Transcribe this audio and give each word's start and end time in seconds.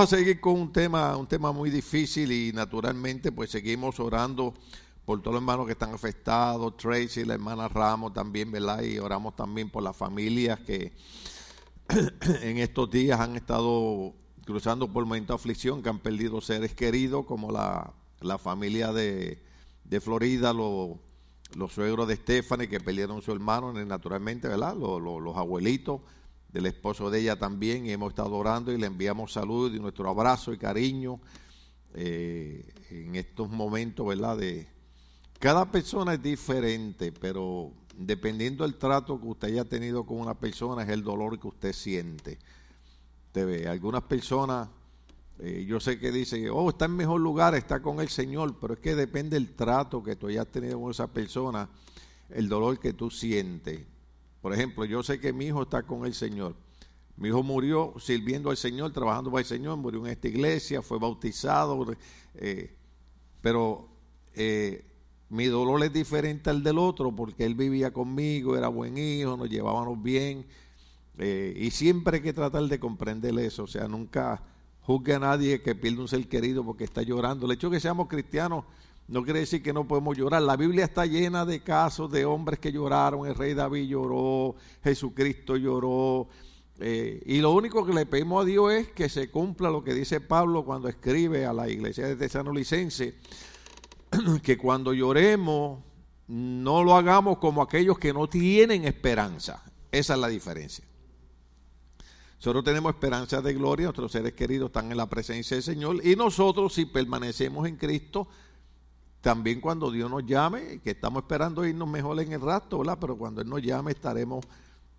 a 0.00 0.06
seguir 0.06 0.40
con 0.40 0.52
un 0.52 0.72
tema, 0.72 1.16
un 1.16 1.26
tema 1.26 1.50
muy 1.50 1.70
difícil 1.70 2.30
y 2.30 2.52
naturalmente 2.52 3.32
pues 3.32 3.50
seguimos 3.50 3.98
orando 3.98 4.54
por 5.04 5.20
todos 5.20 5.34
los 5.34 5.42
hermanos 5.42 5.66
que 5.66 5.72
están 5.72 5.92
afectados, 5.92 6.76
Tracy, 6.76 7.24
la 7.24 7.34
hermana 7.34 7.66
Ramos 7.66 8.12
también, 8.12 8.52
¿verdad? 8.52 8.80
Y 8.82 9.00
oramos 9.00 9.34
también 9.34 9.70
por 9.70 9.82
las 9.82 9.96
familias 9.96 10.60
que 10.60 10.92
en 12.42 12.58
estos 12.58 12.88
días 12.92 13.18
han 13.18 13.34
estado 13.34 14.14
cruzando 14.44 14.86
por 14.86 15.04
momentos 15.04 15.34
de 15.34 15.40
aflicción, 15.40 15.82
que 15.82 15.88
han 15.88 15.98
perdido 15.98 16.40
seres 16.40 16.74
queridos, 16.74 17.26
como 17.26 17.50
la, 17.50 17.92
familia 18.38 18.92
de, 18.92 19.42
Florida, 20.00 20.52
los 20.52 21.72
suegros 21.72 22.06
de 22.06 22.14
Stephanie 22.14 22.68
que 22.68 22.78
perdieron 22.78 23.20
su 23.20 23.32
hermano, 23.32 23.72
naturalmente, 23.72 24.46
¿verdad? 24.46 24.76
Los 24.76 25.36
abuelitos 25.36 26.02
del 26.48 26.66
esposo 26.66 27.10
de 27.10 27.20
ella 27.20 27.36
también, 27.36 27.86
y 27.86 27.90
hemos 27.90 28.10
estado 28.10 28.34
orando 28.36 28.72
y 28.72 28.78
le 28.78 28.86
enviamos 28.86 29.32
salud 29.32 29.74
y 29.74 29.78
nuestro 29.78 30.08
abrazo 30.08 30.52
y 30.52 30.58
cariño 30.58 31.20
eh, 31.94 32.66
en 32.90 33.16
estos 33.16 33.50
momentos, 33.50 34.06
¿verdad? 34.06 34.36
De, 34.38 34.66
cada 35.38 35.70
persona 35.70 36.14
es 36.14 36.22
diferente, 36.22 37.12
pero 37.12 37.72
dependiendo 37.96 38.64
del 38.64 38.76
trato 38.76 39.20
que 39.20 39.26
usted 39.26 39.48
haya 39.48 39.64
tenido 39.64 40.04
con 40.04 40.20
una 40.20 40.34
persona, 40.34 40.82
es 40.82 40.88
el 40.88 41.02
dolor 41.02 41.38
que 41.38 41.48
usted 41.48 41.72
siente. 41.72 42.38
Te 43.32 43.44
ve, 43.44 43.68
algunas 43.68 44.02
personas, 44.02 44.68
eh, 45.38 45.64
yo 45.68 45.80
sé 45.80 45.98
que 45.98 46.10
dicen, 46.10 46.48
oh, 46.52 46.70
está 46.70 46.86
en 46.86 46.96
mejor 46.96 47.20
lugar, 47.20 47.54
está 47.54 47.80
con 47.80 48.00
el 48.00 48.08
Señor, 48.08 48.56
pero 48.60 48.74
es 48.74 48.80
que 48.80 48.94
depende 48.94 49.38
del 49.38 49.54
trato 49.54 50.02
que 50.02 50.16
tú 50.16 50.28
hayas 50.28 50.46
tenido 50.48 50.80
con 50.80 50.90
esa 50.90 51.06
persona, 51.06 51.68
el 52.30 52.48
dolor 52.48 52.80
que 52.80 52.92
tú 52.92 53.10
sientes. 53.10 53.86
Por 54.40 54.52
ejemplo, 54.52 54.84
yo 54.84 55.02
sé 55.02 55.20
que 55.20 55.32
mi 55.32 55.46
hijo 55.46 55.62
está 55.62 55.82
con 55.82 56.06
el 56.06 56.14
Señor. 56.14 56.54
Mi 57.16 57.28
hijo 57.28 57.42
murió 57.42 57.94
sirviendo 57.98 58.50
al 58.50 58.56
Señor, 58.56 58.92
trabajando 58.92 59.30
para 59.30 59.40
el 59.40 59.46
Señor, 59.46 59.76
murió 59.76 60.04
en 60.06 60.12
esta 60.12 60.28
iglesia, 60.28 60.82
fue 60.82 60.98
bautizado, 60.98 61.84
eh, 62.34 62.76
pero 63.40 63.88
eh, 64.34 64.84
mi 65.28 65.46
dolor 65.46 65.82
es 65.82 65.92
diferente 65.92 66.48
al 66.48 66.62
del 66.62 66.78
otro 66.78 67.14
porque 67.14 67.44
él 67.44 67.56
vivía 67.56 67.92
conmigo, 67.92 68.56
era 68.56 68.68
buen 68.68 68.96
hijo, 68.96 69.36
nos 69.36 69.50
llevábamos 69.50 70.00
bien 70.00 70.46
eh, 71.18 71.52
y 71.56 71.72
siempre 71.72 72.18
hay 72.18 72.22
que 72.22 72.32
tratar 72.32 72.62
de 72.62 72.78
comprender 72.78 73.36
eso, 73.40 73.64
o 73.64 73.66
sea, 73.66 73.88
nunca 73.88 74.40
juzgue 74.82 75.14
a 75.14 75.18
nadie 75.18 75.60
que 75.60 75.74
pierda 75.74 76.00
un 76.00 76.08
ser 76.08 76.26
querido 76.28 76.64
porque 76.64 76.84
está 76.84 77.02
llorando. 77.02 77.46
El 77.46 77.52
hecho 77.52 77.68
de 77.68 77.76
que 77.76 77.80
seamos 77.80 78.06
cristianos 78.06 78.64
no 79.08 79.24
quiere 79.24 79.40
decir 79.40 79.62
que 79.62 79.72
no 79.72 79.88
podemos 79.88 80.16
llorar. 80.16 80.42
La 80.42 80.56
Biblia 80.56 80.84
está 80.84 81.06
llena 81.06 81.46
de 81.46 81.60
casos 81.60 82.10
de 82.10 82.26
hombres 82.26 82.58
que 82.58 82.70
lloraron. 82.70 83.26
El 83.26 83.34
rey 83.34 83.54
David 83.54 83.88
lloró, 83.88 84.54
Jesucristo 84.84 85.56
lloró. 85.56 86.28
Eh, 86.78 87.22
y 87.24 87.38
lo 87.38 87.52
único 87.52 87.86
que 87.86 87.94
le 87.94 88.04
pedimos 88.04 88.42
a 88.42 88.46
Dios 88.46 88.72
es 88.72 88.88
que 88.88 89.08
se 89.08 89.30
cumpla 89.30 89.70
lo 89.70 89.82
que 89.82 89.94
dice 89.94 90.20
Pablo 90.20 90.64
cuando 90.64 90.88
escribe 90.88 91.46
a 91.46 91.54
la 91.54 91.68
iglesia 91.68 92.06
de 92.06 92.16
Tesanolicense, 92.16 93.16
que 94.42 94.58
cuando 94.58 94.92
lloremos 94.92 95.80
no 96.28 96.84
lo 96.84 96.94
hagamos 96.94 97.38
como 97.38 97.62
aquellos 97.62 97.98
que 97.98 98.12
no 98.12 98.28
tienen 98.28 98.84
esperanza. 98.84 99.64
Esa 99.90 100.14
es 100.14 100.20
la 100.20 100.28
diferencia. 100.28 100.84
Nosotros 102.36 102.62
tenemos 102.62 102.92
esperanza 102.92 103.40
de 103.40 103.54
gloria, 103.54 103.86
nuestros 103.86 104.12
seres 104.12 104.34
queridos 104.34 104.68
están 104.68 104.92
en 104.92 104.98
la 104.98 105.08
presencia 105.08 105.56
del 105.56 105.64
Señor 105.64 106.06
y 106.06 106.14
nosotros 106.14 106.74
si 106.74 106.84
permanecemos 106.84 107.66
en 107.66 107.76
Cristo, 107.76 108.28
también 109.20 109.60
cuando 109.60 109.90
Dios 109.90 110.10
nos 110.10 110.24
llame, 110.24 110.80
que 110.80 110.90
estamos 110.90 111.22
esperando 111.22 111.66
irnos 111.66 111.88
mejor 111.88 112.20
en 112.20 112.32
el 112.32 112.40
rato, 112.40 112.78
¿verdad? 112.78 112.98
Pero 113.00 113.16
cuando 113.16 113.40
Él 113.40 113.48
nos 113.48 113.62
llame 113.62 113.92
estaremos 113.92 114.44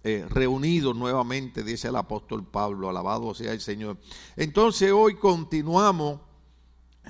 eh, 0.03 0.25
reunidos 0.29 0.95
nuevamente, 0.95 1.63
dice 1.63 1.87
el 1.87 1.95
apóstol 1.95 2.45
Pablo, 2.45 2.89
alabado 2.89 3.33
sea 3.33 3.53
el 3.53 3.61
Señor. 3.61 3.97
Entonces 4.35 4.91
hoy 4.91 5.15
continuamos 5.15 6.19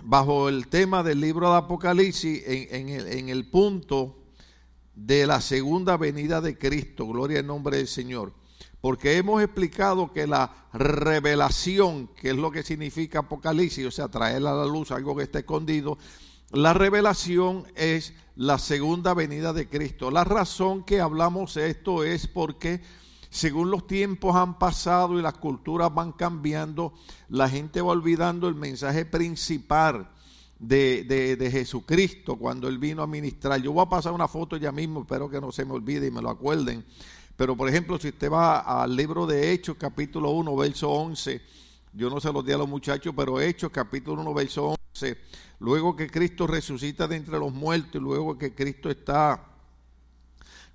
bajo 0.03 0.49
el 0.49 0.67
tema 0.67 1.03
del 1.03 1.19
libro 1.21 1.51
de 1.51 1.57
Apocalipsis 1.57 2.43
en, 2.45 2.89
el, 2.89 3.07
en 3.07 3.29
el 3.29 3.49
punto 3.49 4.17
de 4.95 5.25
la 5.25 5.41
segunda 5.41 5.97
venida 5.97 6.41
de 6.41 6.57
Cristo, 6.57 7.07
gloria 7.07 7.39
al 7.39 7.47
nombre 7.47 7.77
del 7.77 7.87
Señor. 7.87 8.33
Porque 8.81 9.17
hemos 9.17 9.41
explicado 9.43 10.13
que 10.13 10.25
la 10.25 10.67
revelación, 10.73 12.07
que 12.15 12.29
es 12.29 12.35
lo 12.35 12.49
que 12.49 12.63
significa 12.63 13.19
Apocalipsis, 13.19 13.85
o 13.85 13.91
sea, 13.91 14.07
traer 14.07 14.37
a 14.37 14.53
la 14.53 14.65
luz 14.65 14.91
algo 14.91 15.15
que 15.15 15.23
está 15.23 15.39
escondido, 15.39 15.97
la 16.51 16.73
revelación 16.73 17.65
es 17.75 18.13
la 18.35 18.57
segunda 18.57 19.13
venida 19.13 19.53
de 19.53 19.67
Cristo. 19.67 20.09
La 20.09 20.23
razón 20.23 20.83
que 20.83 20.99
hablamos 20.99 21.57
esto 21.57 22.03
es 22.03 22.27
porque 22.27 22.81
según 23.29 23.69
los 23.69 23.85
tiempos 23.85 24.35
han 24.35 24.57
pasado 24.57 25.19
y 25.19 25.21
las 25.21 25.35
culturas 25.35 25.93
van 25.93 26.11
cambiando, 26.13 26.93
la 27.29 27.47
gente 27.47 27.81
va 27.81 27.91
olvidando 27.91 28.47
el 28.47 28.55
mensaje 28.55 29.05
principal 29.05 30.09
de, 30.57 31.03
de, 31.03 31.51
Jesucristo 31.51 32.35
cuando 32.35 32.67
Él 32.67 32.79
vino 32.79 33.03
a 33.03 33.07
ministrar. 33.07 33.61
Yo 33.61 33.71
voy 33.71 33.85
a 33.85 33.89
pasar 33.89 34.13
una 34.13 34.27
foto 34.27 34.57
ya 34.57 34.71
mismo, 34.71 35.01
espero 35.01 35.29
que 35.29 35.39
no 35.39 35.51
se 35.51 35.65
me 35.65 35.73
olvide 35.73 36.07
y 36.07 36.11
me 36.11 36.21
lo 36.21 36.29
acuerden. 36.29 36.83
Pero 37.37 37.55
por 37.55 37.69
ejemplo, 37.69 37.97
si 37.99 38.09
usted 38.09 38.31
va 38.31 38.59
al 38.81 38.95
libro 38.95 39.25
de 39.25 39.53
Hechos, 39.53 39.77
capítulo 39.77 40.31
1, 40.31 40.55
verso 40.55 40.89
11, 40.89 41.41
yo 41.93 42.09
no 42.09 42.19
se 42.19 42.31
los 42.31 42.45
di 42.45 42.51
a 42.51 42.57
los 42.57 42.69
muchachos, 42.69 43.13
pero 43.15 43.39
Hechos, 43.39 43.71
capítulo 43.71 44.21
1, 44.21 44.33
verso 44.33 44.75
11 44.93 45.17
luego 45.59 45.95
que 45.95 46.09
Cristo 46.09 46.47
resucita 46.47 47.07
de 47.07 47.17
entre 47.17 47.37
los 47.37 47.53
muertos, 47.53 48.01
luego 48.01 48.37
que 48.37 48.53
Cristo 48.53 48.89
está 48.89 49.45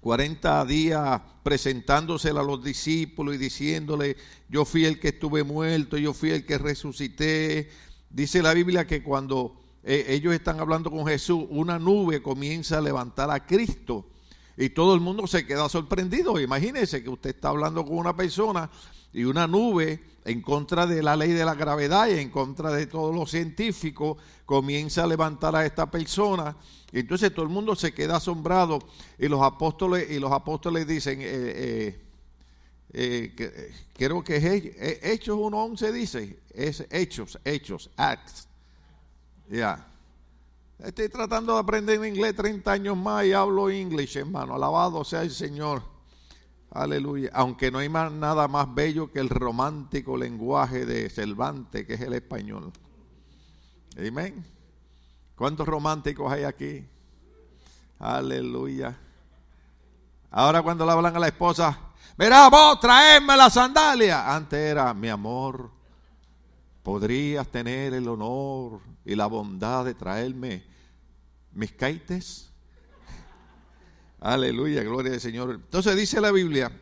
40 0.01 0.65
días 0.67 1.21
presentándosela 1.43 2.41
a 2.41 2.45
los 2.45 2.63
discípulos 2.63 3.35
y 3.35 3.39
diciéndole, 3.39 4.17
yo 4.49 4.65
fui 4.65 4.85
el 4.85 5.01
que 5.01 5.09
estuve 5.09 5.43
muerto, 5.43 5.97
yo 5.97 6.13
fui 6.13 6.31
el 6.31 6.45
que 6.45 6.59
resucité. 6.59 7.71
Dice 8.11 8.43
la 8.43 8.53
Biblia 8.53 8.87
que 8.87 9.03
cuando 9.03 9.57
eh, 9.83 10.05
ellos 10.09 10.35
están 10.35 10.61
hablando 10.61 10.91
con 10.91 11.07
Jesús, 11.07 11.47
una 11.49 11.79
nube 11.79 12.23
comienza 12.23 12.79
a 12.79 12.83
levantar 12.83 13.31
a 13.31 13.47
Cristo 13.47 14.07
y 14.57 14.69
todo 14.69 14.95
el 14.95 15.01
mundo 15.01 15.27
se 15.27 15.47
queda 15.47 15.69
sorprendido. 15.71 16.39
Imagínese 16.39 17.03
que 17.03 17.09
usted 17.09 17.31
está 17.31 17.49
hablando 17.49 17.85
con 17.85 17.97
una 17.97 18.15
persona 18.15 18.71
y 19.15 19.25
una 19.25 19.47
nube 19.47 20.03
en 20.25 20.43
contra 20.43 20.87
de 20.87 21.03
la 21.03 21.17
ley 21.17 21.31
de 21.31 21.45
la 21.45 21.55
gravedad 21.55 22.09
y 22.09 22.19
en 22.19 22.31
contra 22.31 22.73
de 22.73 22.87
todos 22.87 23.15
los 23.15 23.31
científicos 23.31 24.19
comienza 24.45 25.05
a 25.05 25.07
levantar 25.07 25.55
a 25.55 25.65
esta 25.65 25.91
persona. 25.91 26.57
Y 26.93 27.01
entonces 27.01 27.33
todo 27.33 27.45
el 27.45 27.51
mundo 27.51 27.77
se 27.77 27.95
queda 27.95 28.17
asombrado 28.17 28.81
y 29.19 29.29
los 29.29 29.41
apóstoles 29.41 30.11
y 30.11 30.19
los 30.19 30.33
apóstoles 30.33 30.87
dicen, 30.87 31.21
eh, 31.21 31.27
eh, 31.27 32.01
eh, 32.93 33.73
creo 33.95 34.25
que 34.25 34.37
es 34.37 35.05
Hechos 35.05 35.39
1.11 35.39 35.93
dice, 35.93 36.39
es 36.53 36.85
Hechos, 36.91 37.39
Hechos, 37.45 37.91
Acts. 37.97 38.49
Ya. 39.49 39.87
Estoy 40.79 41.09
tratando 41.09 41.55
de 41.55 41.61
aprender 41.61 42.05
inglés 42.05 42.35
30 42.35 42.73
años 42.73 42.97
más 42.97 43.25
y 43.25 43.33
hablo 43.33 43.71
inglés, 43.71 44.17
hermano. 44.17 44.55
Alabado 44.55 45.05
sea 45.05 45.23
el 45.23 45.31
Señor. 45.31 45.94
Aleluya. 46.75 47.31
Aunque 47.33 47.71
no 47.71 47.79
hay 47.79 47.89
más, 47.89 48.11
nada 48.11 48.49
más 48.49 48.75
bello 48.75 49.13
que 49.13 49.21
el 49.21 49.29
romántico 49.29 50.17
lenguaje 50.17 50.85
de 50.85 51.09
Cervantes, 51.09 51.87
que 51.87 51.95
es 51.95 52.01
el 52.01 52.15
español. 52.15 52.73
Amén. 53.97 54.45
¿Cuántos 55.37 55.69
románticos 55.69 56.33
hay 56.33 56.43
aquí? 56.43 56.85
Aleluya. 58.01 58.99
Ahora 60.33 60.63
cuando 60.63 60.85
le 60.85 60.91
hablan 60.91 61.15
a 61.15 61.21
la 61.21 61.29
esposa, 61.29 61.79
mira 62.17 62.49
vos, 62.49 62.81
traerme 62.81 63.37
la 63.37 63.49
sandalia. 63.51 64.35
Antes 64.35 64.59
era, 64.59 64.93
mi 64.93 65.09
amor, 65.09 65.71
podrías 66.83 67.47
tener 67.47 67.95
el 67.95 68.09
honor 68.09 68.81
y 69.05 69.15
la 69.15 69.27
bondad 69.27 69.85
de 69.85 69.95
traerme 69.95 70.65
mis 71.53 71.71
caites. 71.71 72.53
Aleluya, 74.25 74.83
gloria 74.83 75.13
al 75.13 75.21
Señor. 75.21 75.51
Entonces 75.51 75.95
dice 75.97 76.19
la 76.19 76.33
Biblia 76.33 76.73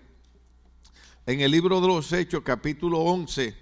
en 1.26 1.40
el 1.40 1.50
libro 1.50 1.80
de 1.80 1.88
los 1.88 2.12
Hechos, 2.12 2.44
capítulo 2.44 3.00
11, 3.00 3.52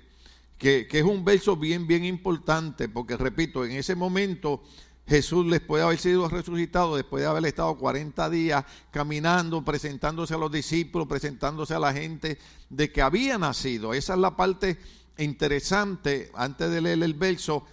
que, 0.58 0.86
es 0.90 1.02
un 1.02 1.24
verso 1.24 1.56
bien, 1.56 1.86
bien 1.86 2.04
importante, 2.04 2.90
porque 2.90 3.16
repito, 3.16 3.64
en 3.64 3.72
ese 3.72 3.94
momento 3.94 4.62
Jesús 5.08 5.50
después 5.50 5.80
de 5.80 5.86
haber 5.86 5.98
sido 5.98 6.28
resucitado, 6.28 6.94
después 6.94 7.22
de 7.22 7.28
haber 7.30 7.46
estado 7.46 7.74
40 7.78 8.28
días 8.28 8.66
caminando, 8.90 9.64
presentándose 9.64 10.34
a 10.34 10.36
los 10.36 10.52
discípulos, 10.52 11.08
presentándose 11.08 11.72
a 11.72 11.78
la 11.78 11.94
gente 11.94 12.36
de 12.68 12.92
que 12.92 13.00
había 13.00 13.38
nacido. 13.38 13.94
Esa 13.94 14.12
es 14.12 14.18
la 14.20 14.36
parte 14.36 14.76
interesante 15.16 16.30
antes 16.34 16.70
de 16.70 16.82
leer 16.82 17.02
el 17.02 17.14
verso 17.14 17.64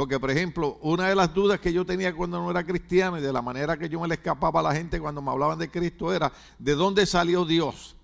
porque, 0.00 0.18
por 0.18 0.30
ejemplo, 0.30 0.78
una 0.80 1.10
de 1.10 1.14
las 1.14 1.34
dudas 1.34 1.60
que 1.60 1.74
yo 1.74 1.84
tenía 1.84 2.14
cuando 2.14 2.38
no 2.38 2.50
era 2.50 2.64
cristiano 2.64 3.18
y 3.18 3.20
de 3.20 3.34
la 3.34 3.42
manera 3.42 3.76
que 3.76 3.86
yo 3.86 4.00
me 4.00 4.08
le 4.08 4.14
escapaba 4.14 4.60
a 4.60 4.62
la 4.62 4.74
gente 4.74 4.98
cuando 4.98 5.20
me 5.20 5.30
hablaban 5.30 5.58
de 5.58 5.70
Cristo 5.70 6.10
era, 6.10 6.32
¿de 6.58 6.74
dónde 6.74 7.04
salió 7.04 7.44
Dios? 7.44 7.94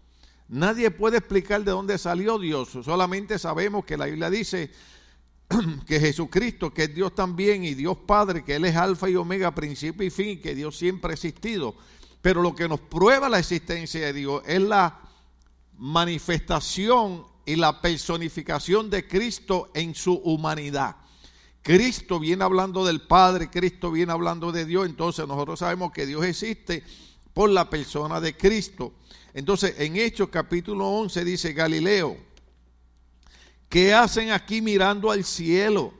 Nadie 0.46 0.90
puede 0.90 1.16
explicar 1.16 1.64
de 1.64 1.70
dónde 1.70 1.96
salió 1.96 2.38
Dios, 2.38 2.68
solamente 2.84 3.38
sabemos 3.38 3.86
que 3.86 3.96
la 3.96 4.04
Biblia 4.04 4.28
dice 4.28 4.70
que 5.86 5.98
Jesucristo, 5.98 6.70
que 6.70 6.82
es 6.82 6.94
Dios 6.94 7.14
también 7.14 7.64
y 7.64 7.72
Dios 7.72 7.96
Padre, 8.06 8.44
que 8.44 8.56
Él 8.56 8.66
es 8.66 8.76
alfa 8.76 9.08
y 9.08 9.16
omega, 9.16 9.54
principio 9.54 10.06
y 10.06 10.10
fin, 10.10 10.42
que 10.42 10.54
Dios 10.54 10.76
siempre 10.76 11.12
ha 11.12 11.14
existido. 11.14 11.76
Pero 12.20 12.42
lo 12.42 12.54
que 12.54 12.68
nos 12.68 12.80
prueba 12.80 13.30
la 13.30 13.38
existencia 13.38 14.04
de 14.04 14.12
Dios 14.12 14.42
es 14.44 14.60
la 14.60 15.00
manifestación 15.78 17.24
y 17.46 17.56
la 17.56 17.80
personificación 17.80 18.90
de 18.90 19.08
Cristo 19.08 19.70
en 19.72 19.94
su 19.94 20.12
humanidad. 20.12 20.96
Cristo 21.66 22.20
viene 22.20 22.44
hablando 22.44 22.84
del 22.84 23.00
Padre, 23.00 23.50
Cristo 23.50 23.90
viene 23.90 24.12
hablando 24.12 24.52
de 24.52 24.64
Dios, 24.64 24.86
entonces 24.86 25.26
nosotros 25.26 25.58
sabemos 25.58 25.90
que 25.90 26.06
Dios 26.06 26.24
existe 26.24 26.84
por 27.34 27.50
la 27.50 27.68
persona 27.68 28.20
de 28.20 28.36
Cristo. 28.36 28.92
Entonces, 29.34 29.74
en 29.78 29.96
Hechos 29.96 30.28
capítulo 30.28 30.86
11 30.86 31.24
dice 31.24 31.52
Galileo, 31.54 32.18
¿qué 33.68 33.92
hacen 33.92 34.30
aquí 34.30 34.62
mirando 34.62 35.10
al 35.10 35.24
cielo? 35.24 35.92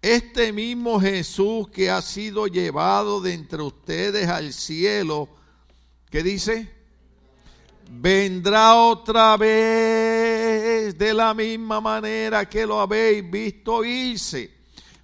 Este 0.00 0.52
mismo 0.52 1.00
Jesús 1.00 1.66
que 1.70 1.90
ha 1.90 2.00
sido 2.00 2.46
llevado 2.46 3.20
de 3.20 3.32
entre 3.32 3.62
ustedes 3.62 4.28
al 4.28 4.52
cielo, 4.52 5.28
¿qué 6.12 6.22
dice? 6.22 6.72
Vendrá 7.90 8.76
otra 8.76 9.36
vez 9.36 10.96
de 10.96 11.12
la 11.12 11.34
misma 11.34 11.80
manera 11.80 12.48
que 12.48 12.64
lo 12.64 12.80
habéis 12.80 13.28
visto 13.28 13.84
irse. 13.84 14.55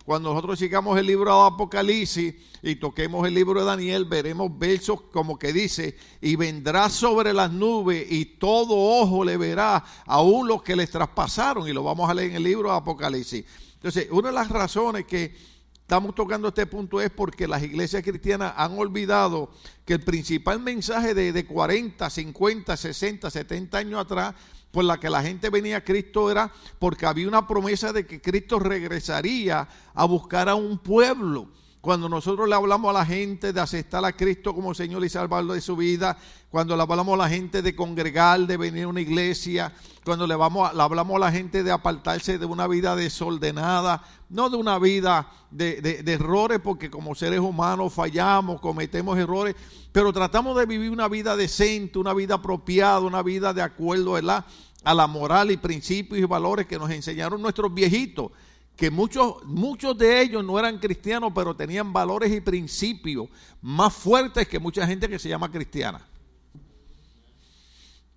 Cuando 0.05 0.31
nosotros 0.31 0.59
sigamos 0.59 0.99
el 0.99 1.07
libro 1.07 1.33
de 1.33 1.47
Apocalipsis 1.47 2.35
y 2.61 2.77
toquemos 2.77 3.27
el 3.27 3.35
libro 3.35 3.61
de 3.61 3.67
Daniel, 3.67 4.05
veremos 4.05 4.51
versos 4.59 5.01
como 5.13 5.39
que 5.39 5.53
dice, 5.53 5.97
y 6.21 6.35
vendrá 6.35 6.89
sobre 6.89 7.33
las 7.33 7.53
nubes 7.53 8.11
y 8.11 8.25
todo 8.25 8.75
ojo 8.75 9.25
le 9.25 9.37
verá, 9.37 9.85
aún 10.07 10.49
los 10.49 10.63
que 10.63 10.75
les 10.75 10.91
traspasaron, 10.91 11.69
y 11.69 11.73
lo 11.73 11.85
vamos 11.85 12.11
a 12.11 12.15
leer 12.15 12.31
en 12.31 12.37
el 12.37 12.43
libro 12.43 12.71
de 12.71 12.77
Apocalipsis. 12.77 13.45
Entonces, 13.75 14.09
una 14.11 14.29
de 14.29 14.35
las 14.35 14.49
razones 14.49 15.05
que 15.07 15.35
estamos 15.83 16.15
tocando 16.15 16.49
este 16.49 16.67
punto 16.67 17.01
es 17.01 17.11
porque 17.11 17.47
las 17.47 17.63
iglesias 17.63 18.03
cristianas 18.03 18.55
han 18.57 18.77
olvidado 18.79 19.51
que 19.85 19.95
el 19.95 20.01
principal 20.01 20.59
mensaje 20.59 21.15
de, 21.15 21.33
de 21.33 21.47
40, 21.47 22.11
50, 22.11 22.77
60, 22.77 23.31
70 23.31 23.79
años 23.79 24.01
atrás 24.01 24.35
por 24.73 24.85
la 24.85 24.99
que 24.99 25.11
la 25.11 25.23
gente 25.23 25.51
venía 25.51 25.77
a 25.77 25.85
Cristo 25.85 26.31
era 26.31 26.51
porque 26.79 27.07
había 27.07 27.29
una 27.29 27.47
promesa 27.47 27.93
de 27.93 28.07
que 28.07 28.21
Cristo 28.21 28.59
regresaría 28.59 29.69
a 29.95 30.05
buscar 30.07 30.49
a 30.49 30.57
un 30.57 30.79
pueblo. 30.79 31.47
Cuando 31.83 32.09
nosotros 32.09 32.49
le 32.49 32.55
hablamos 32.55 32.91
a 32.91 33.01
la 33.01 33.05
gente 33.05 33.53
de 33.53 33.61
aceptar 33.61 34.05
a 34.05 34.13
Cristo 34.13 34.55
como 34.55 34.73
Señor 34.73 35.05
y 35.05 35.09
Salvador 35.09 35.53
de 35.53 35.61
su 35.61 35.75
vida, 35.75 36.17
cuando 36.49 36.77
le 36.77 36.83
hablamos 36.83 37.15
a 37.15 37.25
la 37.25 37.29
gente 37.29 37.61
de 37.61 37.75
congregar, 37.75 38.39
de 38.47 38.57
venir 38.57 38.85
a 38.85 38.89
una 38.89 39.01
iglesia, 39.01 39.73
cuando 40.05 40.29
le, 40.29 40.37
vamos, 40.37 40.73
le 40.73 40.81
hablamos 40.81 41.17
a 41.17 41.19
la 41.19 41.33
gente 41.33 41.65
de 41.65 41.73
apartarse 41.73 42.39
de 42.39 42.47
una 42.47 42.69
vida 42.69 42.95
desordenada, 42.95 44.05
no 44.31 44.49
de 44.49 44.59
una 44.59 44.79
vida 44.79 45.29
de, 45.51 46.05
errores, 46.07 46.61
porque 46.63 46.89
como 46.89 47.17
seres 47.17 47.41
humanos 47.41 47.93
fallamos, 47.93 48.61
cometemos 48.61 49.19
errores, 49.19 49.57
pero 49.91 50.13
tratamos 50.13 50.57
de 50.57 50.67
vivir 50.67 50.93
una 50.93 51.09
vida 51.09 51.35
decente, 51.37 51.99
una 51.99 52.15
vida 52.15 52.37
apropiada, 52.37 53.01
una 53.01 53.25
vida 53.25 53.53
de 53.53 53.63
acuerdo 53.63 54.15
a 54.15 54.95
la 54.95 55.07
moral 55.09 55.51
y 55.51 55.57
principios 55.57 56.21
y 56.21 56.25
valores 56.27 56.65
que 56.69 56.79
nos 56.79 56.93
enseñaron 56.93 57.43
nuestros 57.43 57.75
viejitos 57.75 58.31
que 58.77 58.91
muchos, 58.91 59.45
muchos 59.45 59.97
de 59.97 60.23
ellos 60.23 60.45
no 60.45 60.59
eran 60.59 60.79
cristianos, 60.79 61.33
pero 61.35 61.55
tenían 61.55 61.93
valores 61.93 62.33
y 62.33 62.41
principios 62.41 63.29
más 63.61 63.93
fuertes 63.93 64.49
que 64.49 64.59
mucha 64.59 64.87
gente 64.87 65.09
que 65.09 65.19
se 65.19 65.29
llama 65.29 65.51
cristiana. 65.51 66.07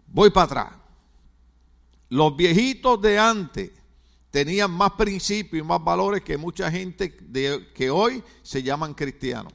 Voy 0.08 0.30
para 0.30 0.46
atrás. 0.46 0.74
Los 2.10 2.36
viejitos 2.36 3.02
de 3.02 3.20
antes 3.20 3.72
tenían 4.32 4.72
más 4.72 4.92
principios 4.92 5.64
y 5.64 5.68
más 5.68 5.84
valores 5.84 6.22
que 6.22 6.38
mucha 6.38 6.72
gente 6.72 7.18
de, 7.22 7.72
que 7.74 7.90
hoy 7.90 8.24
se 8.42 8.64
llaman 8.64 8.94
cristianos. 8.94 9.54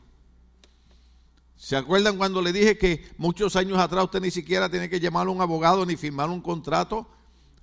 ¿Se 1.57 1.77
acuerdan 1.77 2.17
cuando 2.17 2.41
le 2.41 2.53
dije 2.53 2.79
que 2.79 3.07
muchos 3.19 3.55
años 3.57 3.79
atrás 3.79 4.05
usted 4.05 4.21
ni 4.21 4.31
siquiera 4.31 4.69
tenía 4.69 4.89
que 4.89 4.99
llamar 4.99 5.27
a 5.27 5.31
un 5.31 5.43
abogado 5.43 5.85
ni 5.85 5.97
firmar 5.97 6.31
un 6.31 6.41
contrato? 6.41 7.07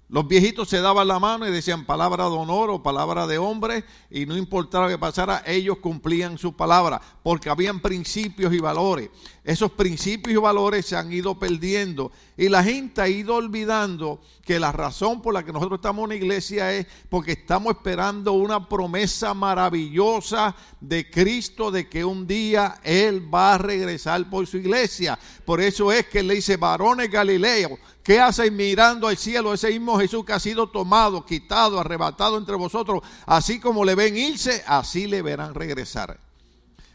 Los 0.09 0.25
viejitos 0.25 0.69
se 0.69 0.79
daban 0.79 1.09
la 1.09 1.19
mano 1.19 1.45
y 1.45 1.51
decían 1.51 1.83
palabra 1.83 2.23
de 2.29 2.35
honor 2.35 2.69
o 2.69 2.81
palabra 2.81 3.27
de 3.27 3.37
hombre 3.37 3.83
y 4.09 4.25
no 4.25 4.37
importaba 4.37 4.87
que 4.87 4.97
pasara, 4.97 5.43
ellos 5.45 5.79
cumplían 5.79 6.37
su 6.37 6.55
palabra 6.55 7.01
porque 7.23 7.49
habían 7.49 7.81
principios 7.81 8.53
y 8.53 8.59
valores. 8.59 9.09
Esos 9.43 9.71
principios 9.71 10.33
y 10.33 10.41
valores 10.41 10.85
se 10.85 10.95
han 10.95 11.11
ido 11.11 11.37
perdiendo 11.37 12.13
y 12.37 12.47
la 12.47 12.63
gente 12.63 13.01
ha 13.01 13.09
ido 13.09 13.35
olvidando 13.35 14.21
que 14.45 14.61
la 14.61 14.71
razón 14.71 15.21
por 15.21 15.33
la 15.33 15.43
que 15.43 15.51
nosotros 15.51 15.79
estamos 15.79 15.99
en 15.99 16.05
una 16.05 16.15
iglesia 16.15 16.73
es 16.73 16.87
porque 17.09 17.33
estamos 17.33 17.75
esperando 17.75 18.31
una 18.31 18.69
promesa 18.69 19.33
maravillosa 19.33 20.55
de 20.79 21.09
Cristo 21.09 21.69
de 21.69 21.89
que 21.89 22.05
un 22.05 22.25
día 22.25 22.79
Él 22.81 23.33
va 23.33 23.55
a 23.55 23.57
regresar 23.57 24.29
por 24.29 24.47
su 24.47 24.55
iglesia. 24.55 25.19
Por 25.43 25.59
eso 25.59 25.91
es 25.91 26.07
que 26.07 26.23
le 26.23 26.35
dice, 26.35 26.55
varones 26.55 27.11
Galileo, 27.11 27.77
¿Qué 28.07 28.21
hacen 28.21 28.55
mirando 28.55 29.09
al 29.09 29.17
cielo 29.17 29.53
ese 29.53 29.67
mismo 29.67 29.99
Jesús 29.99 30.23
que 30.23 30.31
ha 30.31 30.39
sido 30.39 30.69
tomado, 30.69 31.25
quitado, 31.25 31.77
arrebatado 31.77 32.37
entre 32.37 32.55
vosotros? 32.55 33.01
Así 33.25 33.59
como 33.59 33.83
le 33.83 33.95
ven 33.95 34.15
irse, 34.15 34.63
así 34.65 35.07
le 35.07 35.21
verán 35.21 35.53
regresar. 35.53 36.17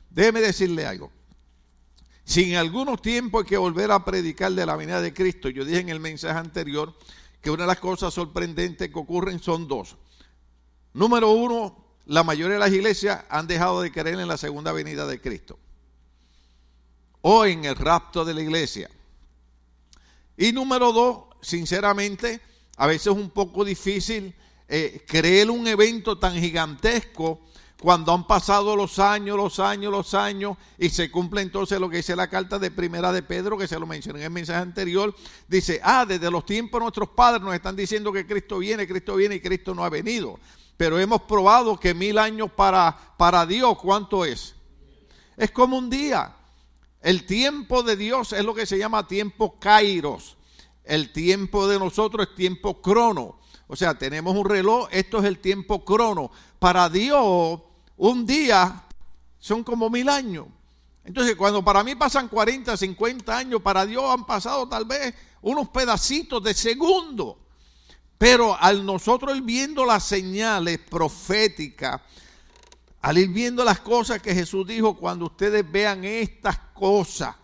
Déjeme 0.08 0.40
decirle 0.40 0.86
algo. 0.86 1.12
Si 2.24 2.50
en 2.50 2.56
algunos 2.56 3.02
tiempos 3.02 3.42
hay 3.42 3.48
que 3.50 3.58
volver 3.58 3.92
a 3.92 4.06
predicar 4.06 4.52
de 4.52 4.64
la 4.64 4.74
venida 4.74 5.02
de 5.02 5.12
Cristo, 5.12 5.50
yo 5.50 5.66
dije 5.66 5.80
en 5.80 5.90
el 5.90 6.00
mensaje 6.00 6.38
anterior 6.38 6.96
que 7.42 7.50
una 7.50 7.64
de 7.64 7.68
las 7.68 7.80
cosas 7.80 8.14
sorprendentes 8.14 8.88
que 8.88 8.98
ocurren 8.98 9.38
son 9.38 9.68
dos. 9.68 9.96
Número 10.94 11.30
uno, 11.32 11.76
la 12.06 12.24
mayoría 12.24 12.54
de 12.54 12.60
las 12.60 12.72
iglesias 12.72 13.22
han 13.28 13.46
dejado 13.46 13.82
de 13.82 13.92
creer 13.92 14.18
en 14.18 14.28
la 14.28 14.38
segunda 14.38 14.72
venida 14.72 15.06
de 15.06 15.20
Cristo 15.20 15.58
o 17.20 17.44
en 17.44 17.66
el 17.66 17.76
rapto 17.76 18.24
de 18.24 18.32
la 18.32 18.40
iglesia. 18.40 18.88
Y 20.42 20.50
número 20.50 20.92
dos, 20.92 21.18
sinceramente, 21.40 22.40
a 22.76 22.88
veces 22.88 23.06
es 23.06 23.12
un 23.12 23.30
poco 23.30 23.64
difícil 23.64 24.34
eh, 24.66 25.04
creer 25.06 25.48
un 25.48 25.64
evento 25.68 26.18
tan 26.18 26.34
gigantesco 26.34 27.38
cuando 27.80 28.12
han 28.12 28.26
pasado 28.26 28.74
los 28.74 28.98
años, 28.98 29.36
los 29.36 29.60
años, 29.60 29.92
los 29.92 30.14
años, 30.14 30.56
y 30.78 30.88
se 30.88 31.12
cumple 31.12 31.42
entonces 31.42 31.78
lo 31.78 31.88
que 31.88 31.98
dice 31.98 32.16
la 32.16 32.28
carta 32.28 32.58
de 32.58 32.72
primera 32.72 33.12
de 33.12 33.22
Pedro, 33.22 33.56
que 33.56 33.68
se 33.68 33.78
lo 33.78 33.86
mencioné 33.86 34.18
en 34.18 34.24
el 34.24 34.30
mensaje 34.32 34.58
anterior, 34.58 35.14
dice, 35.46 35.80
ah, 35.84 36.04
desde 36.04 36.28
los 36.28 36.44
tiempos 36.44 36.82
nuestros 36.82 37.10
padres 37.10 37.40
nos 37.40 37.54
están 37.54 37.76
diciendo 37.76 38.12
que 38.12 38.26
Cristo 38.26 38.58
viene, 38.58 38.88
Cristo 38.88 39.14
viene 39.14 39.36
y 39.36 39.40
Cristo 39.40 39.76
no 39.76 39.84
ha 39.84 39.90
venido. 39.90 40.40
Pero 40.76 40.98
hemos 40.98 41.22
probado 41.22 41.78
que 41.78 41.94
mil 41.94 42.18
años 42.18 42.50
para, 42.50 43.14
para 43.16 43.46
Dios, 43.46 43.78
¿cuánto 43.78 44.24
es? 44.24 44.56
Es 45.36 45.52
como 45.52 45.78
un 45.78 45.88
día. 45.88 46.34
El 47.02 47.26
tiempo 47.26 47.82
de 47.82 47.96
Dios 47.96 48.32
es 48.32 48.44
lo 48.44 48.54
que 48.54 48.64
se 48.64 48.78
llama 48.78 49.08
tiempo 49.08 49.58
kairos. 49.58 50.36
El 50.84 51.12
tiempo 51.12 51.66
de 51.66 51.78
nosotros 51.78 52.28
es 52.28 52.34
tiempo 52.36 52.80
crono. 52.80 53.40
O 53.66 53.76
sea, 53.76 53.98
tenemos 53.98 54.36
un 54.36 54.48
reloj, 54.48 54.88
esto 54.90 55.18
es 55.18 55.24
el 55.24 55.38
tiempo 55.38 55.84
crono. 55.84 56.30
Para 56.58 56.88
Dios, 56.88 57.60
un 57.96 58.26
día 58.26 58.84
son 59.38 59.64
como 59.64 59.90
mil 59.90 60.08
años. 60.08 60.46
Entonces, 61.04 61.34
cuando 61.34 61.64
para 61.64 61.82
mí 61.82 61.96
pasan 61.96 62.28
40, 62.28 62.76
50 62.76 63.36
años, 63.36 63.60
para 63.60 63.84
Dios 63.84 64.04
han 64.08 64.24
pasado 64.24 64.68
tal 64.68 64.84
vez 64.84 65.12
unos 65.40 65.68
pedacitos 65.70 66.42
de 66.44 66.54
segundo. 66.54 67.38
Pero 68.16 68.56
al 68.56 68.86
nosotros 68.86 69.36
ir 69.36 69.42
viendo 69.42 69.84
las 69.84 70.04
señales 70.04 70.78
proféticas, 70.78 72.00
al 73.02 73.18
ir 73.18 73.28
viendo 73.30 73.64
las 73.64 73.80
cosas 73.80 74.22
que 74.22 74.32
Jesús 74.32 74.64
dijo, 74.66 74.96
cuando 74.96 75.26
ustedes 75.26 75.70
vean 75.70 76.04
estas 76.04 76.56
cosas. 76.72 77.34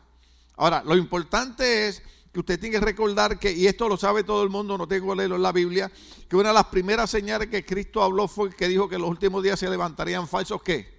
Ahora, 0.57 0.83
lo 0.85 0.97
importante 0.97 1.89
es 1.89 2.01
que 2.33 2.39
usted 2.39 2.61
tiene 2.61 2.79
que 2.79 2.85
recordar 2.85 3.41
que, 3.41 3.51
y 3.51 3.67
esto 3.67 3.89
lo 3.89 3.97
sabe 3.97 4.23
todo 4.23 4.45
el 4.45 4.51
mundo, 4.51 4.79
no 4.79 4.87
tengo 4.87 5.11
que 5.11 5.17
leerlo 5.17 5.35
en 5.35 5.43
la 5.43 5.51
Biblia, 5.51 5.91
que 6.29 6.37
una 6.37 6.51
de 6.51 6.55
las 6.55 6.67
primeras 6.67 7.11
señales 7.11 7.49
que 7.49 7.65
Cristo 7.65 8.03
habló 8.03 8.29
fue 8.29 8.51
que 8.51 8.69
dijo 8.69 8.89
que 8.89 8.95
en 8.95 9.01
los 9.03 9.11
últimos 9.11 9.43
días 9.43 9.59
se 9.59 9.69
levantarían 9.69 10.29
falsos 10.29 10.63
qué? 10.63 10.97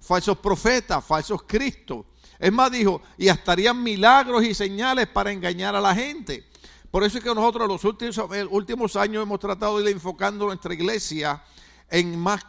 Falsos 0.00 0.38
profetas, 0.38 1.04
falsos 1.04 1.44
Cristos. 1.44 2.04
Es 2.40 2.52
más, 2.52 2.72
dijo, 2.72 3.00
y 3.16 3.28
estarían 3.28 3.80
milagros 3.80 4.42
y 4.42 4.54
señales 4.54 5.06
para 5.06 5.30
engañar 5.30 5.76
a 5.76 5.80
la 5.80 5.94
gente. 5.94 6.48
Por 6.90 7.04
eso 7.04 7.18
es 7.18 7.24
que 7.24 7.32
nosotros 7.32 7.68
los 7.68 7.84
últimos, 7.84 8.20
últimos 8.50 8.96
años 8.96 9.22
hemos 9.22 9.38
tratado 9.38 9.78
de 9.78 9.88
ir 9.88 9.96
enfocando 9.96 10.46
nuestra 10.46 10.74
iglesia 10.74 11.44
en 11.88 12.18
más 12.18 12.44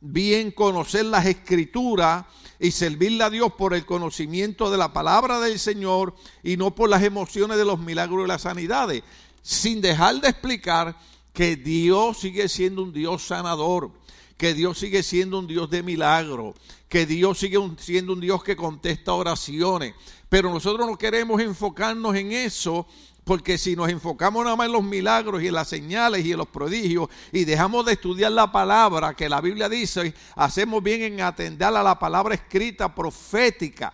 bien 0.00 0.50
conocer 0.50 1.04
las 1.06 1.26
escrituras 1.26 2.24
y 2.60 2.70
servirle 2.70 3.24
a 3.24 3.30
Dios 3.30 3.52
por 3.56 3.74
el 3.74 3.86
conocimiento 3.86 4.70
de 4.70 4.78
la 4.78 4.92
palabra 4.92 5.40
del 5.40 5.58
Señor 5.58 6.14
y 6.42 6.56
no 6.56 6.74
por 6.74 6.88
las 6.88 7.02
emociones 7.02 7.56
de 7.56 7.64
los 7.64 7.78
milagros 7.78 8.24
y 8.24 8.28
las 8.28 8.42
sanidades, 8.42 9.02
sin 9.42 9.80
dejar 9.80 10.20
de 10.20 10.28
explicar 10.28 10.96
que 11.32 11.56
Dios 11.56 12.18
sigue 12.18 12.48
siendo 12.48 12.82
un 12.82 12.92
Dios 12.92 13.22
sanador, 13.22 13.92
que 14.36 14.54
Dios 14.54 14.78
sigue 14.78 15.02
siendo 15.02 15.38
un 15.38 15.46
Dios 15.46 15.70
de 15.70 15.82
milagro, 15.82 16.54
que 16.88 17.06
Dios 17.06 17.38
sigue 17.38 17.58
siendo 17.78 18.12
un 18.12 18.20
Dios 18.20 18.42
que 18.42 18.56
contesta 18.56 19.12
oraciones. 19.12 19.94
Pero 20.28 20.52
nosotros 20.52 20.86
no 20.86 20.98
queremos 20.98 21.40
enfocarnos 21.40 22.14
en 22.16 22.32
eso 22.32 22.86
porque 23.28 23.58
si 23.58 23.76
nos 23.76 23.90
enfocamos 23.90 24.42
nada 24.42 24.56
más 24.56 24.68
en 24.68 24.72
los 24.72 24.82
milagros 24.82 25.42
y 25.42 25.48
en 25.48 25.52
las 25.52 25.68
señales 25.68 26.24
y 26.24 26.32
en 26.32 26.38
los 26.38 26.48
prodigios 26.48 27.10
y 27.30 27.44
dejamos 27.44 27.84
de 27.84 27.92
estudiar 27.92 28.32
la 28.32 28.50
palabra 28.50 29.12
que 29.12 29.28
la 29.28 29.42
Biblia 29.42 29.68
dice, 29.68 30.14
hacemos 30.34 30.82
bien 30.82 31.02
en 31.02 31.20
atender 31.20 31.68
a 31.68 31.82
la 31.82 31.98
palabra 31.98 32.34
escrita 32.34 32.94
profética. 32.94 33.92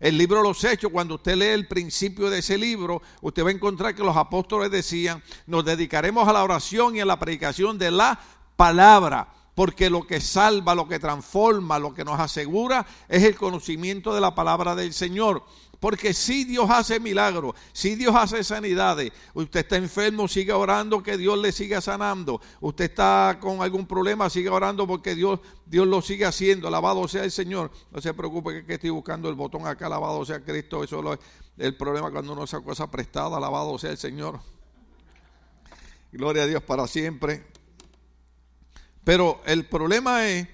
el 0.00 0.18
libro 0.18 0.38
de 0.38 0.48
los 0.48 0.64
Hechos, 0.64 0.90
cuando 0.90 1.14
usted 1.14 1.36
lee 1.36 1.46
el 1.46 1.68
principio 1.68 2.28
de 2.28 2.40
ese 2.40 2.58
libro, 2.58 3.00
usted 3.20 3.44
va 3.44 3.50
a 3.50 3.52
encontrar 3.52 3.94
que 3.94 4.02
los 4.02 4.16
apóstoles 4.16 4.68
decían, 4.68 5.22
nos 5.46 5.64
dedicaremos 5.64 6.26
a 6.26 6.32
la 6.32 6.42
oración 6.42 6.96
y 6.96 7.00
a 7.00 7.04
la 7.04 7.20
predicación 7.20 7.78
de 7.78 7.92
la 7.92 8.18
palabra, 8.56 9.28
porque 9.54 9.90
lo 9.90 10.06
que 10.06 10.20
salva, 10.20 10.74
lo 10.74 10.88
que 10.88 10.98
transforma, 10.98 11.78
lo 11.78 11.94
que 11.94 12.04
nos 12.04 12.18
asegura 12.18 12.86
es 13.08 13.22
el 13.22 13.36
conocimiento 13.36 14.14
de 14.14 14.20
la 14.20 14.34
palabra 14.34 14.74
del 14.74 14.92
Señor. 14.92 15.44
Porque 15.82 16.14
si 16.14 16.44
Dios 16.44 16.70
hace 16.70 17.00
milagros, 17.00 17.56
si 17.72 17.96
Dios 17.96 18.14
hace 18.14 18.44
sanidades, 18.44 19.10
usted 19.34 19.60
está 19.60 19.76
enfermo, 19.76 20.28
siga 20.28 20.56
orando 20.56 21.02
que 21.02 21.16
Dios 21.16 21.36
le 21.36 21.50
siga 21.50 21.80
sanando. 21.80 22.40
Usted 22.60 22.84
está 22.84 23.38
con 23.40 23.62
algún 23.62 23.84
problema, 23.84 24.30
siga 24.30 24.52
orando 24.52 24.86
porque 24.86 25.16
Dios, 25.16 25.40
Dios 25.66 25.88
lo 25.88 26.00
sigue 26.00 26.24
haciendo. 26.24 26.68
Alabado 26.68 27.08
sea 27.08 27.24
el 27.24 27.32
Señor. 27.32 27.72
No 27.90 28.00
se 28.00 28.14
preocupe 28.14 28.64
que, 28.64 28.74
estoy 28.74 28.90
buscando 28.90 29.28
el 29.28 29.34
botón 29.34 29.66
acá, 29.66 29.86
alabado 29.86 30.24
sea 30.24 30.38
Cristo. 30.38 30.84
Eso 30.84 31.14
es 31.14 31.18
el 31.58 31.76
problema 31.76 32.12
cuando 32.12 32.32
uno 32.34 32.44
esa 32.44 32.60
cosa 32.60 32.88
prestada, 32.88 33.36
alabado 33.36 33.76
sea 33.76 33.90
el 33.90 33.98
Señor. 33.98 34.38
Gloria 36.12 36.44
a 36.44 36.46
Dios 36.46 36.62
para 36.62 36.86
siempre. 36.86 37.44
Pero 39.04 39.40
el 39.46 39.66
problema 39.66 40.28
es 40.28 40.46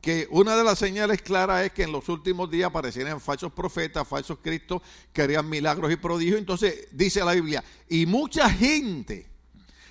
que 0.00 0.28
una 0.30 0.56
de 0.56 0.64
las 0.64 0.78
señales 0.78 1.22
claras 1.22 1.66
es 1.66 1.72
que 1.72 1.82
en 1.82 1.92
los 1.92 2.08
últimos 2.08 2.50
días 2.50 2.68
aparecerían 2.68 3.20
falsos 3.20 3.52
profetas, 3.52 4.06
falsos 4.06 4.38
cristos 4.42 4.82
que 5.12 5.22
harían 5.22 5.48
milagros 5.48 5.92
y 5.92 5.96
prodigios. 5.96 6.38
Entonces 6.38 6.88
dice 6.92 7.24
la 7.24 7.34
Biblia, 7.34 7.64
y 7.88 8.06
mucha 8.06 8.48
gente 8.48 9.26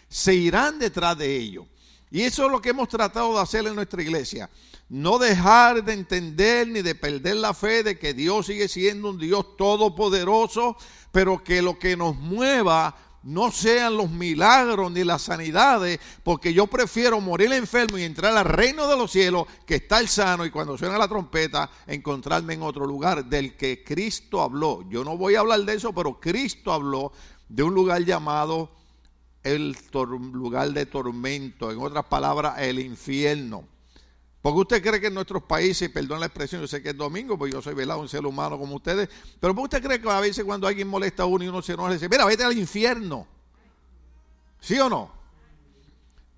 se 0.07 0.33
irán 0.33 0.79
detrás 0.79 1.17
de 1.17 1.35
ellos. 1.35 1.65
Y 2.09 2.21
eso 2.21 2.45
es 2.45 2.51
lo 2.51 2.61
que 2.61 2.69
hemos 2.69 2.87
tratado 2.87 3.33
de 3.33 3.41
hacer 3.41 3.67
en 3.67 3.75
nuestra 3.75 4.01
iglesia. 4.01 4.49
No 4.87 5.19
dejar 5.19 5.83
de 5.83 5.91
entender 5.91 6.65
ni 6.65 6.81
de 6.81 6.95
perder 6.95 7.35
la 7.35 7.53
fe 7.53 7.83
de 7.83 7.99
que 7.99 8.13
Dios 8.13 8.45
sigue 8.45 8.69
siendo 8.69 9.09
un 9.09 9.17
Dios 9.17 9.57
todopoderoso, 9.57 10.77
pero 11.11 11.43
que 11.43 11.61
lo 11.61 11.77
que 11.77 11.97
nos 11.97 12.15
mueva 12.15 12.95
no 13.23 13.51
sean 13.51 13.97
los 13.97 14.09
milagros 14.09 14.91
ni 14.91 15.03
las 15.03 15.23
sanidades, 15.23 15.99
porque 16.23 16.53
yo 16.53 16.67
prefiero 16.67 17.19
morir 17.19 17.51
enfermo 17.51 17.97
y 17.97 18.03
entrar 18.03 18.35
al 18.35 18.45
reino 18.45 18.87
de 18.87 18.97
los 18.97 19.11
cielos 19.11 19.45
que 19.65 19.75
estar 19.75 20.07
sano 20.07 20.45
y 20.45 20.51
cuando 20.51 20.77
suena 20.77 20.97
la 20.97 21.07
trompeta 21.07 21.69
encontrarme 21.87 22.53
en 22.53 22.61
otro 22.61 22.85
lugar 22.85 23.25
del 23.25 23.57
que 23.57 23.83
Cristo 23.83 24.41
habló. 24.41 24.87
Yo 24.89 25.03
no 25.03 25.17
voy 25.17 25.35
a 25.35 25.39
hablar 25.39 25.61
de 25.61 25.75
eso, 25.75 25.93
pero 25.93 26.19
Cristo 26.19 26.71
habló 26.71 27.11
de 27.49 27.63
un 27.63 27.73
lugar 27.73 28.03
llamado 28.03 28.71
el 29.43 29.75
lugar 30.33 30.71
de 30.71 30.85
tormento, 30.85 31.71
en 31.71 31.79
otras 31.79 32.05
palabras, 32.05 32.55
el 32.59 32.79
infierno. 32.79 33.76
Porque 34.47 34.61
usted 34.61 34.81
cree 34.81 35.01
que 35.01 35.07
en 35.07 35.13
nuestros 35.13 35.43
países, 35.43 35.89
perdón 35.89 36.21
la 36.21 36.27
expresión, 36.27 36.61
yo 36.61 36.69
sé 36.69 36.81
que 36.81 36.91
es 36.91 36.95
domingo, 36.95 37.37
pues 37.37 37.51
yo 37.51 37.61
soy 37.61 37.73
velado, 37.73 37.99
un 37.99 38.07
ser 38.07 38.25
humano 38.25 38.57
como 38.57 38.77
ustedes, 38.77 39.09
pero 39.41 39.53
¿por 39.53 39.65
usted 39.65 39.83
cree 39.83 39.99
que 39.99 40.09
a 40.09 40.21
veces 40.21 40.45
cuando 40.45 40.67
alguien 40.67 40.87
molesta 40.87 41.23
a 41.23 41.25
uno 41.25 41.43
y 41.43 41.49
uno 41.49 41.61
se 41.61 41.73
enoja, 41.73 41.89
le 41.89 41.95
dice, 41.95 42.07
mira, 42.07 42.23
vete 42.23 42.45
al 42.45 42.57
infierno? 42.57 43.27
¿Sí 44.61 44.79
o 44.79 44.87
no? 44.87 45.11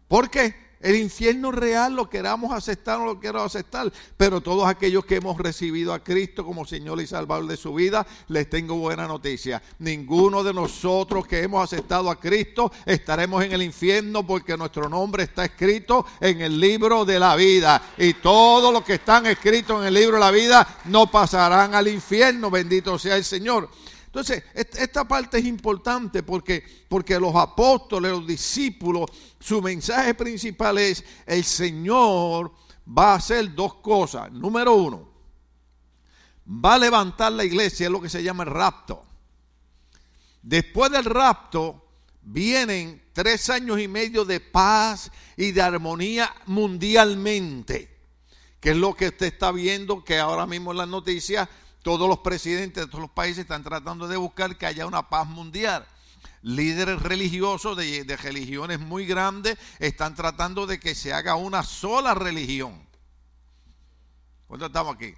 ¿Por 0.07 0.27
qué? 0.31 0.55
El 0.81 0.95
infierno 0.95 1.51
real 1.51 1.93
lo 1.93 2.09
queramos 2.09 2.53
aceptar 2.53 2.97
o 2.97 2.99
no 2.99 3.05
lo 3.07 3.19
queramos 3.19 3.53
aceptar, 3.53 3.91
pero 4.15 4.39
todos 4.39 4.65
aquellos 4.65 5.03
que 5.03 5.17
hemos 5.17 5.37
recibido 5.37 5.93
a 5.93 6.01
Cristo 6.01 6.45
como 6.45 6.65
Señor 6.65 7.01
y 7.01 7.07
Salvador 7.07 7.47
de 7.47 7.57
su 7.57 7.73
vida, 7.73 8.07
les 8.29 8.49
tengo 8.49 8.75
buena 8.75 9.05
noticia. 9.05 9.61
Ninguno 9.79 10.41
de 10.41 10.53
nosotros 10.53 11.27
que 11.27 11.43
hemos 11.43 11.61
aceptado 11.61 12.09
a 12.09 12.17
Cristo 12.17 12.71
estaremos 12.85 13.43
en 13.43 13.51
el 13.51 13.61
infierno 13.61 14.25
porque 14.25 14.55
nuestro 14.55 14.87
nombre 14.87 15.23
está 15.23 15.43
escrito 15.43 16.05
en 16.21 16.39
el 16.39 16.57
libro 16.57 17.03
de 17.03 17.19
la 17.19 17.35
vida. 17.35 17.81
Y 17.97 18.13
todos 18.13 18.71
los 18.71 18.83
que 18.85 18.93
están 18.93 19.25
escritos 19.25 19.81
en 19.81 19.87
el 19.87 19.93
libro 19.93 20.15
de 20.15 20.21
la 20.21 20.31
vida 20.31 20.79
no 20.85 21.11
pasarán 21.11 21.75
al 21.75 21.89
infierno, 21.89 22.49
bendito 22.49 22.97
sea 22.97 23.17
el 23.17 23.25
Señor. 23.25 23.69
Entonces, 24.09 24.43
esta 24.55 25.07
parte 25.07 25.37
es 25.37 25.45
importante 25.45 26.23
porque, 26.23 26.63
porque 26.89 27.19
los 27.19 27.35
apóstoles, 27.35 28.11
los 28.11 28.25
discípulos, 28.25 29.05
su 29.39 29.61
mensaje 29.61 30.15
principal 30.15 30.79
es, 30.79 31.03
el 31.27 31.43
Señor 31.43 32.51
va 32.87 33.11
a 33.11 33.15
hacer 33.17 33.53
dos 33.53 33.75
cosas. 33.75 34.31
Número 34.31 34.73
uno, 34.73 35.11
va 36.47 36.73
a 36.73 36.79
levantar 36.79 37.33
la 37.33 37.45
iglesia, 37.45 37.85
es 37.85 37.91
lo 37.91 38.01
que 38.01 38.09
se 38.09 38.23
llama 38.23 38.45
el 38.45 38.49
rapto. 38.49 39.03
Después 40.41 40.91
del 40.91 41.05
rapto 41.05 41.85
vienen 42.23 43.03
tres 43.13 43.51
años 43.51 43.79
y 43.79 43.87
medio 43.87 44.25
de 44.25 44.39
paz 44.39 45.11
y 45.37 45.51
de 45.51 45.61
armonía 45.61 46.33
mundialmente, 46.47 47.95
que 48.59 48.71
es 48.71 48.77
lo 48.77 48.95
que 48.95 49.09
usted 49.09 49.27
está 49.27 49.51
viendo, 49.51 50.03
que 50.03 50.17
ahora 50.17 50.47
mismo 50.47 50.71
en 50.71 50.77
las 50.79 50.87
noticias 50.87 51.47
todos 51.81 52.07
los 52.07 52.19
presidentes 52.19 52.83
de 52.83 52.87
todos 52.87 53.01
los 53.01 53.11
países 53.11 53.39
están 53.39 53.63
tratando 53.63 54.07
de 54.07 54.17
buscar 54.17 54.57
que 54.57 54.65
haya 54.65 54.85
una 54.85 55.09
paz 55.09 55.27
mundial. 55.27 55.87
Líderes 56.41 57.01
religiosos 57.01 57.75
de, 57.77 58.17
religiones 58.21 58.79
muy 58.79 59.05
grandes 59.05 59.57
están 59.79 60.15
tratando 60.15 60.65
de 60.65 60.79
que 60.79 60.95
se 60.95 61.13
haga 61.13 61.35
una 61.35 61.63
sola 61.63 62.13
religión. 62.13 62.87
¿Cuánto 64.47 64.65
estamos 64.65 64.95
aquí? 64.95 65.13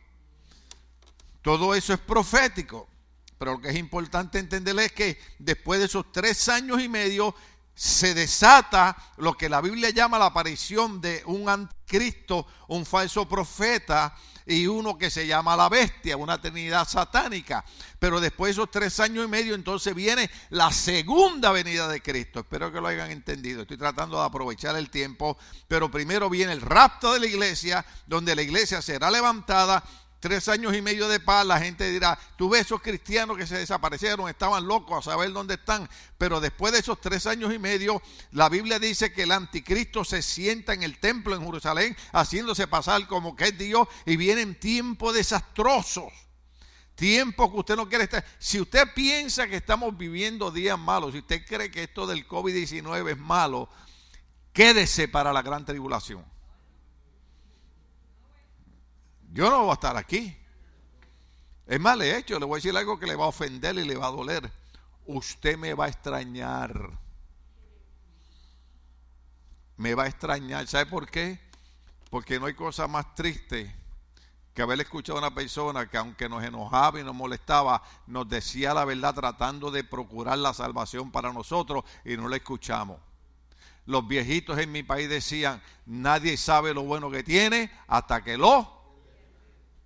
Todo 1.41 1.74
eso 1.75 1.94
es 1.94 2.00
profético. 2.00 2.88
Pero 3.38 3.53
lo 3.53 3.62
que 3.62 3.70
es 3.70 3.75
importante 3.75 4.38
entender 4.38 4.77
es 4.80 4.91
que 4.91 5.20
después 5.39 5.80
de 5.80 5.88
esos 5.88 6.12
tres 6.12 6.48
años 6.48 6.80
y 6.80 6.88
medio 6.88 7.34
se 7.74 8.13
desata 8.13 8.96
lo 9.18 9.34
que 9.34 9.50
la 9.50 9.62
Biblia 9.62 9.89
llama 9.89 10.20
la 10.20 10.27
aparición 10.27 11.01
de 11.01 11.24
un 11.25 11.50
anticristo, 11.50 12.46
un 12.68 12.86
falso 12.86 13.27
profeta, 13.27 14.15
y 14.46 14.68
uno 14.68 14.98
que 14.98 15.10
se 15.10 15.28
llama 15.28 15.56
la 15.56 15.70
bestia, 15.70 16.18
una 16.18 16.40
trinidad 16.40 16.88
satánica. 16.88 17.64
Pero 18.00 18.20
después 18.20 18.50
de 18.50 18.62
esos 18.62 18.72
tres 18.72 19.00
años 19.00 19.26
y 19.26 19.28
medio, 19.28 19.54
entonces 19.54 19.94
viene 19.94 20.30
la 20.50 20.72
segunda 20.72 21.52
venida 21.52 21.88
de 21.88 22.02
Cristo. 22.02 22.40
Espero 22.40 22.72
que 22.72 22.82
lo 22.82 22.88
hayan 22.88 23.12
entendido. 23.12 23.62
Estoy 23.62 23.78
tratando 23.78 24.20
de 24.20 24.26
aprovechar 24.26 24.76
el 24.76 24.90
tiempo. 24.90 25.38
Pero 25.68 25.92
primero 25.92 26.30
viene 26.30 26.54
el 26.54 26.62
rapto 26.62 27.14
de 27.14 27.20
la 27.20 27.28
iglesia, 27.28 27.86
donde 28.08 28.36
la 28.36 28.42
iglesia 28.42 28.82
será 28.82 29.12
levantada 29.12 29.84
tres 30.22 30.48
años 30.48 30.74
y 30.75 30.82
medio 30.82 31.10
de 31.10 31.20
paz, 31.20 31.46
la 31.46 31.60
gente 31.60 31.90
dirá, 31.90 32.18
tú 32.38 32.50
ves 32.50 32.62
esos 32.62 32.82
cristianos 32.82 33.38
que 33.38 33.48
se 33.48 33.58
desaparecieron, 33.58 34.30
estaban 34.30 34.66
locos 34.66 35.00
a 35.00 35.12
saber 35.12 35.34
dónde 35.34 35.56
están, 35.56 35.90
pero 36.18 36.40
después 36.40 36.72
de 36.72 36.80
esos 36.80 37.01
tres 37.01 37.25
años 37.25 37.54
y 37.54 37.60
medio, 37.60 38.01
la 38.32 38.48
Biblia 38.48 38.80
dice 38.80 39.12
que 39.12 39.24
el 39.24 39.32
anticristo 39.32 40.06
se 40.06 40.22
sienta 40.22 40.74
en 40.74 40.84
el 40.84 41.00
templo 41.00 41.36
en 41.36 41.44
Jerusalén, 41.44 41.98
haciéndose 42.13 42.68
pasar 42.68 43.08
como 43.08 43.36
que 43.36 43.46
es 43.46 43.58
Dios, 43.58 43.88
y 44.06 44.16
vienen 44.16 44.58
tiempos 44.58 45.16
desastrosos. 45.16 46.13
Tiempos 46.94 47.50
que 47.50 47.58
usted 47.58 47.75
no 47.75 47.90
quiere 47.90 48.04
estar. 48.04 48.24
Si 48.38 48.62
usted 48.62 48.94
piensa 48.94 49.48
que 49.48 49.56
estamos 49.56 49.98
viviendo 49.98 50.51
días 50.51 50.78
malos, 50.78 51.13
si 51.13 51.18
usted 51.18 51.44
cree 51.48 51.72
que 51.72 51.84
esto 51.84 52.06
del 52.06 52.28
COVID-19 52.28 53.10
es 53.10 53.18
malo, 53.18 53.70
quédese 54.54 55.08
para 55.08 55.34
la 55.34 55.42
gran 55.42 55.66
tribulación. 55.66 56.24
Yo 59.34 59.50
no 59.50 59.62
voy 59.62 59.72
a 59.72 59.74
estar 59.74 59.96
aquí. 59.96 60.38
Es 61.66 61.80
más, 61.80 61.98
le 61.98 62.12
he 62.12 62.18
hecho, 62.18 62.38
le 62.38 62.46
voy 62.46 62.56
a 62.56 62.58
decir 62.58 62.76
algo 62.76 63.00
que 63.00 63.06
le 63.06 63.16
va 63.16 63.26
a 63.26 63.30
ofender 63.30 63.76
y 63.78 63.86
le 63.86 63.96
va 63.96 64.08
a 64.08 64.12
doler. 64.12 64.52
Usted 65.06 65.58
me 65.58 65.74
va 65.74 65.86
a 65.86 65.88
extrañar. 65.88 67.00
Me 69.78 69.96
va 69.96 70.04
a 70.04 70.08
extrañar. 70.08 70.68
¿Sabe 70.68 70.86
por 70.88 71.10
qué? 71.10 71.40
Porque 72.10 72.40
no 72.40 72.48
hay 72.48 72.56
cosa 72.56 72.88
más 72.88 73.16
triste 73.16 73.74
que 74.54 74.62
haber 74.62 74.82
escuchado 74.82 75.18
a 75.18 75.22
una 75.22 75.34
persona 75.34 75.90
que 75.90 75.98
aunque 75.98 76.28
nos 76.28 76.44
enojaba 76.44 77.00
y 77.00 77.04
nos 77.06 77.16
molestaba, 77.16 77.82
nos 78.08 78.28
decía 78.28 78.74
la 78.74 78.84
verdad 78.84 79.16
tratando 79.16 79.72
de 79.72 79.86
procurar 79.86 80.38
la 80.40 80.54
salvación 80.54 81.10
para 81.10 81.32
nosotros 81.32 81.86
y 82.04 82.18
no 82.18 82.28
la 82.28 82.36
escuchamos. 82.36 83.00
Los 83.86 84.06
viejitos 84.06 84.60
en 84.60 84.74
mi 84.74 84.84
país 84.84 85.08
decían, 85.08 85.62
nadie 85.86 86.36
sabe 86.36 86.74
lo 86.74 86.84
bueno 86.84 87.10
que 87.10 87.24
tiene 87.24 87.72
hasta 87.88 88.22
que 88.26 88.38
lo 88.38 88.81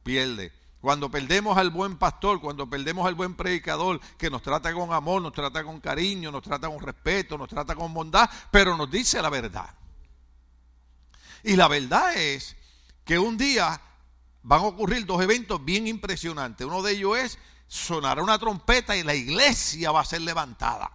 pierde. 0.05 0.53
Cuando 0.79 1.09
perdemos 1.09 1.57
al 1.57 1.71
buen 1.71 1.97
pastor, 1.97 2.39
cuando 2.39 2.69
perdemos 2.69 3.07
al 3.07 3.15
buen 3.15 3.33
predicador 3.33 3.99
que 4.19 4.29
nos 4.29 4.43
trata 4.43 4.71
con 4.71 4.93
amor, 4.93 5.19
nos 5.19 5.33
trata 5.33 5.63
con 5.63 5.81
cariño, 5.81 6.31
nos 6.31 6.43
trata 6.43 6.69
con 6.69 6.79
respeto, 6.79 7.39
nos 7.39 7.49
trata 7.49 7.75
con 7.75 7.91
bondad, 7.91 8.29
pero 8.51 8.77
nos 8.77 8.89
dice 8.89 9.19
la 9.19 9.31
verdad. 9.31 9.73
Y 11.43 11.55
la 11.55 11.67
verdad 11.67 12.15
es 12.15 12.55
que 13.03 13.17
un 13.17 13.35
día 13.35 13.81
van 14.43 14.61
a 14.61 14.65
ocurrir 14.65 15.07
dos 15.07 15.21
eventos 15.23 15.65
bien 15.65 15.87
impresionantes. 15.87 16.67
Uno 16.67 16.83
de 16.83 16.91
ellos 16.91 17.17
es 17.17 17.39
sonará 17.67 18.21
una 18.21 18.37
trompeta 18.37 18.95
y 18.95 19.01
la 19.01 19.15
iglesia 19.15 19.91
va 19.91 20.01
a 20.01 20.05
ser 20.05 20.21
levantada. 20.21 20.91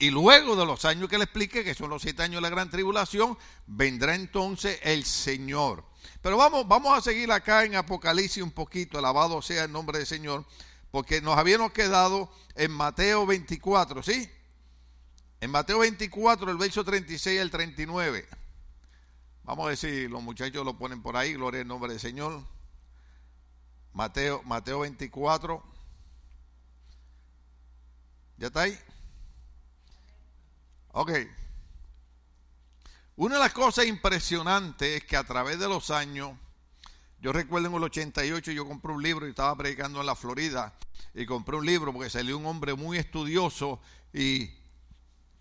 Y 0.00 0.10
luego 0.10 0.56
de 0.56 0.66
los 0.66 0.84
años 0.84 1.08
que 1.08 1.18
le 1.18 1.24
expliqué, 1.24 1.62
que 1.62 1.74
son 1.74 1.88
los 1.88 2.02
siete 2.02 2.24
años 2.24 2.36
de 2.36 2.42
la 2.42 2.50
gran 2.50 2.68
tribulación, 2.68 3.38
vendrá 3.66 4.16
entonces 4.16 4.80
el 4.82 5.04
Señor 5.04 5.84
pero 6.22 6.36
vamos, 6.36 6.66
vamos 6.66 6.96
a 6.96 7.00
seguir 7.00 7.30
acá 7.32 7.64
en 7.64 7.76
Apocalipsis 7.76 8.42
un 8.42 8.50
poquito, 8.50 8.98
alabado 8.98 9.40
sea 9.42 9.64
el 9.64 9.72
nombre 9.72 9.98
del 9.98 10.06
Señor, 10.06 10.44
porque 10.90 11.20
nos 11.20 11.36
habíamos 11.36 11.72
quedado 11.72 12.30
en 12.54 12.70
Mateo 12.70 13.26
24, 13.26 14.02
¿sí? 14.02 14.30
En 15.40 15.50
Mateo 15.50 15.80
24, 15.80 16.50
el 16.50 16.56
verso 16.56 16.84
36 16.84 17.40
al 17.40 17.50
39. 17.50 18.26
Vamos 19.44 19.66
a 19.66 19.70
decir, 19.70 20.10
los 20.10 20.22
muchachos 20.22 20.64
lo 20.64 20.76
ponen 20.76 21.02
por 21.02 21.16
ahí, 21.16 21.34
gloria 21.34 21.60
al 21.60 21.68
nombre 21.68 21.92
del 21.92 22.00
Señor. 22.00 22.42
Mateo, 23.92 24.42
Mateo 24.44 24.80
24. 24.80 25.62
¿Ya 28.38 28.48
está 28.48 28.62
ahí? 28.62 28.78
Ok. 30.92 31.12
Una 33.16 33.36
de 33.36 33.40
las 33.40 33.54
cosas 33.54 33.86
impresionantes 33.86 34.98
es 34.98 35.04
que 35.04 35.16
a 35.16 35.24
través 35.24 35.58
de 35.58 35.66
los 35.66 35.90
años, 35.90 36.32
yo 37.18 37.32
recuerdo 37.32 37.68
en 37.68 37.74
el 37.74 37.82
88 37.84 38.52
yo 38.52 38.68
compré 38.68 38.92
un 38.92 39.02
libro 39.02 39.26
y 39.26 39.30
estaba 39.30 39.56
predicando 39.56 40.00
en 40.00 40.06
la 40.06 40.14
Florida 40.14 40.74
y 41.14 41.24
compré 41.24 41.56
un 41.56 41.64
libro 41.64 41.94
porque 41.94 42.10
salió 42.10 42.36
un 42.36 42.44
hombre 42.44 42.74
muy 42.74 42.98
estudioso 42.98 43.80
y 44.12 44.50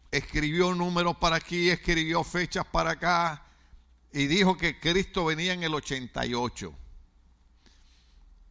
escribió 0.09 0.73
números 0.73 1.17
para 1.17 1.35
aquí, 1.35 1.69
escribió 1.69 2.23
fechas 2.23 2.65
para 2.65 2.91
acá 2.91 3.43
y 4.13 4.27
dijo 4.27 4.55
que 4.55 4.79
Cristo 4.79 5.25
venía 5.25 5.51
en 5.51 5.63
el 5.63 5.73
88. 5.73 6.73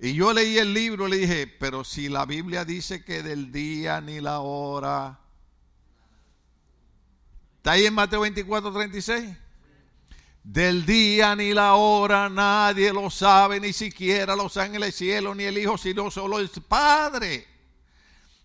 Y 0.00 0.12
yo 0.12 0.34
leí 0.34 0.58
el 0.58 0.74
libro 0.74 1.08
y 1.08 1.12
le 1.12 1.16
dije, 1.16 1.46
pero 1.46 1.82
si 1.82 2.10
la 2.10 2.26
Biblia 2.26 2.66
dice 2.66 3.02
que 3.02 3.22
del 3.22 3.50
día 3.50 4.02
ni 4.02 4.20
la 4.20 4.40
hora 4.40 5.23
¿Está 7.64 7.72
ahí 7.72 7.86
en 7.86 7.94
Mateo 7.94 8.20
24, 8.20 8.70
36? 8.74 9.24
Del 10.42 10.84
día 10.84 11.34
ni 11.34 11.54
la 11.54 11.76
hora 11.76 12.28
nadie 12.28 12.92
lo 12.92 13.08
sabe, 13.08 13.58
ni 13.58 13.72
siquiera 13.72 14.36
los 14.36 14.58
ángeles 14.58 14.88
del 14.88 14.92
cielo, 14.92 15.34
ni 15.34 15.44
el 15.44 15.56
Hijo, 15.56 15.78
sino 15.78 16.10
solo 16.10 16.38
el 16.38 16.50
Padre. 16.68 17.48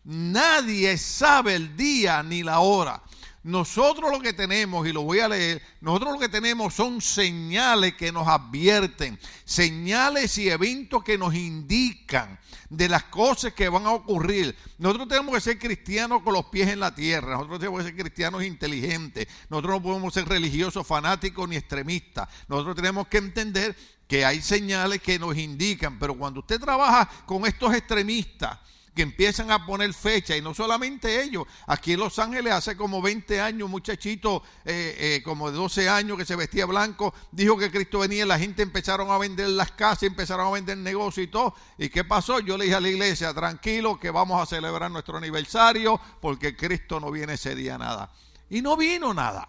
Nadie 0.06 0.98
sabe 0.98 1.56
el 1.56 1.76
día 1.76 2.24
ni 2.24 2.44
la 2.44 2.62
hora. 2.62 3.04
Nosotros 3.50 4.12
lo 4.12 4.20
que 4.20 4.32
tenemos, 4.32 4.88
y 4.88 4.94
lo 4.94 5.02
voy 5.02 5.22
a 5.22 5.28
leer, 5.28 5.60
nosotros 5.82 6.14
lo 6.14 6.20
que 6.20 6.30
tenemos 6.30 6.72
son 6.76 7.02
señales 7.02 7.96
que 7.96 8.12
nos 8.12 8.28
advierten, 8.28 9.20
señales 9.44 10.38
y 10.38 10.50
eventos 10.50 11.04
que 11.04 11.18
nos 11.18 11.34
indican 11.34 12.40
de 12.70 12.88
las 12.88 13.06
cosas 13.06 13.54
que 13.54 13.68
van 13.68 13.88
a 13.88 13.94
ocurrir. 13.94 14.56
Nosotros 14.78 15.08
tenemos 15.08 15.34
que 15.34 15.42
ser 15.42 15.58
cristianos 15.58 16.22
con 16.22 16.34
los 16.34 16.46
pies 16.46 16.70
en 16.70 16.80
la 16.80 16.94
tierra, 16.94 17.38
nosotros 17.38 17.60
tenemos 17.60 17.80
que 17.80 17.88
ser 17.88 17.98
cristianos 17.98 18.44
inteligentes, 18.44 19.28
nosotros 19.50 19.78
no 19.78 19.82
podemos 19.82 20.14
ser 20.14 20.30
religiosos, 20.30 20.86
fanáticos 20.86 21.50
ni 21.50 21.56
extremistas. 21.56 22.30
Nosotros 22.48 22.76
tenemos 22.76 23.08
que 23.08 23.18
entender 23.18 23.76
que 24.08 24.26
hay 24.26 24.44
señales 24.44 25.02
que 25.02 25.18
nos 25.18 25.36
indican, 25.36 25.98
pero 25.98 26.16
cuando 26.16 26.42
usted 26.42 26.60
trabaja 26.60 27.10
con 27.26 27.48
estos 27.48 27.74
extremistas, 27.74 28.60
que 29.00 29.04
empiezan 29.04 29.50
a 29.50 29.66
poner 29.66 29.94
fecha 29.94 30.36
y 30.36 30.42
no 30.42 30.54
solamente 30.54 31.24
ellos, 31.24 31.46
aquí 31.68 31.94
en 31.94 32.02
Los 32.02 32.20
Ángeles 32.20 32.52
hace 32.52 32.76
como 32.76 33.02
20 33.02 33.40
años, 33.40 33.68
un 33.68 33.72
muchachito 33.72 34.44
eh, 34.66 34.94
eh, 35.00 35.22
como 35.24 35.50
de 35.50 35.56
12 35.56 35.88
años 35.88 36.18
que 36.18 36.26
se 36.26 36.36
vestía 36.36 36.66
blanco, 36.66 37.14
dijo 37.32 37.58
que 37.58 37.72
Cristo 37.72 38.00
venía, 38.00 38.26
la 38.26 38.38
gente 38.38 38.62
empezaron 38.62 39.10
a 39.10 39.18
vender 39.18 39.48
las 39.48 39.72
casas, 39.72 40.04
empezaron 40.04 40.48
a 40.48 40.52
vender 40.52 40.78
negocios 40.80 41.28
y 41.28 41.30
todo. 41.30 41.56
¿Y 41.78 41.88
qué 41.88 42.04
pasó? 42.04 42.42
Yo 42.42 42.58
le 42.58 42.66
dije 42.66 42.76
a 42.76 42.82
la 42.82 42.90
iglesia, 42.90 43.34
tranquilo 43.34 43.98
que 43.98 44.12
vamos 44.12 44.44
a 44.44 44.46
celebrar 44.46 44.92
nuestro 44.92 45.16
aniversario 45.16 45.98
porque 46.20 46.58
Cristo 46.58 47.00
no 47.00 47.10
viene 47.10 47.36
ese 47.36 47.56
día 47.56 47.78
nada. 47.78 48.12
Y 48.50 48.62
no 48.62 48.76
vino 48.76 49.14
nada. 49.14 49.48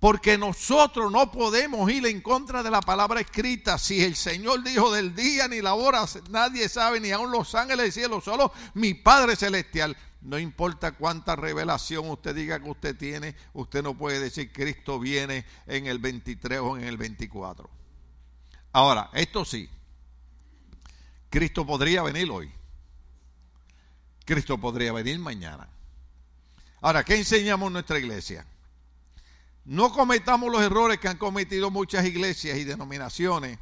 Porque 0.00 0.38
nosotros 0.38 1.12
no 1.12 1.30
podemos 1.30 1.90
ir 1.90 2.06
en 2.06 2.22
contra 2.22 2.62
de 2.62 2.70
la 2.70 2.80
palabra 2.80 3.20
escrita. 3.20 3.76
Si 3.76 4.02
el 4.02 4.16
Señor 4.16 4.64
dijo 4.64 4.90
del 4.90 5.14
día 5.14 5.46
ni 5.46 5.60
la 5.60 5.74
hora, 5.74 6.06
nadie 6.30 6.70
sabe, 6.70 7.00
ni 7.00 7.10
aun 7.10 7.30
los 7.30 7.54
ángeles 7.54 7.84
del 7.84 7.92
cielo, 7.92 8.20
solo 8.22 8.50
mi 8.72 8.94
Padre 8.94 9.36
Celestial. 9.36 9.94
No 10.22 10.38
importa 10.38 10.92
cuánta 10.92 11.36
revelación 11.36 12.08
usted 12.08 12.34
diga 12.34 12.58
que 12.60 12.70
usted 12.70 12.96
tiene, 12.96 13.36
usted 13.52 13.82
no 13.82 13.96
puede 13.96 14.20
decir 14.20 14.50
Cristo 14.52 14.98
viene 14.98 15.44
en 15.66 15.86
el 15.86 15.98
23 15.98 16.60
o 16.60 16.78
en 16.78 16.84
el 16.84 16.96
24. 16.96 17.68
Ahora, 18.72 19.10
esto 19.12 19.44
sí, 19.44 19.68
Cristo 21.28 21.66
podría 21.66 22.02
venir 22.02 22.30
hoy. 22.30 22.50
Cristo 24.24 24.58
podría 24.58 24.92
venir 24.92 25.18
mañana. 25.18 25.68
Ahora, 26.80 27.04
¿qué 27.04 27.16
enseñamos 27.16 27.66
en 27.66 27.72
nuestra 27.74 27.98
iglesia? 27.98 28.46
No 29.70 29.92
cometamos 29.92 30.50
los 30.50 30.62
errores 30.62 30.98
que 30.98 31.06
han 31.06 31.16
cometido 31.16 31.70
muchas 31.70 32.04
iglesias 32.04 32.58
y 32.58 32.64
denominaciones 32.64 33.60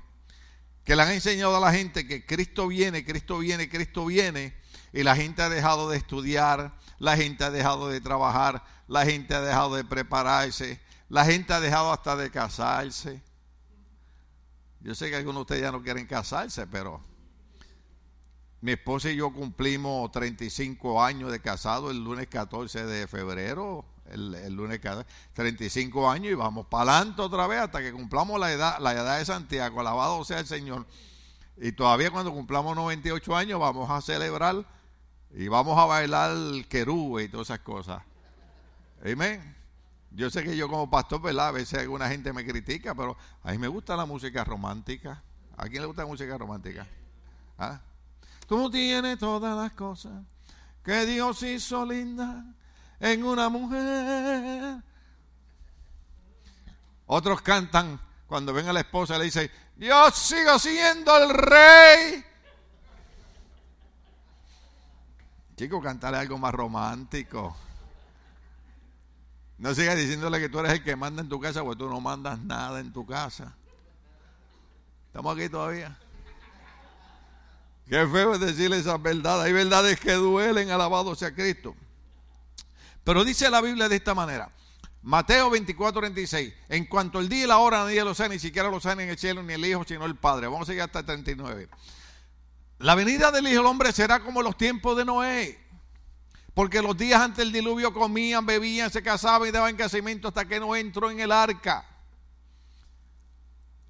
que 0.83 0.97
le 0.97 1.03
han 1.03 1.11
enseñado 1.11 1.55
a 1.55 1.61
la 1.61 1.71
gente 1.71 2.07
que 2.07 2.25
Cristo 2.25 2.67
viene, 2.67 3.05
Cristo 3.05 3.41
viene, 3.41 3.69
Cristo 3.69 4.07
viene, 4.07 4.57
y 4.95 5.03
la 5.03 5.15
gente 5.15 5.43
ha 5.43 5.51
dejado 5.51 5.91
de 5.91 5.99
estudiar, 5.99 6.75
la 6.99 7.15
gente 7.15 7.45
ha 7.45 7.51
dejado 7.51 7.91
de 7.91 8.01
trabajar, 8.01 8.65
la 8.87 9.05
gente 9.05 9.35
ha 9.35 9.43
dejado 9.43 9.77
de 9.77 9.85
prepararse, 9.85 10.81
la 11.11 11.27
gente 11.27 11.53
ha 11.53 11.61
dejado 11.61 11.93
hasta 11.93 12.17
de 12.17 12.31
casarse. 12.31 13.23
Yo 14.81 14.95
sé 14.95 15.11
que 15.11 15.17
algunos 15.17 15.41
de 15.41 15.43
ustedes 15.43 15.61
ya 15.61 15.73
no 15.73 15.83
quieren 15.83 16.07
casarse, 16.07 16.67
pero 16.69 17.03
mi 18.63 18.73
esposa 18.73 19.11
y 19.11 19.17
yo 19.17 19.31
cumplimos 19.31 20.11
35 20.11 21.05
años 21.05 21.31
de 21.31 21.43
casado 21.43 21.91
el 21.91 22.03
lunes 22.03 22.29
14 22.29 22.87
de 22.87 23.07
febrero 23.07 23.85
el, 24.13 24.53
lunes 24.55 24.81
cada 24.81 25.07
35 25.35 26.11
años 26.11 26.33
y 26.33 26.35
vamos 26.35 26.67
para 26.67 26.93
adelante 26.93 27.23
otra 27.23 27.47
vez 27.47 27.61
hasta 27.61 27.81
que 27.81 27.93
cumplamos 27.93 28.39
la 28.39 28.53
edad, 28.53 28.79
la 28.81 28.93
edad 28.93 29.19
de 29.19 29.25
Santiago, 29.25 29.81
alabado 29.81 30.25
sea 30.25 30.41
el 30.41 30.47
Señor. 30.47 30.87
Y 31.57 31.73
todavía 31.73 32.11
cuando 32.11 32.33
cumplamos 32.33 32.77
98 32.77 33.37
años 33.37 33.61
vamos 33.61 33.91
a 33.91 34.01
celebrar 34.01 34.65
y 35.35 35.49
vamos 35.49 35.79
a 35.79 35.85
bailar 35.85 36.33
querube 36.69 37.25
y 37.25 37.29
todas 37.29 37.49
esas 37.49 37.61
cosas. 37.61 38.03
Amén. 39.05 39.57
Yo 40.11 40.31
sé 40.31 40.43
que 40.43 40.57
yo 40.57 40.69
como 40.69 40.89
pastor, 40.89 41.21
¿verdad? 41.21 41.49
A 41.49 41.53
veces 41.53 41.79
alguna 41.81 42.09
gente 42.09 42.33
me 42.33 42.45
critica, 42.45 42.95
pero 42.95 43.17
a 43.43 43.53
mí 43.53 43.59
me 43.59 43.69
gusta 43.69 43.97
la 43.97 44.07
música 44.07 44.43
romántica. 44.45 45.23
¿A 45.57 45.69
quién 45.69 45.83
le 45.83 45.87
gusta 45.87 46.03
la 46.03 46.09
música 46.09 46.39
romántica? 46.39 46.87
¿Ah? 47.59 47.81
Tú 48.47 48.71
tienes 48.71 49.19
todas 49.19 49.57
las 49.57 49.73
cosas 49.73 50.25
que 50.83 51.05
Dios 51.05 51.43
hizo 51.43 51.85
linda 51.85 52.45
en 53.01 53.25
una 53.25 53.49
mujer. 53.49 54.83
Otros 57.07 57.41
cantan 57.41 58.01
cuando 58.27 58.53
ven 58.53 58.69
a 58.69 58.73
la 58.73 58.81
esposa 58.81 59.17
le 59.19 59.25
dicen, 59.25 59.51
yo 59.77 60.11
sigo 60.11 60.59
siendo 60.59 61.17
el 61.17 61.31
rey. 61.31 62.25
Chico, 65.57 65.81
cantarle 65.81 66.19
algo 66.19 66.39
más 66.39 66.55
romántico. 66.55 67.57
No 69.57 69.75
sigas 69.75 69.97
diciéndole 69.97 70.39
que 70.39 70.49
tú 70.49 70.61
eres 70.61 70.73
el 70.73 70.85
que 70.85 70.95
manda 70.95 71.21
en 71.23 71.29
tu 71.29 71.41
casa, 71.41 71.65
porque 71.65 71.79
tú 71.79 71.89
no 71.89 72.01
mandas 72.01 72.39
nada 72.39 72.79
en 72.79 72.93
tu 72.93 73.05
casa. 73.05 73.57
¿Estamos 75.07 75.37
aquí 75.37 75.49
todavía? 75.49 75.99
Qué 77.89 78.07
feo 78.07 78.35
es 78.35 78.41
decirle 78.41 78.79
esas 78.79 79.03
verdades. 79.03 79.47
Hay 79.47 79.53
verdades 79.53 79.99
que 79.99 80.13
duelen, 80.13 80.71
alabado 80.71 81.15
sea 81.15 81.35
Cristo. 81.35 81.75
Pero 83.09 83.25
dice 83.25 83.49
la 83.49 83.63
Biblia 83.63 83.89
de 83.89 83.97
esta 83.97 84.15
manera. 84.15 84.51
Mateo 85.01 85.49
24, 85.49 85.99
36. 85.99 86.53
En 86.69 86.85
cuanto 86.85 87.21
el 87.21 87.31
día 87.31 87.45
y 87.45 87.47
la 87.47 87.57
hora 87.57 87.85
nadie 87.85 88.05
lo 88.05 88.15
sabe, 88.15 88.35
ni 88.35 88.39
siquiera 88.39 88.69
lo 88.69 88.81
sabe 88.81 89.05
en 89.05 89.09
el 89.09 89.17
cielo, 89.17 89.43
ni 89.43 89.55
el 89.55 89.65
Hijo, 89.65 89.83
sino 89.89 90.05
el 90.05 90.15
Padre. 90.15 90.47
Vamos 90.47 90.65
a 90.65 90.67
seguir 90.67 90.83
hasta 90.83 90.99
el 90.99 91.07
39. 91.07 91.71
La 92.81 92.95
venida 92.95 93.31
del 93.31 93.47
Hijo 93.47 93.63
del 93.63 93.65
Hombre 93.65 93.93
será 93.93 94.21
como 94.21 94.43
los 94.43 94.59
tiempos 94.59 94.95
de 94.95 95.07
Noé. 95.07 95.59
Porque 96.53 96.83
los 96.83 96.99
días 96.99 97.23
antes 97.23 97.39
del 97.39 97.51
diluvio 97.51 97.95
comían, 97.95 98.45
bebían, 98.45 98.91
se 98.91 99.03
casaban 99.03 99.49
y 99.49 99.53
daban 99.53 99.75
casamiento 99.75 100.29
hasta 100.29 100.45
que 100.45 100.61
no 100.61 100.77
entró 100.77 101.11
en 101.11 101.21
el 101.21 101.33
arca. 101.33 101.87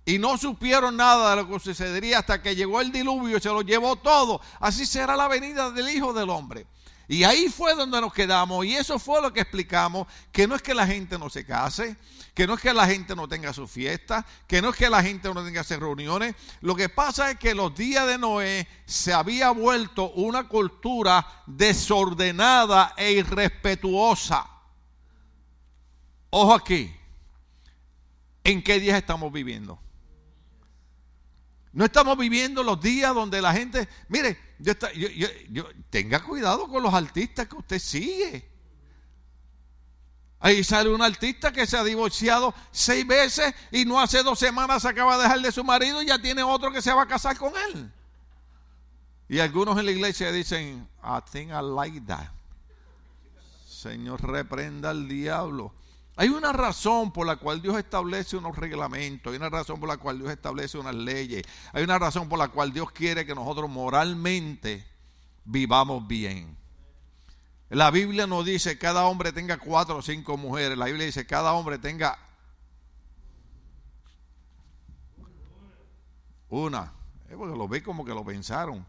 Y 0.05 0.21
no 0.21 0.39
supieron 0.39 0.97
nada 0.97 1.31
de 1.31 1.43
lo 1.43 1.49
que 1.49 1.59
sucedería 1.59 2.21
hasta 2.21 2.41
que 2.41 2.55
llegó 2.55 2.81
el 2.81 2.93
diluvio 2.93 3.39
y 3.39 3.41
se 3.41 3.49
lo 3.49 3.63
llevó 3.63 3.97
todo. 3.97 4.41
Así 4.61 4.87
será 4.87 5.17
la 5.17 5.27
venida 5.27 5.73
del 5.73 5.89
Hijo 5.89 6.13
del 6.13 6.31
Hombre. 6.31 6.69
Y 7.11 7.25
ahí 7.25 7.49
fue 7.49 7.75
donde 7.75 8.03
nos 8.03 8.13
quedamos 8.13 8.67
y 8.67 8.75
eso 8.75 8.99
fue 8.99 9.23
lo 9.23 9.33
que 9.33 9.41
explicamos, 9.41 10.07
que 10.31 10.47
no 10.47 10.55
es 10.55 10.61
que 10.61 10.75
la 10.75 10.87
gente 10.87 11.19
no 11.19 11.31
se 11.31 11.47
case, 11.47 11.97
que 12.35 12.47
no 12.47 12.55
es 12.55 12.61
que 12.61 12.75
la 12.75 12.87
gente 12.87 13.17
no 13.17 13.27
tenga 13.27 13.55
su 13.55 13.67
fiesta, 13.67 14.27
que 14.47 14.61
no 14.61 14.69
es 14.69 14.77
que 14.77 14.91
la 14.91 15.03
gente 15.03 15.33
no 15.33 15.43
tenga 15.43 15.65
sus 15.65 15.79
reuniones. 15.79 16.35
Lo 16.61 16.77
que 16.77 16.91
pasa 16.91 17.31
es 17.31 17.39
que 17.39 17.55
los 17.55 17.75
días 17.75 18.07
de 18.07 18.19
Noé 18.19 18.69
se 18.85 19.15
había 19.15 19.51
vuelto 19.53 20.11
una 20.11 20.47
cultura 20.49 21.27
desordenada 21.47 22.93
e 22.95 23.13
irrespetuosa. 23.13 24.47
Ojo 26.29 26.53
aquí, 26.53 26.95
¿en 28.45 28.63
qué 28.63 28.79
días 28.79 28.99
estamos 28.99 29.33
viviendo? 29.33 29.81
No 31.73 31.85
estamos 31.85 32.17
viviendo 32.17 32.63
los 32.63 32.81
días 32.81 33.15
donde 33.15 33.43
la 33.43 33.53
gente, 33.53 33.89
mire, 34.09 34.39
yo, 34.59 34.75
tenga 35.91 36.23
cuidado 36.23 36.69
con 36.69 36.83
los 36.83 36.93
artistas 36.93 37.47
que 37.47 37.57
usted 37.57 37.79
sigue. 37.79 38.49
Ahí 40.41 40.63
sale 40.63 40.91
un 40.91 41.03
artista 41.03 41.53
que 41.53 41.67
se 41.67 41.77
ha 41.77 41.85
divorciado 41.85 42.55
seis 42.71 43.07
veces 43.07 43.53
y 43.73 43.85
no 43.85 44.01
hace 44.01 44.23
dos 44.23 44.39
semanas 44.39 44.83
se 44.83 44.89
acaba 44.89 45.17
de 45.17 45.25
dejar 45.25 45.41
de 45.41 45.51
su 45.51 45.65
marido 45.65 46.01
y 46.01 46.07
ya 46.07 46.19
tiene 46.19 46.43
otro 46.43 46.71
que 46.71 46.81
se 46.81 46.93
va 46.93 47.03
a 47.03 47.09
casar 47.09 47.37
con 47.37 47.53
él. 47.57 47.93
Y 49.29 49.41
algunos 49.41 49.79
en 49.79 49.87
la 49.87 49.93
iglesia 49.93 50.33
dicen, 50.33 50.89
I 51.03 51.19
think 51.31 51.51
I 51.51 51.61
like 51.61 52.01
that. 52.03 52.29
Señor, 53.67 54.23
reprenda 54.23 54.91
al 54.91 55.07
diablo. 55.07 55.73
Hay 56.21 56.31
una 56.31 56.53
razón 56.53 57.13
por 57.13 57.29
la 57.29 57.37
cual 57.37 57.63
Dios 57.63 57.79
establece 57.79 58.37
unos 58.37 58.57
reglamentos, 58.57 59.31
hay 59.31 59.37
una 59.37 59.51
razón 59.51 59.79
por 59.79 59.89
la 59.89 59.99
cual 59.99 60.19
Dios 60.19 60.33
establece 60.33 60.77
unas 60.77 60.97
leyes, 60.97 61.45
hay 61.73 61.85
una 61.85 61.97
razón 61.97 62.29
por 62.29 62.41
la 62.41 62.49
cual 62.49 62.73
Dios 62.73 62.91
quiere 62.91 63.25
que 63.25 63.37
nosotros 63.37 63.71
moralmente 63.71 64.85
vivamos 65.45 66.09
bien. 66.09 66.59
La 67.69 67.93
Biblia 67.93 68.27
no 68.27 68.43
dice 68.43 68.79
cada 68.79 69.05
hombre 69.05 69.31
tenga 69.31 69.59
cuatro 69.59 69.99
o 69.99 70.03
cinco 70.03 70.37
mujeres, 70.37 70.77
la 70.77 70.87
Biblia 70.87 71.07
dice 71.07 71.25
cada 71.25 71.53
hombre 71.53 71.79
tenga 71.79 72.19
una. 76.49 76.95
Es 77.29 77.37
porque 77.37 77.57
lo 77.57 77.69
ve 77.69 77.81
como 77.81 78.05
que 78.05 78.13
lo 78.13 78.25
pensaron. 78.25 78.85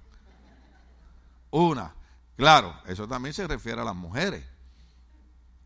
Una. 1.51 1.93
Claro, 2.35 2.75
eso 2.87 3.07
también 3.07 3.35
se 3.35 3.45
refiere 3.45 3.81
a 3.81 3.83
las 3.83 3.95
mujeres. 3.95 4.43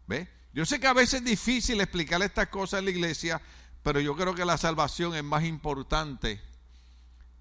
¿Ve? 0.07 0.42
Yo 0.53 0.67
sé 0.67 0.79
que 0.79 0.85
a 0.85 0.93
veces 0.93 1.15
es 1.15 1.25
difícil 1.25 1.81
explicar 1.81 2.21
estas 2.21 2.47
cosas 2.47 2.79
en 2.79 2.85
la 2.85 2.91
iglesia, 2.91 3.41
pero 3.81 3.99
yo 3.99 4.15
creo 4.15 4.35
que 4.35 4.45
la 4.45 4.57
salvación 4.57 5.15
es 5.15 5.23
más 5.23 5.43
importante 5.43 6.39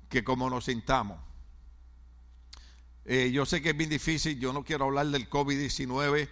que 0.09 0.25
como 0.25 0.48
nos 0.48 0.64
sintamos. 0.64 1.20
Eh, 3.05 3.31
yo 3.31 3.44
sé 3.44 3.61
que 3.61 3.70
es 3.70 3.77
bien 3.77 3.90
difícil, 3.90 4.38
yo 4.40 4.55
no 4.55 4.64
quiero 4.64 4.87
hablar 4.87 5.07
del 5.09 5.29
COVID-19, 5.29 6.29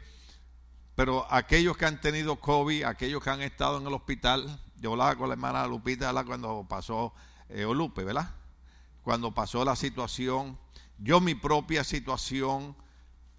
pero 0.95 1.31
aquellos 1.31 1.77
que 1.77 1.85
han 1.85 2.01
tenido 2.01 2.37
COVID, 2.41 2.85
aquellos 2.85 3.23
que 3.23 3.29
han 3.29 3.43
estado 3.43 3.79
en 3.79 3.87
el 3.87 3.93
hospital, 3.93 4.61
yo 4.77 4.93
hablaba 4.93 5.17
con 5.17 5.29
la 5.29 5.35
hermana 5.35 5.67
Lupita 5.67 6.13
cuando 6.25 6.65
pasó, 6.67 7.13
eh, 7.51 7.67
¿verdad? 7.95 8.35
Cuando 9.03 9.35
pasó 9.35 9.65
la 9.67 9.77
situación, 9.77 10.59
yo 10.99 11.21
mi 11.21 11.35
propia 11.35 11.85
situación, 11.85 12.75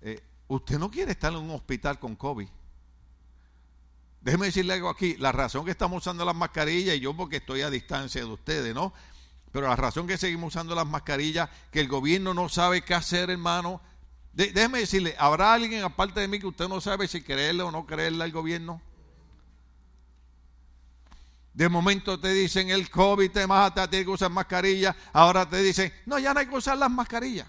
eh, 0.01 0.21
usted 0.47 0.77
no 0.77 0.91
quiere 0.91 1.13
estar 1.13 1.33
en 1.33 1.39
un 1.39 1.51
hospital 1.51 1.97
con 1.97 2.15
COVID. 2.15 2.47
Déjeme 4.21 4.45
decirle 4.47 4.73
algo 4.73 4.89
aquí, 4.89 5.15
la 5.17 5.31
razón 5.31 5.65
que 5.65 5.71
estamos 5.71 6.03
usando 6.03 6.23
las 6.23 6.35
mascarillas, 6.35 6.95
y 6.95 6.99
yo 6.99 7.15
porque 7.15 7.37
estoy 7.37 7.61
a 7.61 7.71
distancia 7.71 8.21
de 8.21 8.27
ustedes, 8.27 8.73
¿no? 8.73 8.93
Pero 9.51 9.67
la 9.67 9.75
razón 9.75 10.05
que 10.05 10.17
seguimos 10.17 10.53
usando 10.53 10.75
las 10.75 10.85
mascarillas, 10.85 11.49
que 11.71 11.79
el 11.79 11.87
gobierno 11.87 12.33
no 12.33 12.47
sabe 12.47 12.83
qué 12.83 12.93
hacer, 12.93 13.31
hermano. 13.31 13.81
déjeme 14.31 14.79
decirle, 14.79 15.15
¿habrá 15.17 15.53
alguien 15.53 15.83
aparte 15.83 16.19
de 16.19 16.27
mí 16.27 16.39
que 16.39 16.47
usted 16.47 16.67
no 16.67 16.79
sabe 16.79 17.07
si 17.07 17.21
creerle 17.21 17.63
o 17.63 17.71
no 17.71 17.85
creerle 17.85 18.23
al 18.23 18.31
gobierno? 18.31 18.79
De 21.53 21.67
momento 21.67 22.19
te 22.19 22.31
dicen 22.31 22.69
el 22.69 22.89
COVID 22.89 23.29
te 23.29 23.45
mata, 23.45 23.89
tienes 23.89 24.05
que 24.05 24.13
usar 24.13 24.29
mascarilla. 24.29 24.95
Ahora 25.11 25.49
te 25.49 25.57
dicen, 25.61 25.91
no, 26.05 26.17
ya 26.17 26.33
no 26.33 26.39
hay 26.39 26.47
que 26.47 26.55
usar 26.55 26.77
las 26.77 26.89
mascarillas. 26.89 27.47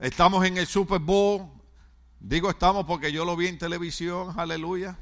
Estamos 0.00 0.44
en 0.46 0.56
el 0.56 0.66
Super 0.66 0.98
Bowl, 0.98 1.59
Digo 2.20 2.50
estamos 2.50 2.84
porque 2.84 3.10
yo 3.10 3.24
lo 3.24 3.34
vi 3.34 3.46
en 3.46 3.58
televisión, 3.58 4.38
aleluya. 4.38 4.96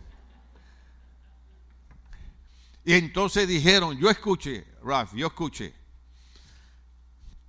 Y 2.85 2.95
entonces 2.95 3.49
dijeron, 3.49 3.99
yo 3.99 4.09
escuché, 4.09 4.65
Ralph, 4.85 5.13
yo 5.15 5.27
escuché. 5.27 5.75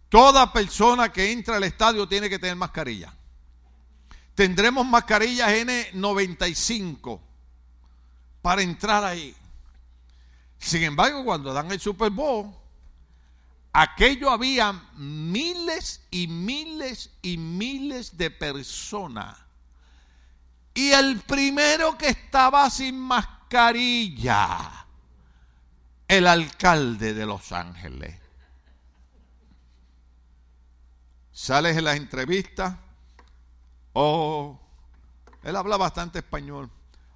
Toda 0.09 0.51
persona 0.51 1.13
que 1.13 1.31
entra 1.31 1.57
al 1.57 1.63
estadio 1.63 2.07
tiene 2.07 2.29
que 2.29 2.39
tener 2.39 2.55
mascarilla. 2.55 3.13
Tendremos 4.33 4.85
mascarillas 4.87 5.49
N95 5.49 7.21
para 8.41 8.63
entrar 8.63 9.03
ahí. 9.03 9.35
Sin 10.57 10.81
embargo, 10.81 11.23
cuando 11.23 11.53
dan 11.53 11.71
el 11.71 11.79
Super 11.79 12.09
Bowl, 12.09 12.51
aquello 13.71 14.31
había 14.31 14.73
miles 14.95 16.01
y 16.09 16.27
miles 16.27 17.11
y 17.21 17.37
miles 17.37 18.17
de 18.17 18.31
personas 18.31 19.37
y 20.73 20.91
el 20.91 21.19
primero 21.21 21.97
que 21.97 22.09
estaba 22.09 22.69
sin 22.69 22.99
mascarilla, 22.99 24.85
el 26.07 26.27
alcalde 26.27 27.13
de 27.13 27.25
Los 27.25 27.51
Ángeles. 27.51 28.15
Sales 31.31 31.77
en 31.77 31.85
las 31.85 31.95
entrevistas, 31.95 32.75
oh, 33.93 34.59
él 35.43 35.55
habla 35.55 35.77
bastante 35.77 36.19
español. 36.19 36.69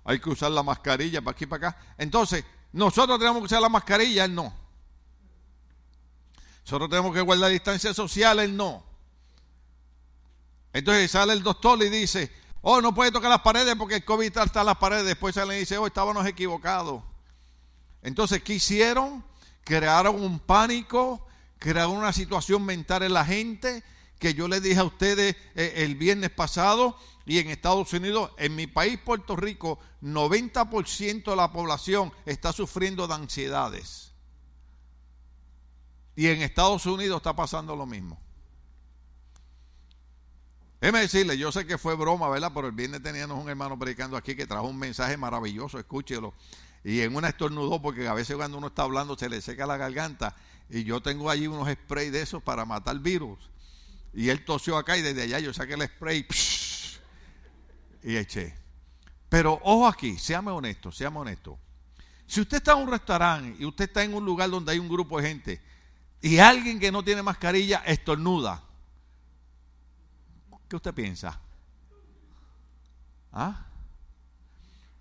Hay 0.06 0.20
que 0.20 0.30
usar 0.30 0.52
la 0.52 0.64
mascarilla 0.64 1.22
para 1.22 1.34
aquí 1.34 1.44
y 1.46 1.48
para 1.48 1.70
acá. 1.70 1.82
Entonces, 1.98 2.44
nosotros 2.74 3.20
tenemos 3.20 3.40
que 3.40 3.46
usar 3.46 3.62
la 3.62 3.70
mascarilla, 3.70 4.26
él 4.26 4.36
no. 4.36 4.54
Nosotros 6.64 6.90
tenemos 6.90 7.14
que 7.14 7.22
guardar 7.22 7.52
distancia 7.52 7.94
social, 7.94 8.40
él 8.40 8.56
no. 8.56 8.84
Entonces 10.72 11.12
sale 11.12 11.34
el 11.34 11.44
doctor 11.44 11.82
y 11.84 11.90
dice, 11.90 12.32
Oh, 12.66 12.80
no 12.80 12.96
puede 12.96 13.12
tocar 13.12 13.30
las 13.30 13.42
paredes 13.42 13.76
porque 13.76 13.96
el 13.96 14.06
COVID 14.06 14.38
está 14.38 14.62
en 14.62 14.66
las 14.66 14.78
paredes. 14.78 15.04
Después 15.04 15.36
se 15.36 15.46
le 15.46 15.56
dice, 15.56 15.78
oh, 15.78 15.86
estábamos 15.86 16.26
equivocados. 16.26 17.04
Entonces, 18.02 18.42
¿qué 18.42 18.54
hicieron? 18.54 19.22
Crearon 19.66 20.24
un 20.24 20.40
pánico, 20.40 21.28
crearon 21.60 21.98
una 21.98 22.14
situación 22.14 22.64
mental 22.64 23.04
en 23.04 23.14
la 23.14 23.26
gente 23.26 23.84
que 24.18 24.34
yo 24.34 24.48
les 24.48 24.64
dije 24.64 24.80
a 24.80 24.86
ustedes 24.86 25.36
eh, 25.56 25.74
el 25.76 25.96
viernes 25.96 26.30
pasado 26.30 26.98
y 27.26 27.40
en 27.40 27.50
Estados 27.50 27.92
Unidos, 27.92 28.32
en 28.38 28.56
mi 28.56 28.66
país, 28.66 28.98
Puerto 28.98 29.36
Rico, 29.36 29.80
90% 30.02 31.32
de 31.32 31.36
la 31.36 31.52
población 31.52 32.14
está 32.26 32.54
sufriendo 32.54 33.10
de 33.10 33.16
ansiedades. 33.16 34.14
Y 36.16 36.28
en 36.28 36.42
Estados 36.42 36.86
Unidos 36.86 37.18
está 37.18 37.36
pasando 37.36 37.76
lo 37.76 37.86
mismo. 37.86 38.23
Déjeme 40.84 41.00
decirle, 41.00 41.38
yo 41.38 41.50
sé 41.50 41.66
que 41.66 41.78
fue 41.78 41.96
broma, 41.96 42.28
¿verdad? 42.28 42.52
Pero 42.54 42.68
el 42.68 42.74
viernes 42.74 43.02
teníamos 43.02 43.42
un 43.42 43.50
hermano 43.50 43.80
predicando 43.80 44.18
aquí 44.18 44.36
que 44.36 44.46
trajo 44.46 44.68
un 44.68 44.78
mensaje 44.78 45.16
maravilloso, 45.16 45.80
escúchelo. 45.80 46.34
Y 46.84 47.00
en 47.00 47.16
una 47.16 47.30
estornudó, 47.30 47.82
porque 47.82 48.06
a 48.06 48.14
veces 48.14 48.36
cuando 48.36 48.58
uno 48.58 48.68
está 48.68 48.82
hablando 48.82 49.18
se 49.18 49.30
le 49.30 49.40
seca 49.40 49.66
la 49.66 49.78
garganta. 49.78 50.36
Y 50.70 50.84
yo 50.84 51.02
tengo 51.02 51.30
allí 51.30 51.48
unos 51.48 51.72
sprays 51.72 52.12
de 52.12 52.22
esos 52.22 52.44
para 52.44 52.66
matar 52.66 53.00
virus. 53.00 53.40
Y 54.14 54.28
él 54.28 54.44
tosió 54.44 54.76
acá 54.76 54.98
y 54.98 55.02
desde 55.02 55.22
allá 55.22 55.40
yo 55.40 55.54
saqué 55.54 55.76
el 55.76 55.84
spray 55.84 56.28
y 58.04 58.18
eché. 58.18 58.54
Pero 59.30 59.62
ojo 59.64 59.88
aquí, 59.88 60.18
seame 60.18 60.52
honesto, 60.52 60.92
seamos 60.92 61.22
honesto. 61.22 61.58
Si 62.28 62.42
usted 62.42 62.58
está 62.58 62.74
en 62.74 62.80
un 62.80 62.92
restaurante 62.92 63.56
y 63.58 63.66
usted 63.66 63.86
está 63.86 64.04
en 64.04 64.14
un 64.14 64.26
lugar 64.26 64.50
donde 64.50 64.74
hay 64.74 64.80
un 64.80 64.90
grupo 64.90 65.22
de 65.22 65.30
gente 65.30 65.62
y 66.20 66.40
alguien 66.40 66.78
que 66.78 66.92
no 66.92 67.06
tiene 67.06 67.24
mascarilla 67.24 67.84
estornuda, 67.86 68.62
¿Qué 70.74 70.78
usted 70.78 70.94
piensa? 70.96 71.40
¿Ah? 73.32 73.68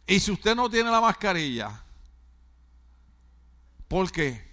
Y 0.06 0.20
si 0.20 0.30
usted 0.30 0.54
no 0.54 0.68
tiene 0.68 0.90
la 0.90 1.00
mascarilla, 1.00 1.82
¿por 3.88 4.12
qué? 4.12 4.44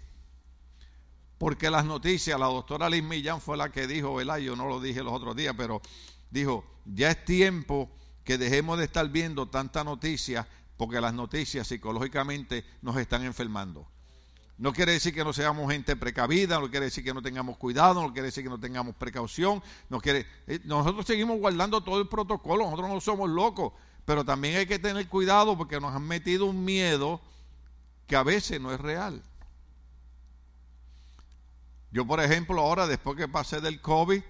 Porque 1.38 1.70
las 1.70 1.84
noticias, 1.84 2.40
la 2.40 2.46
doctora 2.46 2.90
Liz 2.90 3.04
Millán 3.04 3.42
fue 3.42 3.58
la 3.58 3.70
que 3.70 3.86
dijo, 3.86 4.16
¿verdad? 4.16 4.38
Yo 4.38 4.56
no 4.56 4.70
lo 4.70 4.80
dije 4.80 5.04
los 5.04 5.12
otros 5.12 5.36
días, 5.36 5.54
pero 5.58 5.82
dijo, 6.32 6.64
ya 6.86 7.12
es 7.12 7.26
tiempo 7.26 7.92
que 8.24 8.38
dejemos 8.38 8.78
de 8.78 8.86
estar 8.86 9.06
viendo 9.10 9.50
tanta 9.50 9.84
noticia, 9.84 10.48
porque 10.78 11.02
las 11.02 11.14
noticias 11.14 11.68
psicológicamente 11.68 12.64
nos 12.82 12.96
están 12.96 13.26
enfermando. 13.26 13.86
No 14.60 14.74
quiere 14.74 14.92
decir 14.92 15.14
que 15.14 15.24
no 15.24 15.32
seamos 15.32 15.72
gente 15.72 15.96
precavida, 15.96 16.60
no 16.60 16.70
quiere 16.70 16.88
decir 16.88 17.02
que 17.02 17.14
no 17.14 17.22
tengamos 17.22 17.56
cuidado, 17.56 18.02
no 18.02 18.12
quiere 18.12 18.26
decir 18.26 18.44
que 18.44 18.50
no 18.50 18.60
tengamos 18.60 18.94
precaución. 18.94 19.64
No 19.88 20.02
quiere, 20.02 20.28
eh, 20.48 20.60
nosotros 20.66 21.06
seguimos 21.06 21.40
guardando 21.40 21.82
todo 21.82 22.02
el 22.02 22.10
protocolo, 22.10 22.66
nosotros 22.66 22.90
no 22.90 23.00
somos 23.00 23.30
locos, 23.30 23.72
pero 24.04 24.26
también 24.26 24.58
hay 24.58 24.66
que 24.66 24.78
tener 24.78 25.08
cuidado 25.08 25.58
porque 25.58 25.80
nos 25.80 25.96
han 25.96 26.06
metido 26.06 26.46
un 26.46 26.66
miedo 26.66 27.22
que 28.06 28.18
a 28.18 28.24
veces 28.24 28.60
no 28.60 28.74
es 28.74 28.82
real. 28.82 29.24
Yo, 31.90 32.06
por 32.06 32.20
ejemplo, 32.20 32.60
ahora 32.60 32.86
después 32.86 33.16
que 33.16 33.30
pasé 33.30 33.62
del 33.62 33.80
COVID, 33.80 34.22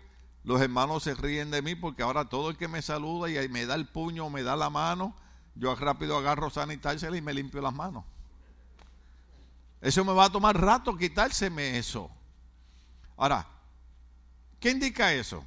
los 0.44 0.62
hermanos 0.62 1.02
se 1.02 1.16
ríen 1.16 1.50
de 1.50 1.64
mí 1.64 1.74
porque 1.74 2.04
ahora 2.04 2.30
todo 2.30 2.52
el 2.52 2.58
que 2.58 2.68
me 2.68 2.84
saluda 2.84 3.32
y 3.32 3.50
me 3.50 3.66
da 3.66 3.74
el 3.74 3.88
puño 3.88 4.28
o 4.28 4.30
me 4.30 4.44
da 4.44 4.56
la 4.56 4.70
mano, 4.70 5.16
yo 5.56 5.74
rápido 5.74 6.18
agarro 6.18 6.52
sanitársela 6.52 7.18
y 7.18 7.22
me 7.22 7.34
limpio 7.34 7.62
las 7.62 7.74
manos. 7.74 8.06
Eso 9.82 10.04
me 10.04 10.14
va 10.14 10.26
a 10.26 10.32
tomar 10.32 10.60
rato 10.60 10.98
quitárseme 10.98 11.78
eso. 11.78 12.12
Ahora, 13.18 13.48
¿qué 14.60 14.72
indica 14.72 15.14
eso? 15.14 15.44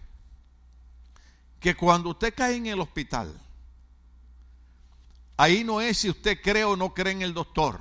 Que 1.60 1.74
cuando 1.74 2.10
usted 2.10 2.34
cae 2.34 2.56
en 2.56 2.66
el 2.66 2.80
hospital, 2.80 3.38
ahí 5.36 5.64
no 5.64 5.80
es 5.80 5.98
si 5.98 6.10
usted 6.10 6.40
cree 6.42 6.64
o 6.64 6.76
no 6.76 6.94
cree 6.94 7.12
en 7.12 7.22
el 7.22 7.34
doctor. 7.34 7.80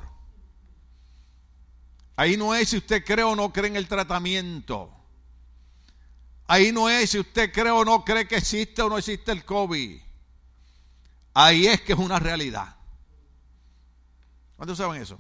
Ahí 2.16 2.38
no 2.38 2.54
es 2.54 2.70
si 2.70 2.78
usted 2.78 3.04
cree 3.04 3.24
o 3.24 3.36
no 3.36 3.52
cree 3.52 3.70
en 3.70 3.78
el 3.78 3.88
tratamiento. 3.88 4.92
Ahí 6.48 6.72
no 6.72 6.90
es 6.90 7.12
si 7.12 7.20
usted 7.20 7.52
cree 7.52 7.72
o 7.72 7.86
no 7.86 8.04
cree 8.04 8.28
que 8.28 8.36
existe 8.36 8.82
o 8.82 8.90
no 8.90 8.98
existe 8.98 9.32
el 9.32 9.46
COVID. 9.46 10.02
Ahí 11.34 11.68
es 11.68 11.82
que 11.82 11.94
es 11.94 12.00
una 12.00 12.20
realidad. 12.20 12.76
¿Cuántos 14.58 14.78
saben 14.78 15.02
eso? 15.02 15.18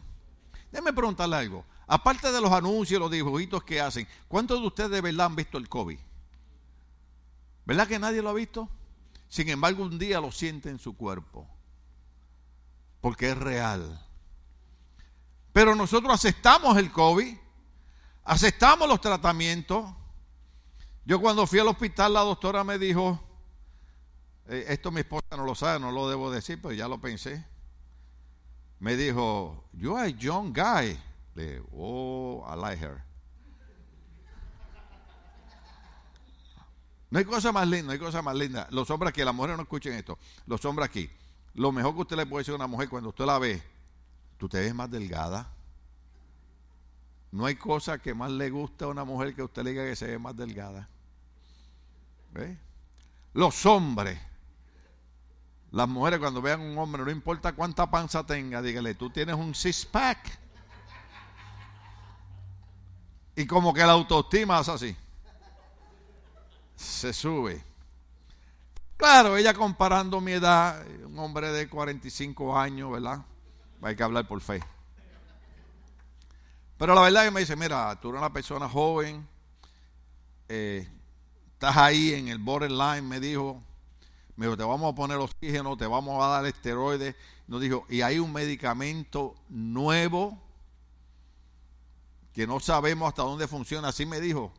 Déjeme 0.71 0.93
preguntarle 0.93 1.35
algo. 1.35 1.65
Aparte 1.87 2.31
de 2.31 2.39
los 2.41 2.51
anuncios, 2.51 2.99
los 2.99 3.11
dibujitos 3.11 3.63
que 3.63 3.81
hacen, 3.81 4.07
¿cuántos 4.27 4.61
de 4.61 4.67
ustedes 4.67 4.91
de 4.91 5.01
verdad 5.01 5.25
han 5.27 5.35
visto 5.35 5.57
el 5.57 5.67
COVID? 5.67 5.99
¿Verdad 7.65 7.87
que 7.87 7.99
nadie 7.99 8.21
lo 8.21 8.29
ha 8.29 8.33
visto? 8.33 8.69
Sin 9.27 9.49
embargo, 9.49 9.83
un 9.83 9.99
día 9.99 10.19
lo 10.21 10.31
siente 10.31 10.69
en 10.69 10.79
su 10.79 10.95
cuerpo. 10.95 11.47
porque 13.01 13.31
es 13.31 13.37
real. 13.37 13.99
Pero 15.53 15.75
nosotros 15.75 16.13
aceptamos 16.13 16.77
el 16.77 16.91
COVID, 16.91 17.35
aceptamos 18.23 18.87
los 18.87 19.01
tratamientos. 19.01 19.91
Yo 21.03 21.19
cuando 21.19 21.47
fui 21.47 21.59
al 21.59 21.67
hospital, 21.67 22.13
la 22.13 22.21
doctora 22.21 22.63
me 22.63 22.77
dijo, 22.77 23.19
eh, 24.47 24.65
esto 24.69 24.91
mi 24.91 25.01
esposa 25.01 25.25
no 25.31 25.43
lo 25.45 25.55
sabe, 25.55 25.79
no 25.79 25.91
lo 25.91 26.07
debo 26.07 26.29
decir, 26.31 26.61
pero 26.61 26.73
ya 26.73 26.87
lo 26.87 27.01
pensé. 27.01 27.43
Me 28.81 28.97
dijo, 28.97 29.63
you 29.73 29.95
are 29.95 30.07
a 30.07 30.09
young 30.09 30.51
guy. 30.51 30.97
Le 31.35 31.61
oh, 31.71 32.43
I 32.43 32.55
like 32.55 32.83
her. 32.83 33.03
No 37.11 37.19
hay 37.19 37.25
cosa 37.25 37.51
más 37.51 37.67
linda, 37.67 37.85
no 37.87 37.91
hay 37.91 37.99
cosa 37.99 38.23
más 38.23 38.35
linda. 38.35 38.67
Los 38.71 38.89
hombres 38.89 39.09
aquí, 39.09 39.23
las 39.23 39.35
mujeres 39.35 39.55
no 39.55 39.63
escuchen 39.63 39.93
esto. 39.93 40.17
Los 40.47 40.65
hombres 40.65 40.89
aquí, 40.89 41.11
lo 41.53 41.71
mejor 41.71 41.93
que 41.93 42.01
usted 42.01 42.15
le 42.15 42.25
puede 42.25 42.41
decir 42.41 42.53
a 42.53 42.55
una 42.55 42.65
mujer 42.65 42.89
cuando 42.89 43.09
usted 43.09 43.25
la 43.25 43.37
ve, 43.37 43.61
tú 44.39 44.49
te 44.49 44.59
ves 44.59 44.73
más 44.73 44.89
delgada. 44.89 45.47
No 47.31 47.45
hay 47.45 47.55
cosa 47.55 47.99
que 47.99 48.15
más 48.15 48.31
le 48.31 48.49
guste 48.49 48.85
a 48.85 48.87
una 48.87 49.03
mujer 49.03 49.35
que 49.35 49.43
usted 49.43 49.63
le 49.63 49.71
diga 49.71 49.85
que 49.85 49.95
se 49.95 50.07
ve 50.07 50.17
más 50.17 50.35
delgada. 50.35 50.89
¿Ve? 52.33 52.57
Los 53.33 53.63
hombres, 53.67 54.19
las 55.71 55.87
mujeres 55.87 56.19
cuando 56.19 56.41
vean 56.41 56.59
a 56.59 56.63
un 56.63 56.77
hombre, 56.77 57.03
no 57.03 57.11
importa 57.11 57.53
cuánta 57.53 57.89
panza 57.89 58.25
tenga, 58.25 58.61
dígale, 58.61 58.93
tú 58.93 59.09
tienes 59.09 59.35
un 59.35 59.55
six 59.55 59.85
pack. 59.85 60.39
Y 63.35 63.45
como 63.47 63.73
que 63.73 63.79
la 63.79 63.93
autoestima 63.93 64.59
es 64.59 64.67
así. 64.67 64.95
Se 66.75 67.13
sube. 67.13 67.63
Claro, 68.97 69.37
ella 69.37 69.53
comparando 69.53 70.19
mi 70.19 70.33
edad, 70.33 70.85
un 71.05 71.17
hombre 71.17 71.51
de 71.51 71.69
45 71.69 72.59
años, 72.59 72.91
¿verdad? 72.91 73.25
Hay 73.81 73.95
que 73.95 74.03
hablar 74.03 74.27
por 74.27 74.41
fe. 74.41 74.61
Pero 76.77 76.93
la 76.93 77.01
verdad 77.01 77.23
es 77.23 77.29
que 77.29 77.33
me 77.33 77.39
dice, 77.39 77.55
mira, 77.55 77.97
tú 77.99 78.09
eres 78.09 78.19
una 78.19 78.33
persona 78.33 78.67
joven, 78.67 79.27
eh, 80.49 80.87
estás 81.53 81.77
ahí 81.77 82.13
en 82.13 82.27
el 82.27 82.39
borderline, 82.39 83.07
me 83.07 83.19
dijo, 83.19 83.63
me 84.35 84.45
dijo, 84.45 84.57
te 84.57 84.63
vamos 84.63 84.91
a 84.91 84.95
poner 84.95 85.17
oxígeno, 85.17 85.77
te 85.77 85.85
vamos 85.85 86.23
a 86.23 86.27
dar 86.27 86.45
esteroides. 86.45 87.15
Nos 87.47 87.61
dijo, 87.61 87.85
y 87.89 88.01
hay 88.01 88.19
un 88.19 88.31
medicamento 88.31 89.35
nuevo 89.49 90.41
que 92.33 92.47
no 92.47 92.59
sabemos 92.59 93.09
hasta 93.09 93.23
dónde 93.23 93.47
funciona. 93.47 93.89
Así 93.89 94.05
me 94.05 94.19
dijo, 94.19 94.53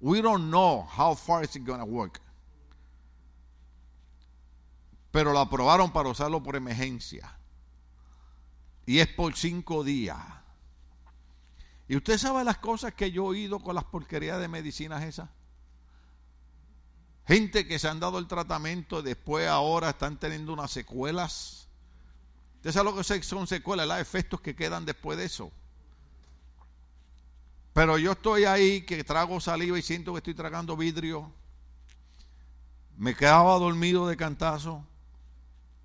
we 0.00 0.20
don't 0.20 0.48
know 0.48 0.86
how 0.96 1.14
far 1.14 1.42
it's 1.44 1.56
going 1.56 1.78
to 1.78 1.84
work. 1.84 2.20
Pero 5.10 5.32
lo 5.32 5.40
aprobaron 5.40 5.90
para 5.92 6.08
usarlo 6.08 6.42
por 6.42 6.56
emergencia. 6.56 7.36
Y 8.86 8.98
es 8.98 9.08
por 9.08 9.34
cinco 9.34 9.82
días. 9.82 10.18
¿Y 11.88 11.96
usted 11.96 12.18
sabe 12.18 12.44
las 12.44 12.58
cosas 12.58 12.94
que 12.94 13.10
yo 13.10 13.24
he 13.24 13.28
oído 13.28 13.58
con 13.58 13.74
las 13.74 13.84
porquerías 13.84 14.38
de 14.38 14.46
medicinas 14.46 15.02
esas? 15.02 15.28
Gente 17.30 17.64
que 17.64 17.78
se 17.78 17.86
han 17.86 18.00
dado 18.00 18.18
el 18.18 18.26
tratamiento 18.26 18.98
y 18.98 19.02
después 19.04 19.46
ahora 19.46 19.90
están 19.90 20.18
teniendo 20.18 20.52
unas 20.52 20.72
secuelas. 20.72 21.68
¿Usted 22.56 22.72
sabe 22.72 22.90
lo 22.90 22.96
que 22.96 23.22
son 23.22 23.46
secuelas? 23.46 23.86
Los 23.86 24.00
efectos 24.00 24.40
que 24.40 24.56
quedan 24.56 24.84
después 24.84 25.16
de 25.16 25.26
eso. 25.26 25.52
Pero 27.72 27.98
yo 27.98 28.10
estoy 28.10 28.46
ahí 28.46 28.82
que 28.82 29.04
trago 29.04 29.38
saliva 29.38 29.78
y 29.78 29.82
siento 29.82 30.10
que 30.12 30.18
estoy 30.18 30.34
tragando 30.34 30.76
vidrio. 30.76 31.30
Me 32.96 33.14
quedaba 33.14 33.56
dormido 33.60 34.08
de 34.08 34.16
cantazo. 34.16 34.84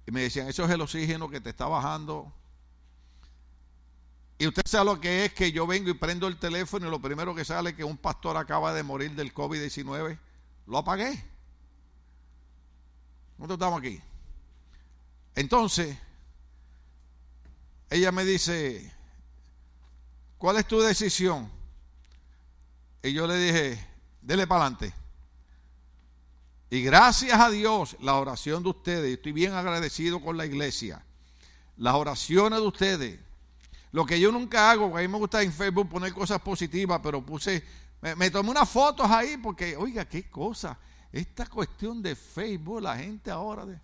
Y 0.07 0.11
me 0.11 0.21
decían, 0.21 0.47
eso 0.47 0.65
es 0.65 0.71
el 0.71 0.81
oxígeno 0.81 1.29
que 1.29 1.41
te 1.41 1.51
está 1.51 1.67
bajando. 1.67 2.33
Y 4.39 4.47
usted 4.47 4.63
sabe 4.65 4.85
lo 4.85 4.99
que 4.99 5.25
es 5.25 5.33
que 5.33 5.51
yo 5.51 5.67
vengo 5.67 5.91
y 5.91 5.93
prendo 5.93 6.27
el 6.27 6.37
teléfono 6.37 6.87
y 6.87 6.89
lo 6.89 6.99
primero 6.99 7.35
que 7.35 7.45
sale 7.45 7.69
es 7.69 7.75
que 7.75 7.83
un 7.83 7.97
pastor 7.97 8.35
acaba 8.35 8.73
de 8.73 8.81
morir 8.81 9.11
del 9.11 9.31
COVID-19. 9.31 10.17
Lo 10.65 10.79
apagué. 10.79 11.34
Nosotros 13.37 13.57
estamos 13.57 13.79
aquí. 13.79 14.01
Entonces, 15.35 15.97
ella 17.89 18.11
me 18.11 18.23
dice, 18.25 18.93
¿cuál 20.37 20.57
es 20.57 20.67
tu 20.67 20.79
decisión? 20.79 21.51
Y 23.03 23.13
yo 23.13 23.27
le 23.27 23.37
dije, 23.37 23.87
dele 24.21 24.47
para 24.47 24.61
adelante. 24.61 24.93
Y 26.69 26.81
gracias 26.81 27.39
a 27.39 27.49
Dios, 27.49 27.95
la 28.01 28.15
oración 28.15 28.63
de 28.63 28.69
ustedes, 28.69 29.13
estoy 29.13 29.31
bien 29.31 29.53
agradecido 29.53 30.19
con 30.19 30.35
la 30.35 30.45
iglesia, 30.45 31.05
las 31.77 31.93
oraciones 31.93 32.59
de 32.59 32.65
ustedes, 32.65 33.19
lo 33.91 34.05
que 34.05 34.19
yo 34.19 34.31
nunca 34.31 34.71
hago, 34.71 34.89
porque 34.89 35.05
a 35.05 35.07
mí 35.07 35.11
me 35.11 35.19
gusta 35.19 35.41
en 35.41 35.53
Facebook 35.53 35.87
poner 35.87 36.11
cosas 36.13 36.41
positivas, 36.41 36.99
pero 37.03 37.23
puse, 37.23 37.63
me, 38.01 38.31
tomé 38.31 38.49
unas 38.49 38.69
fotos 38.69 39.09
ahí 39.09 39.37
porque, 39.37 39.77
oiga, 39.77 40.05
qué 40.05 40.29
cosa, 40.29 40.77
esta 41.15 41.45
cuestión 41.45 42.01
de 42.01 42.13
Facebook, 42.13 42.81
la 42.81 42.97
gente 42.97 43.31
ahora 43.31 43.65
de... 43.65 43.79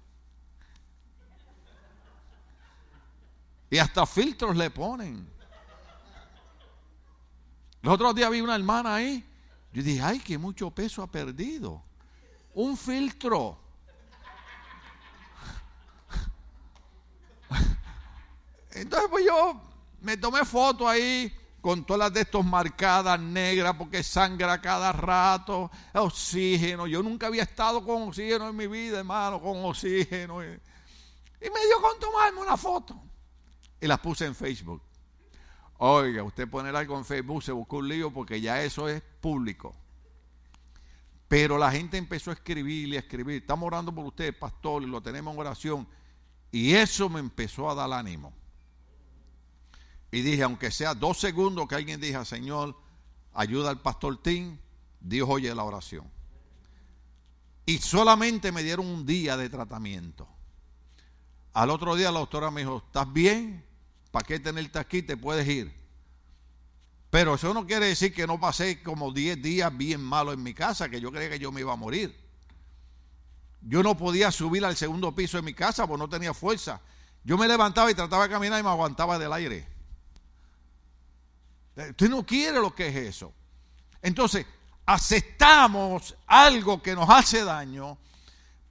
Y 3.70 3.78
hasta 3.78 4.06
filtros 4.06 4.54
le 4.58 4.70
ponen. 4.70 5.26
Los 7.82 7.94
otros 7.94 8.14
días 8.16 8.30
vi 8.30 8.42
una 8.42 8.56
hermana 8.56 8.96
ahí. 8.96 9.26
Yo 9.72 9.82
dije, 9.82 10.02
ay, 10.02 10.20
que 10.20 10.38
mucho 10.38 10.72
peso 10.72 11.02
ha 11.02 11.08
perdido. 11.08 11.82
Un 12.54 12.76
filtro. 12.76 13.58
Entonces, 18.72 19.10
pues 19.10 19.26
yo 19.26 19.62
me 20.02 20.18
tomé 20.18 20.44
foto 20.44 20.86
ahí 20.86 21.34
con 21.62 21.86
todas 21.86 22.00
las 22.00 22.14
de 22.14 22.22
estos 22.22 22.44
marcadas 22.44 23.20
negras 23.20 23.76
porque 23.78 24.04
sangra 24.04 24.60
cada 24.60 24.92
rato, 24.92 25.70
oxígeno. 25.94 26.88
Yo 26.88 27.04
nunca 27.04 27.28
había 27.28 27.44
estado 27.44 27.86
con 27.86 28.10
oxígeno 28.10 28.50
en 28.50 28.56
mi 28.56 28.68
vida, 28.68 29.00
hermano, 29.00 29.40
con 29.40 29.64
oxígeno. 29.64 30.44
Y, 30.44 30.48
me 30.48 31.66
dio 31.66 31.82
con 31.82 32.00
tomarme 32.00 32.42
una 32.42 32.58
foto. 32.58 33.00
Y 33.80 33.88
la 33.88 34.02
puse 34.02 34.26
en 34.26 34.36
Facebook. 34.36 34.82
Oiga, 35.78 36.24
usted 36.24 36.50
poner 36.50 36.76
algo 36.76 36.98
en 36.98 37.06
Facebook 37.06 37.44
se 37.44 37.52
buscó 37.52 37.78
un 37.78 37.88
lío 37.88 38.12
porque 38.12 38.42
ya 38.42 38.62
eso 38.64 38.90
es 38.90 39.02
público. 39.22 39.76
Pero 41.28 41.58
la 41.58 41.72
gente 41.72 41.98
empezó 41.98 42.32
a 42.32 42.34
escribir 42.34 42.90
y 42.90 42.96
a 42.98 43.00
escribir. 43.00 43.42
Estamos 43.42 43.68
orando 43.68 43.94
por 43.94 44.06
usted, 44.06 44.38
pastor, 44.38 44.84
y 44.84 44.88
lo 44.88 45.02
tenemos 45.02 45.34
en 45.34 45.40
oración. 45.40 45.88
Y 46.52 46.74
eso 46.74 47.08
me 47.08 47.20
empezó 47.20 47.70
a 47.70 47.76
dar 47.76 47.92
ánimo. 47.94 48.34
Y 50.12 50.22
dije, 50.22 50.44
aunque 50.44 50.72
sea 50.72 50.94
dos 50.94 51.20
segundos 51.20 51.68
que 51.68 51.76
alguien 51.76 52.02
diga, 52.02 52.26
Señor, 52.26 52.76
ayuda 53.34 53.70
al 53.70 53.80
pastor 53.80 54.22
Tim, 54.22 54.58
Dios 55.00 55.28
oye 55.30 55.54
la 55.56 55.64
oración. 55.64 56.10
Y 57.66 57.78
solamente 57.78 58.52
me 58.52 58.64
dieron 58.64 58.86
un 58.86 59.06
día 59.06 59.38
de 59.38 59.50
tratamiento. 59.50 60.28
Al 61.54 61.70
otro 61.70 61.96
día 61.96 62.12
la 62.12 62.20
doctora 62.20 62.52
me 62.52 62.62
dijo, 62.62 62.84
¿estás 62.86 63.12
bien? 63.12 63.66
¿Para 64.12 64.26
qué 64.26 64.40
tenerte 64.40 64.80
aquí? 64.80 65.02
Te 65.02 65.16
puedes 65.16 65.48
ir. 65.48 65.74
Pero 67.10 67.36
eso 67.36 67.54
no 67.54 67.66
quiere 67.66 67.88
decir 67.88 68.14
que 68.14 68.26
no 68.26 68.40
pasé 68.40 68.82
como 68.82 69.12
10 69.12 69.42
días 69.42 69.76
bien 69.76 70.02
malos 70.02 70.34
en 70.34 70.44
mi 70.44 70.54
casa, 70.54 70.90
que 70.90 71.02
yo 71.02 71.12
creía 71.12 71.30
que 71.30 71.40
yo 71.40 71.52
me 71.52 71.62
iba 71.62 71.74
a 71.74 71.78
morir. 71.78 72.18
Yo 73.62 73.84
no 73.84 73.96
podía 73.96 74.32
subir 74.32 74.66
al 74.66 74.76
segundo 74.76 75.14
piso 75.14 75.38
de 75.38 75.44
mi 75.44 75.54
casa 75.54 75.86
porque 75.86 76.00
no 76.00 76.10
tenía 76.10 76.34
fuerza. 76.34 76.82
Yo 77.24 77.38
me 77.38 77.48
levantaba 77.48 77.92
y 77.92 77.94
trataba 77.94 78.24
de 78.24 78.30
caminar 78.34 78.60
y 78.60 78.64
me 78.64 78.70
aguantaba 78.70 79.20
del 79.20 79.32
aire. 79.34 79.71
Usted 81.76 82.10
no 82.10 82.26
quiere 82.26 82.60
lo 82.60 82.74
que 82.74 82.88
es 82.88 82.96
eso. 82.96 83.34
Entonces, 84.02 84.46
aceptamos 84.86 86.16
algo 86.28 86.82
que 86.82 86.96
nos 86.96 87.10
hace 87.10 87.44
daño 87.44 87.98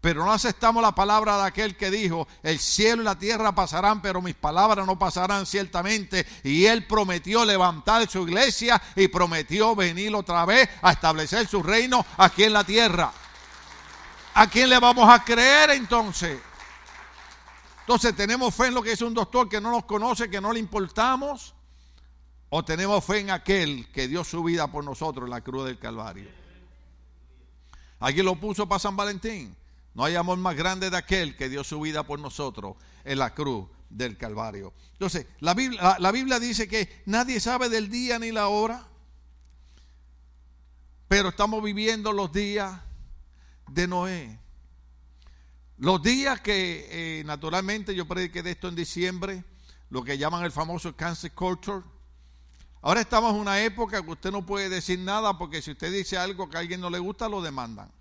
pero 0.01 0.25
no 0.25 0.33
aceptamos 0.33 0.83
la 0.83 0.95
palabra 0.95 1.37
de 1.37 1.45
aquel 1.45 1.77
que 1.77 1.91
dijo, 1.91 2.27
el 2.43 2.59
cielo 2.59 3.03
y 3.03 3.05
la 3.05 3.19
tierra 3.19 3.55
pasarán, 3.55 4.01
pero 4.01 4.23
mis 4.23 4.35
palabras 4.35 4.87
no 4.87 4.99
pasarán 4.99 5.45
ciertamente. 5.45 6.27
Y 6.43 6.65
él 6.65 6.87
prometió 6.87 7.45
levantar 7.45 8.09
su 8.09 8.27
iglesia 8.27 8.81
y 8.97 9.09
prometió 9.09 9.77
venir 9.77 10.15
otra 10.15 10.47
vez 10.47 10.71
a 10.81 10.93
establecer 10.93 11.47
su 11.47 11.63
reino 11.63 12.05
aquí 12.17 12.45
en 12.45 12.55
la 12.55 12.65
tierra. 12.65 13.13
¿A 14.35 14.47
quién 14.49 14.71
le 14.71 14.79
vamos 14.79 15.07
a 15.09 15.23
creer 15.23 15.71
entonces? 15.71 16.39
Entonces, 17.81 18.17
¿tenemos 18.17 18.55
fe 18.55 18.69
en 18.69 18.75
lo 18.75 18.83
que 18.83 18.93
es 18.93 19.03
un 19.03 19.13
doctor 19.13 19.51
que 19.51 19.61
no 19.61 19.71
nos 19.71 19.85
conoce, 19.85 20.31
que 20.31 20.41
no 20.41 20.53
le 20.53 20.61
importamos? 20.61 21.55
¿O 22.51 22.65
tenemos 22.65 23.05
fe 23.05 23.21
en 23.21 23.31
aquel 23.31 23.91
que 23.93 24.09
dio 24.09 24.25
su 24.25 24.43
vida 24.43 24.71
por 24.71 24.85
nosotros 24.85 25.25
en 25.25 25.31
la 25.31 25.41
cruz 25.41 25.67
del 25.67 25.79
Calvario? 25.79 26.29
Aquí 28.01 28.23
lo 28.23 28.35
puso 28.41 28.69
para 28.69 28.81
San 28.81 28.97
Valentín. 28.97 29.57
No 29.95 30.05
hay 30.05 30.17
amor 30.17 30.37
más 30.39 30.57
grande 30.57 30.91
de 30.91 30.97
aquel 30.97 31.37
que 31.37 31.49
dio 31.49 31.63
su 31.63 31.81
vida 31.81 32.03
por 32.03 32.19
nosotros 32.19 32.77
en 33.05 33.21
la 33.21 33.35
cruz 33.35 33.69
del 33.89 34.17
Calvario. 34.17 34.73
Entonces, 34.93 35.27
la 35.39 35.55
Biblia, 35.55 35.97
la 36.01 36.11
Biblia 36.11 36.41
dice 36.41 36.67
que 36.67 37.03
nadie 37.07 37.39
sabe 37.39 37.69
del 37.69 37.89
día 37.89 38.19
ni 38.19 38.33
la 38.33 38.49
hora, 38.49 38.87
pero 41.07 41.29
estamos 41.29 41.63
viviendo 41.63 42.13
los 42.13 42.33
días 42.33 42.81
de 43.69 43.87
Noé. 43.87 44.39
Los 45.79 46.03
días 46.03 46.41
que 46.41 47.21
eh, 47.21 47.25
naturalmente 47.25 47.95
yo 47.95 48.07
prediqué 48.07 48.43
de 48.43 48.53
esto 48.53 48.69
en 48.69 48.75
diciembre, 48.75 49.45
lo 49.89 50.03
que 50.03 50.19
llaman 50.19 50.45
el 50.45 50.53
famoso 50.53 50.95
cancer 50.97 51.33
culture. 51.33 51.83
Ahora 52.83 53.03
estamos 53.03 53.35
en 53.35 53.41
una 53.41 53.63
época 53.63 54.03
que 54.03 54.11
usted 54.11 54.31
no 54.31 54.45
puede 54.47 54.71
decir 54.71 54.99
nada 54.99 55.37
porque 55.37 55.61
si 55.61 55.73
usted 55.73 55.93
dice 55.93 56.17
algo 56.17 56.49
que 56.49 56.57
a 56.57 56.61
alguien 56.61 56.81
no 56.81 56.89
le 56.89 56.99
gusta, 56.99 57.29
lo 57.29 57.43
demandan. 57.43 57.93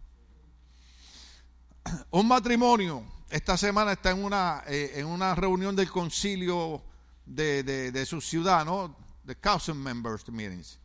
Un 2.12 2.28
matrimonio, 2.28 3.04
esta 3.30 3.58
semana 3.58 3.92
está 3.92 4.12
en 4.12 4.24
una, 4.24 4.64
eh, 4.68 4.94
en 4.96 5.06
una 5.06 5.36
reunión 5.36 5.76
del 5.76 5.90
concilio 5.90 6.82
de, 7.26 7.64
de, 7.64 8.06
su 8.06 8.22
ciudad, 8.22 8.66
¿no? 8.66 8.96
The 9.26 9.36
Council 9.36 9.76
Members 9.76 10.28
Meetings. 10.30 10.80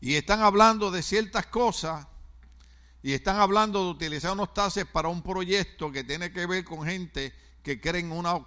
Y 0.00 0.14
están 0.14 0.40
hablando 0.42 0.90
de 0.90 1.02
ciertas 1.02 1.46
cosas 1.46 2.06
y 3.02 3.14
están 3.14 3.40
hablando 3.40 3.82
de 3.82 3.90
utilizar 3.90 4.32
unos 4.32 4.52
tases 4.52 4.84
para 4.84 5.08
un 5.08 5.22
proyecto 5.22 5.90
que 5.90 6.04
tiene 6.04 6.30
que 6.30 6.44
ver 6.46 6.64
con 6.64 6.84
gente 6.84 7.32
que 7.62 7.80
cree 7.80 8.02
en 8.02 8.12
una 8.12 8.38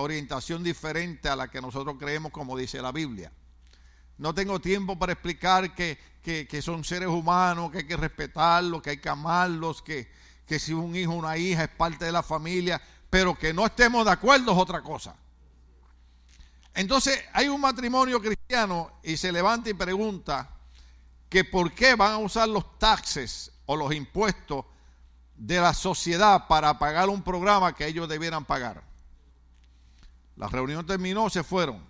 orientación 0.00 0.62
diferente 0.62 1.28
a 1.28 1.36
la 1.36 1.48
que 1.48 1.60
nosotros 1.60 1.96
creemos 1.98 2.32
como 2.32 2.56
dice 2.56 2.82
la 2.82 2.92
Biblia. 2.92 3.32
No 4.18 4.34
tengo 4.34 4.60
tiempo 4.60 4.98
para 4.98 5.12
explicar 5.12 5.74
que, 5.74 5.98
que, 6.22 6.62
son 6.62 6.84
seres 6.84 7.08
humanos, 7.08 7.70
que 7.70 7.78
hay 7.78 7.86
que 7.86 7.96
respetarlos, 7.96 8.82
que 8.82 8.90
hay 8.90 8.98
que 8.98 9.08
amarlos, 9.08 9.80
que, 9.80 10.10
que 10.46 10.58
si 10.58 10.72
un 10.72 10.94
hijo 10.94 11.12
o 11.12 11.16
una 11.16 11.36
hija 11.38 11.64
es 11.64 11.70
parte 11.70 12.04
de 12.04 12.12
la 12.12 12.22
familia, 12.22 12.80
pero 13.08 13.34
que 13.38 13.54
no 13.54 13.64
estemos 13.64 14.04
de 14.04 14.10
acuerdo 14.10 14.52
es 14.52 14.58
otra 14.58 14.82
cosa. 14.82 15.16
Entonces 16.74 17.22
hay 17.32 17.48
un 17.48 17.60
matrimonio 17.60 18.20
cristiano 18.20 18.92
y 19.02 19.16
se 19.16 19.32
levanta 19.32 19.70
y 19.70 19.74
pregunta 19.74 20.50
que 21.28 21.44
por 21.44 21.72
qué 21.72 21.94
van 21.94 22.12
a 22.12 22.18
usar 22.18 22.48
los 22.48 22.78
taxes 22.78 23.52
o 23.66 23.76
los 23.76 23.94
impuestos 23.94 24.64
de 25.36 25.60
la 25.60 25.72
sociedad 25.72 26.46
para 26.48 26.78
pagar 26.78 27.08
un 27.08 27.22
programa 27.22 27.74
que 27.74 27.86
ellos 27.86 28.08
debieran 28.08 28.44
pagar. 28.44 28.89
La 30.40 30.48
reunión 30.48 30.86
terminó, 30.86 31.28
se 31.28 31.44
fueron. 31.44 31.84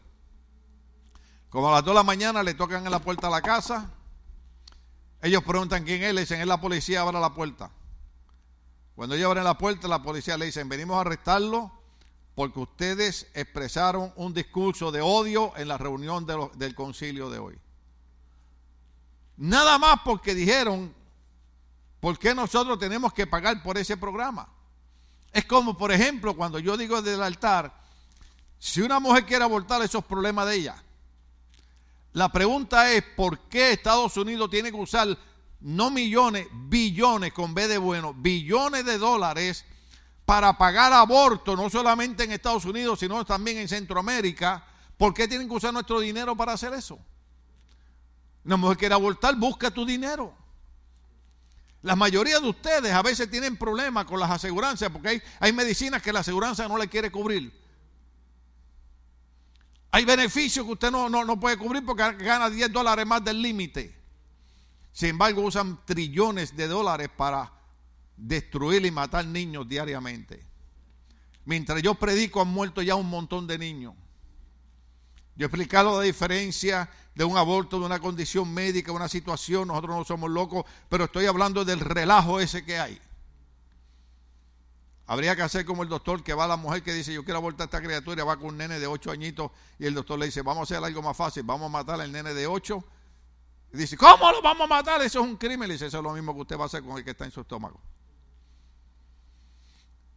Como 1.50 1.68
a 1.68 1.72
las 1.72 1.84
2 1.84 1.92
de 1.92 1.94
la 1.94 2.02
mañana 2.02 2.42
le 2.42 2.54
tocan 2.54 2.84
en 2.84 2.90
la 2.90 2.98
puerta 2.98 3.28
a 3.28 3.30
la 3.30 3.42
casa, 3.42 3.88
ellos 5.22 5.44
preguntan 5.44 5.84
quién 5.84 6.02
es, 6.02 6.12
le 6.12 6.22
dicen, 6.22 6.40
es 6.40 6.48
la 6.48 6.60
policía, 6.60 7.02
abra 7.02 7.20
la 7.20 7.32
puerta. 7.32 7.70
Cuando 8.96 9.14
ellos 9.14 9.28
abren 9.28 9.44
la 9.44 9.56
puerta, 9.56 9.86
la 9.86 10.02
policía 10.02 10.36
le 10.36 10.46
dicen, 10.46 10.68
venimos 10.68 10.96
a 10.96 11.02
arrestarlo 11.02 11.70
porque 12.34 12.58
ustedes 12.58 13.28
expresaron 13.34 14.12
un 14.16 14.34
discurso 14.34 14.90
de 14.90 15.00
odio 15.00 15.52
en 15.56 15.68
la 15.68 15.78
reunión 15.78 16.26
del 16.26 16.74
concilio 16.74 17.30
de 17.30 17.38
hoy. 17.38 17.56
Nada 19.36 19.78
más 19.78 20.00
porque 20.04 20.34
dijeron, 20.34 20.92
¿por 22.00 22.18
qué 22.18 22.34
nosotros 22.34 22.80
tenemos 22.80 23.12
que 23.12 23.28
pagar 23.28 23.62
por 23.62 23.78
ese 23.78 23.96
programa? 23.96 24.48
Es 25.32 25.44
como, 25.44 25.78
por 25.78 25.92
ejemplo, 25.92 26.34
cuando 26.34 26.58
yo 26.58 26.76
digo 26.76 27.00
del 27.00 27.22
altar, 27.22 27.79
si 28.60 28.82
una 28.82 29.00
mujer 29.00 29.24
quiere 29.24 29.42
abortar, 29.42 29.80
esos 29.80 30.04
problemas 30.04 30.46
de 30.46 30.56
ella. 30.56 30.76
La 32.12 32.30
pregunta 32.30 32.92
es, 32.92 33.02
¿por 33.16 33.38
qué 33.48 33.72
Estados 33.72 34.18
Unidos 34.18 34.50
tiene 34.50 34.70
que 34.70 34.76
usar 34.76 35.16
no 35.60 35.90
millones, 35.90 36.46
billones 36.52 37.32
con 37.32 37.54
B 37.54 37.66
de 37.66 37.78
bueno, 37.78 38.12
billones 38.12 38.84
de 38.84 38.98
dólares 38.98 39.64
para 40.26 40.58
pagar 40.58 40.92
aborto, 40.92 41.56
no 41.56 41.70
solamente 41.70 42.24
en 42.24 42.32
Estados 42.32 42.66
Unidos, 42.66 43.00
sino 43.00 43.24
también 43.24 43.56
en 43.56 43.68
Centroamérica? 43.68 44.62
¿Por 44.98 45.14
qué 45.14 45.26
tienen 45.26 45.48
que 45.48 45.54
usar 45.54 45.72
nuestro 45.72 45.98
dinero 45.98 46.36
para 46.36 46.52
hacer 46.52 46.74
eso? 46.74 46.98
Una 48.44 48.58
mujer 48.58 48.76
quiere 48.76 48.94
abortar, 48.94 49.34
busca 49.36 49.70
tu 49.70 49.86
dinero. 49.86 50.34
La 51.80 51.96
mayoría 51.96 52.38
de 52.40 52.48
ustedes 52.48 52.92
a 52.92 53.00
veces 53.00 53.30
tienen 53.30 53.56
problemas 53.56 54.04
con 54.04 54.20
las 54.20 54.30
aseguranzas 54.30 54.90
porque 54.90 55.08
hay, 55.08 55.22
hay 55.38 55.52
medicinas 55.54 56.02
que 56.02 56.12
la 56.12 56.20
aseguranza 56.20 56.68
no 56.68 56.76
le 56.76 56.88
quiere 56.88 57.10
cubrir. 57.10 57.59
Hay 59.92 60.04
beneficios 60.04 60.64
que 60.64 60.72
usted 60.72 60.90
no, 60.90 61.08
no, 61.08 61.40
puede 61.40 61.56
cubrir 61.56 61.84
porque 61.84 62.02
gana 62.24 62.48
10 62.48 62.72
dólares 62.72 63.06
más 63.06 63.24
del 63.24 63.42
límite. 63.42 63.96
Sin 64.92 65.10
embargo, 65.10 65.42
usan 65.42 65.84
trillones 65.84 66.56
de 66.56 66.68
dólares 66.68 67.08
para 67.16 67.52
destruir 68.16 68.84
y 68.86 68.90
matar 68.90 69.26
niños 69.26 69.68
diariamente. 69.68 70.44
Mientras 71.44 71.82
yo 71.82 71.94
predico, 71.94 72.40
han 72.40 72.48
muerto 72.48 72.82
ya 72.82 72.94
un 72.94 73.08
montón 73.08 73.46
de 73.46 73.58
niños. 73.58 73.94
Yo 75.34 75.46
he 75.46 75.48
explicado 75.48 75.98
la 75.98 76.04
diferencia 76.04 76.88
de 77.14 77.24
un 77.24 77.36
aborto, 77.36 77.80
de 77.80 77.86
una 77.86 77.98
condición 77.98 78.52
médica, 78.52 78.92
una 78.92 79.08
situación. 79.08 79.68
Nosotros 79.68 79.96
no 79.96 80.04
somos 80.04 80.30
locos, 80.30 80.64
pero 80.88 81.04
estoy 81.04 81.26
hablando 81.26 81.64
del 81.64 81.80
relajo 81.80 82.40
ese 82.40 82.64
que 82.64 82.78
hay. 82.78 83.00
Habría 85.10 85.34
que 85.34 85.42
hacer 85.42 85.64
como 85.64 85.82
el 85.82 85.88
doctor 85.88 86.22
que 86.22 86.34
va 86.34 86.44
a 86.44 86.46
la 86.46 86.56
mujer 86.56 86.84
que 86.84 86.92
dice, 86.92 87.12
yo 87.12 87.24
quiero 87.24 87.38
abortar 87.38 87.62
a 87.62 87.64
esta 87.64 87.82
criatura, 87.82 88.22
va 88.22 88.36
con 88.36 88.50
un 88.50 88.58
nene 88.58 88.78
de 88.78 88.86
8 88.86 89.10
añitos 89.10 89.50
y 89.76 89.86
el 89.86 89.92
doctor 89.92 90.16
le 90.16 90.26
dice, 90.26 90.40
vamos 90.42 90.60
a 90.60 90.62
hacer 90.62 90.84
algo 90.84 91.02
más 91.02 91.16
fácil, 91.16 91.42
vamos 91.42 91.66
a 91.66 91.68
matar 91.68 92.00
al 92.00 92.12
nene 92.12 92.32
de 92.32 92.46
8. 92.46 92.84
Y 93.72 93.76
dice, 93.76 93.96
¿cómo 93.96 94.30
lo 94.30 94.40
vamos 94.40 94.66
a 94.66 94.68
matar? 94.68 95.02
Eso 95.02 95.18
es 95.18 95.26
un 95.26 95.36
crimen. 95.36 95.66
Le 95.66 95.74
dice, 95.74 95.86
eso 95.86 95.98
es 95.98 96.04
lo 96.04 96.12
mismo 96.12 96.32
que 96.32 96.42
usted 96.42 96.56
va 96.56 96.62
a 96.62 96.66
hacer 96.66 96.84
con 96.84 96.96
el 96.96 97.02
que 97.02 97.10
está 97.10 97.24
en 97.24 97.32
su 97.32 97.40
estómago. 97.40 97.80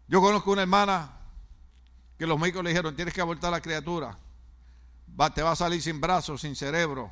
Yo 0.07 0.21
conozco 0.21 0.51
una 0.51 0.61
hermana 0.61 1.11
que 2.15 2.27
los 2.27 2.39
médicos 2.39 2.63
le 2.63 2.69
dijeron, 2.69 2.95
tienes 2.95 3.15
que 3.15 3.21
abortar 3.21 3.47
a 3.47 3.57
la 3.57 3.61
criatura. 3.61 4.15
Va, 5.19 5.33
te 5.33 5.41
va 5.41 5.53
a 5.53 5.55
salir 5.55 5.81
sin 5.81 5.99
brazos, 5.99 6.41
sin 6.41 6.55
cerebro. 6.55 7.09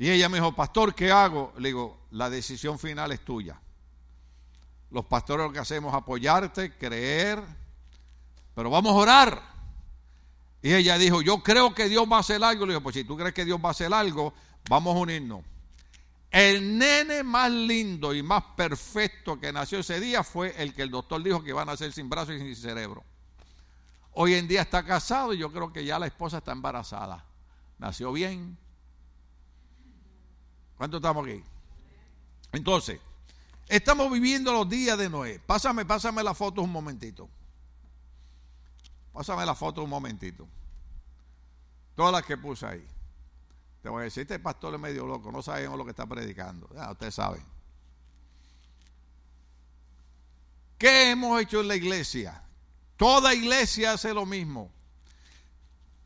Y 0.00 0.10
ella 0.10 0.28
me 0.28 0.38
dijo, 0.38 0.52
pastor, 0.52 0.96
¿qué 0.96 1.12
hago? 1.12 1.52
Le 1.58 1.68
digo, 1.68 1.96
la 2.10 2.28
decisión 2.28 2.76
final 2.76 3.12
es 3.12 3.24
tuya. 3.24 3.60
Los 4.90 5.04
pastores 5.06 5.46
lo 5.46 5.52
que 5.52 5.58
hacemos 5.58 5.92
es 5.92 5.98
apoyarte, 5.98 6.76
creer, 6.76 7.42
pero 8.54 8.70
vamos 8.70 8.92
a 8.92 8.96
orar. 8.96 9.42
Y 10.62 10.72
ella 10.72 10.98
dijo, 10.98 11.22
yo 11.22 11.42
creo 11.42 11.74
que 11.74 11.88
Dios 11.88 12.06
va 12.10 12.16
a 12.16 12.20
hacer 12.20 12.42
algo. 12.42 12.66
Le 12.66 12.72
digo, 12.72 12.82
pues 12.82 12.94
si 12.94 13.04
tú 13.04 13.16
crees 13.16 13.34
que 13.34 13.44
Dios 13.44 13.60
va 13.62 13.68
a 13.68 13.72
hacer 13.72 13.92
algo, 13.92 14.32
vamos 14.68 14.96
a 14.96 14.98
unirnos. 14.98 15.42
El 16.30 16.76
nene 16.76 17.22
más 17.22 17.50
lindo 17.50 18.14
y 18.14 18.22
más 18.22 18.42
perfecto 18.56 19.38
que 19.38 19.52
nació 19.52 19.78
ese 19.78 20.00
día 20.00 20.22
fue 20.24 20.54
el 20.60 20.74
que 20.74 20.82
el 20.82 20.90
doctor 20.90 21.22
dijo 21.22 21.42
que 21.42 21.50
iba 21.50 21.62
a 21.62 21.64
nacer 21.64 21.92
sin 21.92 22.08
brazos 22.08 22.34
y 22.34 22.38
sin 22.38 22.56
cerebro. 22.56 23.04
Hoy 24.12 24.34
en 24.34 24.48
día 24.48 24.62
está 24.62 24.84
casado 24.84 25.34
y 25.34 25.38
yo 25.38 25.52
creo 25.52 25.72
que 25.72 25.84
ya 25.84 25.98
la 25.98 26.06
esposa 26.06 26.38
está 26.38 26.52
embarazada. 26.52 27.24
Nació 27.78 28.12
bien. 28.12 28.58
¿Cuánto 30.76 30.96
estamos 30.96 31.26
aquí? 31.26 31.42
Entonces, 32.52 33.00
Estamos 33.68 34.10
viviendo 34.12 34.52
los 34.52 34.68
días 34.68 34.96
de 34.96 35.08
Noé. 35.08 35.40
Pásame, 35.40 35.84
pásame 35.84 36.22
la 36.22 36.34
foto 36.34 36.62
un 36.62 36.70
momentito. 36.70 37.28
Pásame 39.12 39.44
la 39.44 39.54
foto 39.54 39.82
un 39.82 39.90
momentito. 39.90 40.46
Todas 41.96 42.12
las 42.12 42.24
que 42.24 42.36
puse 42.36 42.66
ahí. 42.66 42.86
Te 43.82 43.88
voy 43.88 44.02
a 44.02 44.04
decir, 44.04 44.22
este 44.22 44.38
pastor 44.38 44.74
es 44.74 44.80
medio 44.80 45.06
loco, 45.06 45.32
no 45.32 45.42
sabemos 45.42 45.78
lo 45.78 45.84
que 45.84 45.90
está 45.90 46.06
predicando. 46.06 46.68
Ya, 46.74 46.90
usted 46.90 47.10
sabe. 47.10 47.42
¿Qué 50.78 51.10
hemos 51.10 51.40
hecho 51.40 51.60
en 51.60 51.68
la 51.68 51.76
iglesia? 51.76 52.42
Toda 52.96 53.34
iglesia 53.34 53.92
hace 53.92 54.12
lo 54.12 54.26
mismo. 54.26 54.70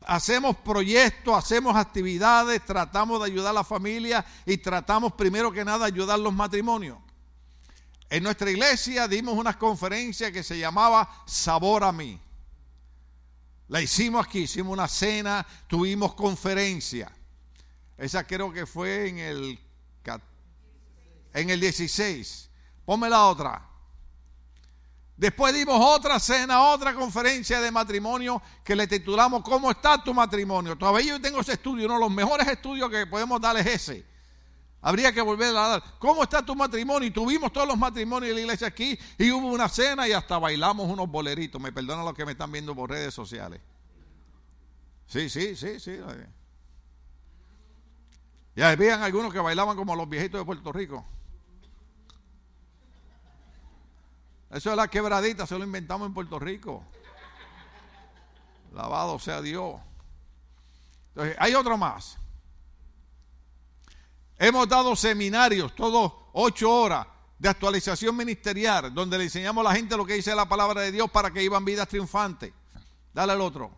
Hacemos 0.05 0.55
proyectos, 0.57 1.35
hacemos 1.35 1.75
actividades, 1.75 2.65
tratamos 2.65 3.19
de 3.19 3.27
ayudar 3.27 3.51
a 3.51 3.53
la 3.53 3.63
familia 3.63 4.25
y 4.45 4.57
tratamos 4.57 5.13
primero 5.13 5.51
que 5.51 5.63
nada 5.63 5.85
ayudar 5.85 6.19
los 6.19 6.33
matrimonios. 6.33 6.97
En 8.11 8.23
nuestra 8.23 8.51
iglesia 8.51 9.07
dimos 9.07 9.37
una 9.37 9.57
conferencia 9.57 10.33
que 10.33 10.43
se 10.43 10.59
llamaba 10.59 11.23
Sabor 11.25 11.85
a 11.85 11.93
mí. 11.93 12.19
La 13.69 13.79
hicimos 13.79 14.25
aquí, 14.25 14.39
hicimos 14.39 14.73
una 14.73 14.89
cena, 14.89 15.47
tuvimos 15.65 16.13
conferencia. 16.13 17.09
Esa 17.97 18.27
creo 18.27 18.51
que 18.51 18.65
fue 18.65 19.07
en 19.07 19.17
el, 19.17 19.59
en 21.33 21.49
el 21.51 21.61
16. 21.61 22.49
Ponme 22.83 23.09
la 23.09 23.27
otra. 23.27 23.65
Después 25.15 25.53
dimos 25.53 25.79
otra 25.81 26.19
cena, 26.19 26.63
otra 26.63 26.93
conferencia 26.93 27.61
de 27.61 27.71
matrimonio 27.71 28.41
que 28.61 28.75
le 28.75 28.87
titulamos 28.87 29.41
¿Cómo 29.41 29.71
está 29.71 30.03
tu 30.03 30.13
matrimonio? 30.13 30.77
Todavía 30.77 31.13
yo 31.13 31.21
tengo 31.21 31.39
ese 31.39 31.53
estudio, 31.53 31.85
uno 31.85 31.93
de 31.93 32.01
los 32.01 32.11
mejores 32.11 32.45
estudios 32.49 32.91
que 32.91 33.07
podemos 33.07 33.39
dar 33.39 33.55
es 33.55 33.67
ese. 33.67 34.10
Habría 34.81 35.13
que 35.13 35.21
volver 35.21 35.55
a 35.55 35.67
dar. 35.67 35.83
¿Cómo 35.99 36.23
está 36.23 36.43
tu 36.43 36.55
matrimonio? 36.55 37.07
Y 37.07 37.11
tuvimos 37.11 37.53
todos 37.53 37.67
los 37.67 37.77
matrimonios 37.77 38.29
de 38.29 38.35
la 38.35 38.41
iglesia 38.41 38.67
aquí 38.67 38.97
y 39.17 39.31
hubo 39.31 39.47
una 39.47 39.69
cena 39.69 40.07
y 40.07 40.11
hasta 40.11 40.39
bailamos 40.39 40.89
unos 40.89 41.07
boleritos. 41.07 41.61
Me 41.61 41.71
perdonan 41.71 42.03
los 42.03 42.15
que 42.15 42.25
me 42.25 42.31
están 42.31 42.51
viendo 42.51 42.75
por 42.75 42.89
redes 42.89 43.13
sociales. 43.13 43.61
Sí, 45.05 45.29
sí, 45.29 45.55
sí, 45.55 45.79
sí. 45.79 45.99
Ya 48.55 48.69
habían 48.69 49.03
algunos 49.03 49.31
que 49.31 49.39
bailaban 49.39 49.77
como 49.77 49.95
los 49.95 50.09
viejitos 50.09 50.41
de 50.41 50.45
Puerto 50.45 50.71
Rico. 50.71 51.05
Eso 54.49 54.71
es 54.71 54.75
la 54.75 54.87
quebradita, 54.87 55.45
se 55.45 55.57
lo 55.57 55.63
inventamos 55.63 56.07
en 56.07 56.13
Puerto 56.13 56.39
Rico. 56.39 56.83
Lavado 58.73 59.19
sea 59.19 59.41
Dios. 59.41 59.79
Entonces, 61.09 61.37
hay 61.39 61.53
otro 61.53 61.77
más. 61.77 62.17
Hemos 64.43 64.67
dado 64.67 64.95
seminarios, 64.95 65.75
todos 65.75 66.13
ocho 66.33 66.71
horas, 66.71 67.05
de 67.37 67.47
actualización 67.47 68.17
ministerial, 68.17 68.91
donde 68.91 69.15
le 69.19 69.25
enseñamos 69.25 69.63
a 69.63 69.69
la 69.69 69.75
gente 69.75 69.95
lo 69.95 70.03
que 70.03 70.15
dice 70.15 70.33
la 70.33 70.49
palabra 70.49 70.81
de 70.81 70.91
Dios 70.91 71.11
para 71.11 71.29
que 71.29 71.41
vivan 71.41 71.63
vidas 71.63 71.87
triunfantes. 71.87 72.51
Dale 73.13 73.33
al 73.33 73.41
otro. 73.41 73.69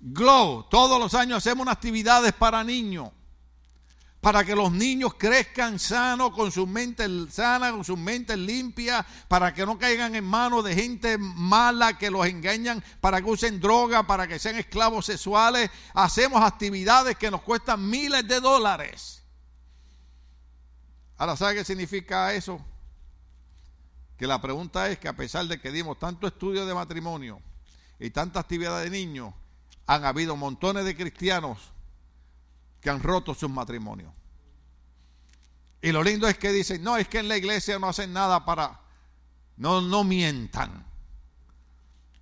Glow, 0.00 0.62
todos 0.70 0.98
los 0.98 1.12
años 1.12 1.36
hacemos 1.36 1.64
unas 1.64 1.74
actividades 1.74 2.32
para 2.32 2.64
niños, 2.64 3.10
para 4.22 4.44
que 4.44 4.54
los 4.54 4.70
niños 4.70 5.14
crezcan 5.14 5.80
sanos, 5.80 6.30
con 6.30 6.52
sus 6.52 6.68
mentes 6.68 7.10
sanas, 7.34 7.72
con 7.72 7.84
sus 7.84 7.98
mentes 7.98 8.38
limpias, 8.38 9.04
para 9.26 9.52
que 9.52 9.66
no 9.66 9.76
caigan 9.76 10.14
en 10.14 10.22
manos 10.22 10.64
de 10.64 10.76
gente 10.76 11.18
mala 11.18 11.98
que 11.98 12.08
los 12.08 12.24
engañan, 12.26 12.84
para 13.00 13.20
que 13.20 13.28
usen 13.28 13.58
droga, 13.58 14.06
para 14.06 14.28
que 14.28 14.38
sean 14.38 14.54
esclavos 14.54 15.06
sexuales. 15.06 15.68
Hacemos 15.92 16.40
actividades 16.40 17.16
que 17.16 17.32
nos 17.32 17.42
cuestan 17.42 17.90
miles 17.90 18.26
de 18.28 18.38
dólares. 18.38 19.24
Ahora, 21.18 21.36
¿sabe 21.36 21.56
qué 21.56 21.64
significa 21.64 22.32
eso? 22.32 22.64
Que 24.16 24.28
la 24.28 24.40
pregunta 24.40 24.88
es 24.88 25.00
que 25.00 25.08
a 25.08 25.16
pesar 25.16 25.46
de 25.46 25.60
que 25.60 25.72
dimos 25.72 25.98
tanto 25.98 26.28
estudio 26.28 26.64
de 26.64 26.74
matrimonio 26.74 27.42
y 27.98 28.10
tanta 28.10 28.38
actividad 28.38 28.84
de 28.84 28.90
niños, 28.90 29.34
han 29.88 30.04
habido 30.04 30.36
montones 30.36 30.84
de 30.84 30.94
cristianos 30.94 31.72
que 32.82 32.90
han 32.90 33.02
roto 33.02 33.32
sus 33.32 33.48
matrimonios. 33.48 34.12
Y 35.80 35.92
lo 35.92 36.02
lindo 36.02 36.28
es 36.28 36.36
que 36.36 36.52
dicen, 36.52 36.82
no, 36.82 36.96
es 36.96 37.08
que 37.08 37.20
en 37.20 37.28
la 37.28 37.36
iglesia 37.36 37.78
no 37.78 37.88
hacen 37.88 38.12
nada 38.12 38.44
para... 38.44 38.80
No, 39.56 39.80
no 39.80 40.04
mientan. 40.04 40.84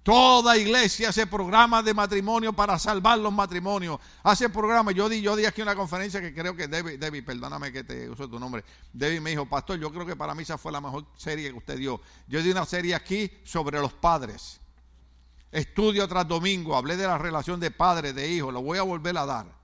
Toda 0.03 0.57
iglesia 0.57 1.11
hace 1.11 1.27
programas 1.27 1.85
de 1.85 1.95
matrimonio 1.95 2.53
para 2.53 2.79
salvar 2.79 3.19
los 3.19 3.33
matrimonios. 3.33 4.01
Hace 4.23 4.49
programas. 4.49 4.95
Yo 4.95 5.09
di, 5.09 5.21
yo 5.21 5.37
di 5.37 5.45
aquí 5.45 5.63
una 5.63 5.77
conferencia 5.77 6.21
que 6.21 6.35
creo 6.35 6.57
que 6.57 6.69
Debbie, 6.69 7.23
perdóname 7.23 7.71
que 7.71 7.85
te 7.85 8.09
uso 8.09 8.29
tu 8.29 8.39
nombre. 8.39 8.65
Debbie 8.93 9.21
me 9.21 9.31
dijo, 9.31 9.47
pastor, 9.47 9.79
yo 9.79 9.93
creo 9.93 10.05
que 10.05 10.17
para 10.17 10.35
mí 10.35 10.43
esa 10.43 10.59
fue 10.59 10.73
la 10.73 10.81
mejor 10.81 11.07
serie 11.17 11.51
que 11.51 11.59
usted 11.59 11.79
dio. 11.79 12.01
Yo 12.27 12.43
di 12.43 12.51
una 12.51 12.65
serie 12.65 12.95
aquí 12.95 13.31
sobre 13.45 13.79
los 13.79 13.93
padres. 13.93 14.61
Estudio 15.53 16.09
tras 16.09 16.27
domingo. 16.27 16.77
Hablé 16.77 16.97
de 16.97 17.07
la 17.07 17.19
relación 17.19 17.61
de 17.61 17.71
padre, 17.71 18.13
de 18.13 18.29
hijo. 18.31 18.51
Lo 18.51 18.63
voy 18.63 18.79
a 18.79 18.83
volver 18.83 19.17
a 19.19 19.27
dar. 19.27 19.60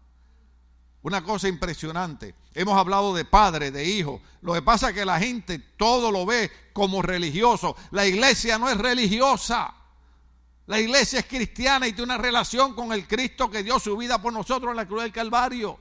Una 1.07 1.23
cosa 1.23 1.47
impresionante. 1.47 2.35
Hemos 2.53 2.77
hablado 2.77 3.15
de 3.15 3.25
padre, 3.25 3.71
de 3.71 3.85
hijo. 3.85 4.21
Lo 4.43 4.55
que 4.55 4.63
pasa 4.63 4.89
es 4.89 4.95
que 4.97 5.05
la 5.05 5.21
gente 5.21 5.61
todo 5.61 6.11
lo 6.11 6.27
ve 6.27 6.51
como 6.73 7.01
religioso. 7.01 7.77
La 7.93 8.05
iglesia 8.05 8.59
no 8.59 8.69
es 8.69 8.77
religiosa. 8.77 9.73
La 10.67 10.81
iglesia 10.81 11.21
es 11.21 11.27
cristiana 11.27 11.87
y 11.87 11.93
tiene 11.93 12.13
una 12.13 12.19
relación 12.19 12.75
con 12.75 12.93
el 12.93 13.07
Cristo 13.07 13.49
que 13.49 13.63
dio 13.63 13.79
su 13.79 13.97
vida 13.97 14.21
por 14.21 14.33
nosotros 14.33 14.73
en 14.73 14.77
la 14.79 14.87
cruz 14.87 15.03
del 15.03 15.13
Calvario. 15.13 15.79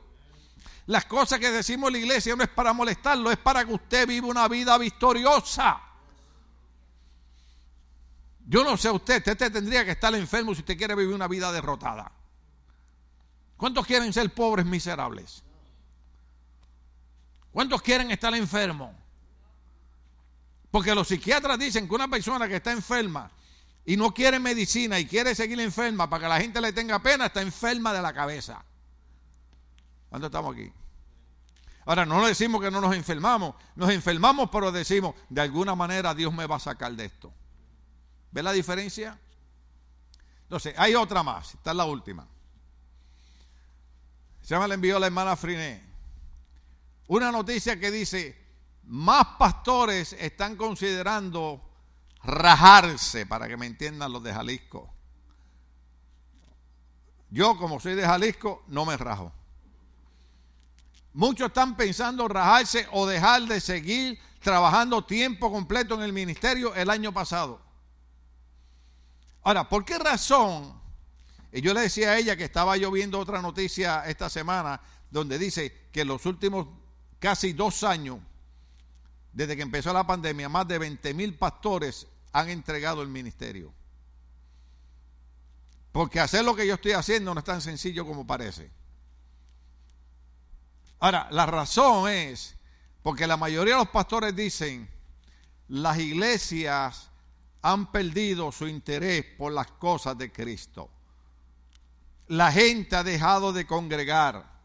Las 0.85 1.05
cosas 1.05 1.39
que 1.39 1.49
decimos 1.49 1.87
en 1.87 1.93
la 1.93 1.99
iglesia 2.01 2.35
no 2.35 2.43
es 2.43 2.49
para 2.49 2.71
molestarlo, 2.71 3.31
es 3.31 3.39
para 3.39 3.65
que 3.65 3.73
usted 3.73 4.07
viva 4.07 4.27
una 4.27 4.47
vida 4.47 4.77
victoriosa. 4.77 5.81
Yo 8.45 8.63
no 8.63 8.77
sé 8.77 8.91
usted, 8.91 9.27
usted 9.27 9.51
tendría 9.51 9.83
que 9.83 9.93
estar 9.93 10.13
enfermo 10.13 10.53
si 10.53 10.59
usted 10.59 10.77
quiere 10.77 10.93
vivir 10.93 11.15
una 11.15 11.27
vida 11.27 11.51
derrotada. 11.51 12.11
¿Cuántos 13.57 13.85
quieren 13.85 14.11
ser 14.11 14.33
pobres 14.33 14.65
miserables? 14.65 15.43
¿Cuántos 17.51 17.81
quieren 17.81 18.11
estar 18.11 18.35
enfermos? 18.35 18.93
Porque 20.71 20.93
los 20.93 21.07
psiquiatras 21.07 21.57
dicen 21.57 21.87
que 21.87 21.95
una 21.95 22.09
persona 22.09 22.49
que 22.49 22.57
está 22.57 22.73
enferma 22.73 23.31
y 23.85 23.95
no 23.95 24.13
quiere 24.13 24.39
medicina 24.39 24.99
y 24.99 25.05
quiere 25.05 25.33
seguir 25.33 25.59
enferma 25.61 26.09
para 26.09 26.23
que 26.23 26.29
la 26.29 26.41
gente 26.41 26.59
le 26.59 26.73
tenga 26.73 26.99
pena, 26.99 27.27
está 27.27 27.41
enferma 27.41 27.93
de 27.93 28.01
la 28.01 28.13
cabeza. 28.13 28.61
¿Cuándo 30.09 30.27
estamos 30.27 30.53
aquí? 30.53 30.71
Ahora, 31.85 32.05
no 32.05 32.25
decimos 32.25 32.61
que 32.61 32.71
no 32.71 32.81
nos 32.81 32.95
enfermamos, 32.95 33.55
nos 33.75 33.89
enfermamos, 33.91 34.49
pero 34.49 34.71
decimos, 34.71 35.15
de 35.29 35.41
alguna 35.41 35.75
manera 35.75 36.13
Dios 36.13 36.33
me 36.33 36.47
va 36.47 36.55
a 36.55 36.59
sacar 36.59 36.91
de 36.93 37.05
esto. 37.05 37.31
¿Ve 38.31 38.43
la 38.43 38.51
diferencia? 38.51 39.17
Entonces, 40.43 40.73
hay 40.77 40.95
otra 40.95 41.23
más, 41.23 41.53
esta 41.53 41.71
es 41.71 41.77
la 41.77 41.85
última. 41.85 42.27
Se 44.45 44.55
me 44.59 44.67
la 44.67 44.75
envió 44.75 44.99
la 44.99 45.07
hermana 45.07 45.35
Friné. 45.35 45.81
Una 47.07 47.31
noticia 47.31 47.79
que 47.79 47.89
dice, 47.89 48.39
más 48.83 49.25
pastores 49.39 50.13
están 50.13 50.55
considerando 50.55 51.67
rajarse, 52.23 53.25
para 53.25 53.47
que 53.47 53.57
me 53.57 53.65
entiendan 53.65 54.13
los 54.13 54.21
de 54.21 54.31
Jalisco. 54.31 54.93
Yo, 57.31 57.57
como 57.57 57.79
soy 57.79 57.95
de 57.95 58.05
Jalisco, 58.05 58.63
no 58.67 58.85
me 58.85 58.95
rajo. 58.97 59.31
Muchos 61.13 61.47
están 61.47 61.75
pensando 61.75 62.27
rajarse 62.27 62.87
o 62.91 63.07
dejar 63.07 63.41
de 63.47 63.59
seguir 63.59 64.19
trabajando 64.41 65.03
tiempo 65.03 65.51
completo 65.51 65.95
en 65.95 66.03
el 66.03 66.13
ministerio 66.13 66.75
el 66.75 66.91
año 66.91 67.11
pasado. 67.11 67.59
Ahora, 69.41 69.67
¿por 69.67 69.83
qué 69.83 69.97
razón? 69.97 70.84
Y 71.55 71.61
yo 71.61 71.73
le 71.73 71.79
decía 71.79 72.11
a 72.11 72.17
ella 72.17 72.35
que 72.35 72.43
estaba 72.43 72.75
yo 72.75 72.91
viendo 72.91 73.17
otra 73.17 73.41
noticia 73.41 74.05
esta 74.07 74.29
semana 74.29 74.81
donde 75.09 75.39
dice 75.39 75.87
que 75.93 76.01
en 76.01 76.09
los 76.09 76.25
últimos 76.25 76.67
casi 77.17 77.53
dos 77.53 77.85
años, 77.85 78.19
desde 79.31 79.55
que 79.55 79.61
empezó 79.61 79.93
la 79.93 80.05
pandemia, 80.05 80.49
más 80.49 80.67
de 80.67 80.77
20 80.77 81.13
mil 81.13 81.33
pastores 81.35 82.07
han 82.33 82.49
entregado 82.49 83.01
el 83.01 83.07
ministerio. 83.07 83.73
Porque 85.93 86.19
hacer 86.19 86.43
lo 86.43 86.57
que 86.57 86.67
yo 86.67 86.73
estoy 86.73 86.91
haciendo 86.91 87.33
no 87.33 87.39
es 87.39 87.45
tan 87.45 87.61
sencillo 87.61 88.05
como 88.05 88.27
parece. 88.27 88.69
Ahora, 90.99 91.29
la 91.31 91.45
razón 91.45 92.09
es 92.09 92.53
porque 93.01 93.27
la 93.27 93.37
mayoría 93.37 93.75
de 93.75 93.79
los 93.79 93.89
pastores 93.91 94.35
dicen, 94.35 94.89
las 95.69 95.97
iglesias 95.99 97.09
han 97.61 97.93
perdido 97.93 98.51
su 98.51 98.67
interés 98.67 99.23
por 99.37 99.53
las 99.53 99.67
cosas 99.71 100.17
de 100.17 100.33
Cristo. 100.33 100.89
La 102.27 102.51
gente 102.51 102.95
ha 102.95 103.03
dejado 103.03 103.53
de 103.53 103.65
congregar. 103.65 104.55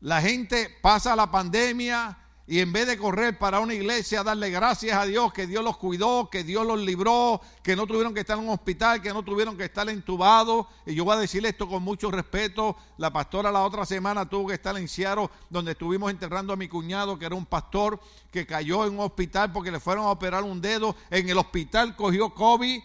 La 0.00 0.20
gente 0.20 0.68
pasa 0.82 1.16
la 1.16 1.30
pandemia 1.30 2.18
y 2.46 2.58
en 2.58 2.72
vez 2.72 2.88
de 2.88 2.98
correr 2.98 3.38
para 3.38 3.60
una 3.60 3.72
iglesia, 3.72 4.24
darle 4.24 4.50
gracias 4.50 4.98
a 4.98 5.06
Dios 5.06 5.32
que 5.32 5.46
Dios 5.46 5.62
los 5.62 5.76
cuidó, 5.76 6.28
que 6.28 6.42
Dios 6.42 6.66
los 6.66 6.80
libró, 6.80 7.40
que 7.62 7.76
no 7.76 7.86
tuvieron 7.86 8.12
que 8.12 8.20
estar 8.20 8.36
en 8.36 8.44
un 8.44 8.50
hospital, 8.50 9.00
que 9.00 9.10
no 9.10 9.22
tuvieron 9.22 9.56
que 9.56 9.64
estar 9.64 9.88
entubados. 9.88 10.66
Y 10.84 10.94
yo 10.94 11.04
voy 11.04 11.16
a 11.16 11.20
decirle 11.20 11.50
esto 11.50 11.68
con 11.68 11.84
mucho 11.84 12.10
respeto. 12.10 12.76
La 12.98 13.12
pastora 13.12 13.52
la 13.52 13.62
otra 13.62 13.86
semana 13.86 14.28
tuvo 14.28 14.48
que 14.48 14.54
estar 14.54 14.76
en 14.76 14.88
Ciaro, 14.88 15.30
donde 15.48 15.72
estuvimos 15.72 16.10
enterrando 16.10 16.52
a 16.52 16.56
mi 16.56 16.68
cuñado, 16.68 17.16
que 17.16 17.26
era 17.26 17.36
un 17.36 17.46
pastor 17.46 18.00
que 18.32 18.44
cayó 18.44 18.86
en 18.86 18.94
un 18.94 19.00
hospital 19.00 19.52
porque 19.52 19.70
le 19.70 19.78
fueron 19.78 20.04
a 20.04 20.10
operar 20.10 20.42
un 20.42 20.60
dedo. 20.60 20.96
En 21.10 21.28
el 21.28 21.38
hospital 21.38 21.94
cogió 21.94 22.34
COVID. 22.34 22.82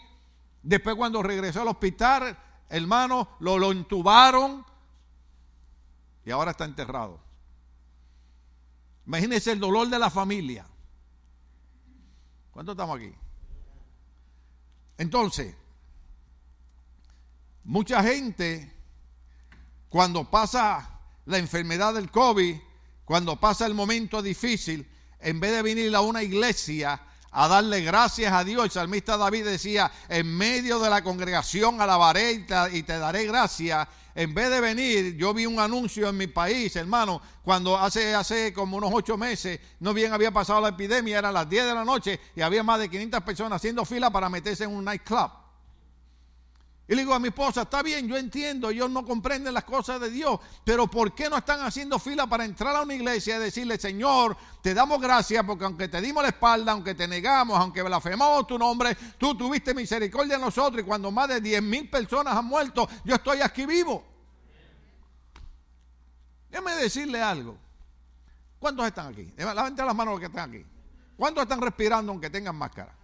Después 0.62 0.96
cuando 0.96 1.24
regresó 1.24 1.64
al 1.64 1.70
hospital, 1.70 2.38
hermano, 2.70 3.30
lo, 3.40 3.58
lo 3.58 3.72
entubaron 3.72 4.66
y 6.26 6.32
ahora 6.32 6.52
está 6.52 6.66
enterrado. 6.66 7.20
Imagínense 9.06 9.52
el 9.52 9.60
dolor 9.60 9.90
de 9.90 9.98
la 9.98 10.10
familia. 10.10 10.66
¿Cuántos 12.52 12.74
estamos 12.74 12.98
aquí? 12.98 13.14
Entonces, 14.98 15.56
mucha 17.64 18.04
gente, 18.04 18.74
cuando 19.90 20.30
pasa 20.30 21.00
la 21.26 21.38
enfermedad 21.38 21.94
del 21.94 22.12
COVID, 22.12 22.58
cuando 23.06 23.40
pasa 23.40 23.66
el 23.66 23.74
momento 23.74 24.22
difícil, 24.22 24.90
en 25.20 25.40
vez 25.40 25.52
de 25.52 25.62
venir 25.62 25.96
a 25.96 26.02
una 26.02 26.24
iglesia 26.24 27.00
a 27.40 27.48
darle 27.48 27.82
gracias 27.82 28.34
a 28.34 28.44
Dios, 28.44 28.66
el 28.66 28.72
salmista 28.72 29.16
David 29.16 29.46
decía, 29.46 29.92
en 30.10 30.36
medio 30.36 30.80
de 30.80 30.90
la 30.90 31.04
congregación 31.04 31.80
alabaré 31.80 32.32
y 32.32 32.40
te, 32.48 32.56
y 32.74 32.82
te 32.82 32.98
daré 32.98 33.26
gracias, 33.26 33.88
en 34.16 34.34
vez 34.34 34.50
de 34.50 34.60
venir, 34.60 35.16
yo 35.18 35.36
vi 35.36 35.46
un 35.46 35.60
anuncio 35.60 36.10
en 36.10 36.18
mi 36.18 36.26
país, 36.26 36.76
hermano, 36.76 37.22
cuando 37.44 37.78
hace, 37.78 38.16
hace 38.16 38.52
como 38.52 38.78
unos 38.78 38.90
ocho 38.92 39.18
meses, 39.18 39.60
no 39.80 39.94
bien 39.94 40.14
había 40.14 40.32
pasado 40.32 40.62
la 40.62 40.70
epidemia, 40.70 41.20
eran 41.20 41.36
las 41.36 41.48
10 41.48 41.66
de 41.66 41.74
la 41.76 41.86
noche 41.86 42.20
y 42.36 42.42
había 42.42 42.64
más 42.64 42.80
de 42.80 42.90
500 42.90 43.22
personas 43.22 43.58
haciendo 43.58 43.86
fila 43.86 44.10
para 44.10 44.30
meterse 44.30 44.64
en 44.64 44.72
un 44.72 44.84
nightclub. 44.84 45.30
Y 46.90 46.96
le 46.96 47.02
digo 47.02 47.14
a 47.14 47.20
mi 47.20 47.28
esposa, 47.28 47.64
está 47.64 47.84
bien, 47.84 48.08
yo 48.08 48.16
entiendo, 48.16 48.70
ellos 48.70 48.90
no 48.90 49.06
comprenden 49.06 49.54
las 49.54 49.66
cosas 49.66 50.00
de 50.00 50.10
Dios, 50.10 50.40
pero 50.64 50.88
¿por 50.88 51.14
qué 51.14 51.30
no 51.30 51.38
están 51.38 51.60
haciendo 51.60 52.00
fila 52.00 52.28
para 52.28 52.46
entrar 52.46 52.74
a 52.78 52.84
una 52.84 52.94
iglesia 52.94 53.36
y 53.36 53.40
decirle, 53.40 53.78
Señor, 53.78 54.38
te 54.62 54.74
damos 54.74 55.02
gracias 55.02 55.44
porque 55.44 55.66
aunque 55.66 55.90
te 55.90 56.00
dimos 56.00 56.24
la 56.24 56.30
espalda, 56.30 56.72
aunque 56.72 56.96
te 56.96 57.06
negamos, 57.06 57.60
aunque 57.60 57.82
blasfemamos 57.82 58.48
tu 58.48 58.58
nombre, 58.58 58.96
tú 59.18 59.36
tuviste 59.36 59.74
misericordia 59.74 60.38
de 60.38 60.42
nosotros 60.42 60.82
y 60.82 60.86
cuando 60.86 61.12
más 61.12 61.28
de 61.28 61.42
10 61.42 61.62
mil 61.62 61.90
personas 61.90 62.38
han 62.38 62.46
muerto, 62.46 62.88
yo 63.04 63.16
estoy 63.16 63.42
aquí 63.42 63.66
vivo. 63.66 64.06
Déjame 66.50 66.72
decirle 66.76 67.22
algo. 67.22 67.58
¿Cuántos 68.60 68.88
están 68.88 69.08
aquí? 69.08 69.34
Levanten 69.36 69.86
las 69.86 69.94
manos 69.94 70.14
los 70.14 70.20
que 70.22 70.28
están 70.28 70.50
aquí. 70.50 70.66
¿Cuántos 71.18 71.44
están 71.44 71.60
respirando 71.62 72.14
aunque 72.14 72.30
tengan 72.30 72.56
máscara? 72.56 72.97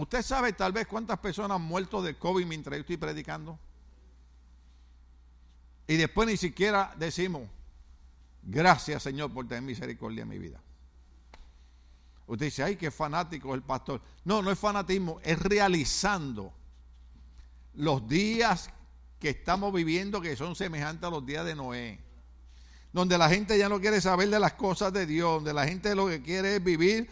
¿Usted 0.00 0.22
sabe 0.22 0.54
tal 0.54 0.72
vez 0.72 0.86
cuántas 0.86 1.18
personas 1.18 1.56
han 1.56 1.62
muerto 1.62 2.00
de 2.00 2.16
COVID 2.16 2.46
mientras 2.46 2.74
yo 2.74 2.80
estoy 2.80 2.96
predicando? 2.96 3.58
Y 5.86 5.98
después 5.98 6.26
ni 6.26 6.38
siquiera 6.38 6.94
decimos, 6.96 7.42
gracias 8.42 9.02
Señor 9.02 9.30
por 9.30 9.46
tener 9.46 9.62
misericordia 9.62 10.22
en 10.22 10.28
mi 10.30 10.38
vida. 10.38 10.58
Usted 12.26 12.46
dice, 12.46 12.62
ay, 12.62 12.76
qué 12.76 12.90
fanático 12.90 13.54
el 13.54 13.60
pastor. 13.60 14.00
No, 14.24 14.40
no 14.40 14.50
es 14.50 14.58
fanatismo, 14.58 15.20
es 15.22 15.38
realizando 15.38 16.50
los 17.74 18.08
días 18.08 18.70
que 19.18 19.28
estamos 19.28 19.70
viviendo 19.70 20.22
que 20.22 20.34
son 20.34 20.56
semejantes 20.56 21.04
a 21.04 21.10
los 21.10 21.26
días 21.26 21.44
de 21.44 21.54
Noé. 21.54 22.00
Donde 22.90 23.18
la 23.18 23.28
gente 23.28 23.58
ya 23.58 23.68
no 23.68 23.78
quiere 23.78 24.00
saber 24.00 24.30
de 24.30 24.40
las 24.40 24.54
cosas 24.54 24.94
de 24.94 25.04
Dios, 25.04 25.34
donde 25.34 25.52
la 25.52 25.66
gente 25.66 25.94
lo 25.94 26.08
que 26.08 26.22
quiere 26.22 26.56
es 26.56 26.64
vivir, 26.64 27.10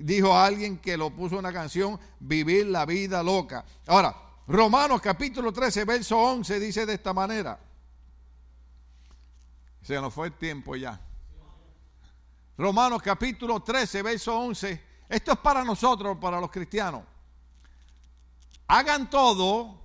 dijo 0.00 0.36
alguien 0.36 0.78
que 0.78 0.96
lo 0.96 1.10
puso 1.10 1.38
una 1.38 1.52
canción, 1.52 1.98
vivir 2.18 2.66
la 2.66 2.86
vida 2.86 3.22
loca. 3.22 3.64
Ahora, 3.86 4.14
Romanos 4.46 5.00
capítulo 5.00 5.52
13, 5.52 5.84
verso 5.84 6.18
11 6.18 6.58
dice 6.58 6.86
de 6.86 6.94
esta 6.94 7.12
manera. 7.12 7.58
Se 9.82 9.94
nos 10.00 10.12
fue 10.12 10.28
el 10.28 10.32
tiempo 10.34 10.74
ya. 10.76 11.00
Romanos 12.56 13.02
capítulo 13.02 13.60
13, 13.60 14.02
verso 14.02 14.38
11. 14.38 14.84
Esto 15.08 15.32
es 15.32 15.38
para 15.38 15.64
nosotros, 15.64 16.18
para 16.18 16.40
los 16.40 16.50
cristianos. 16.50 17.02
Hagan 18.66 19.10
todo 19.10 19.80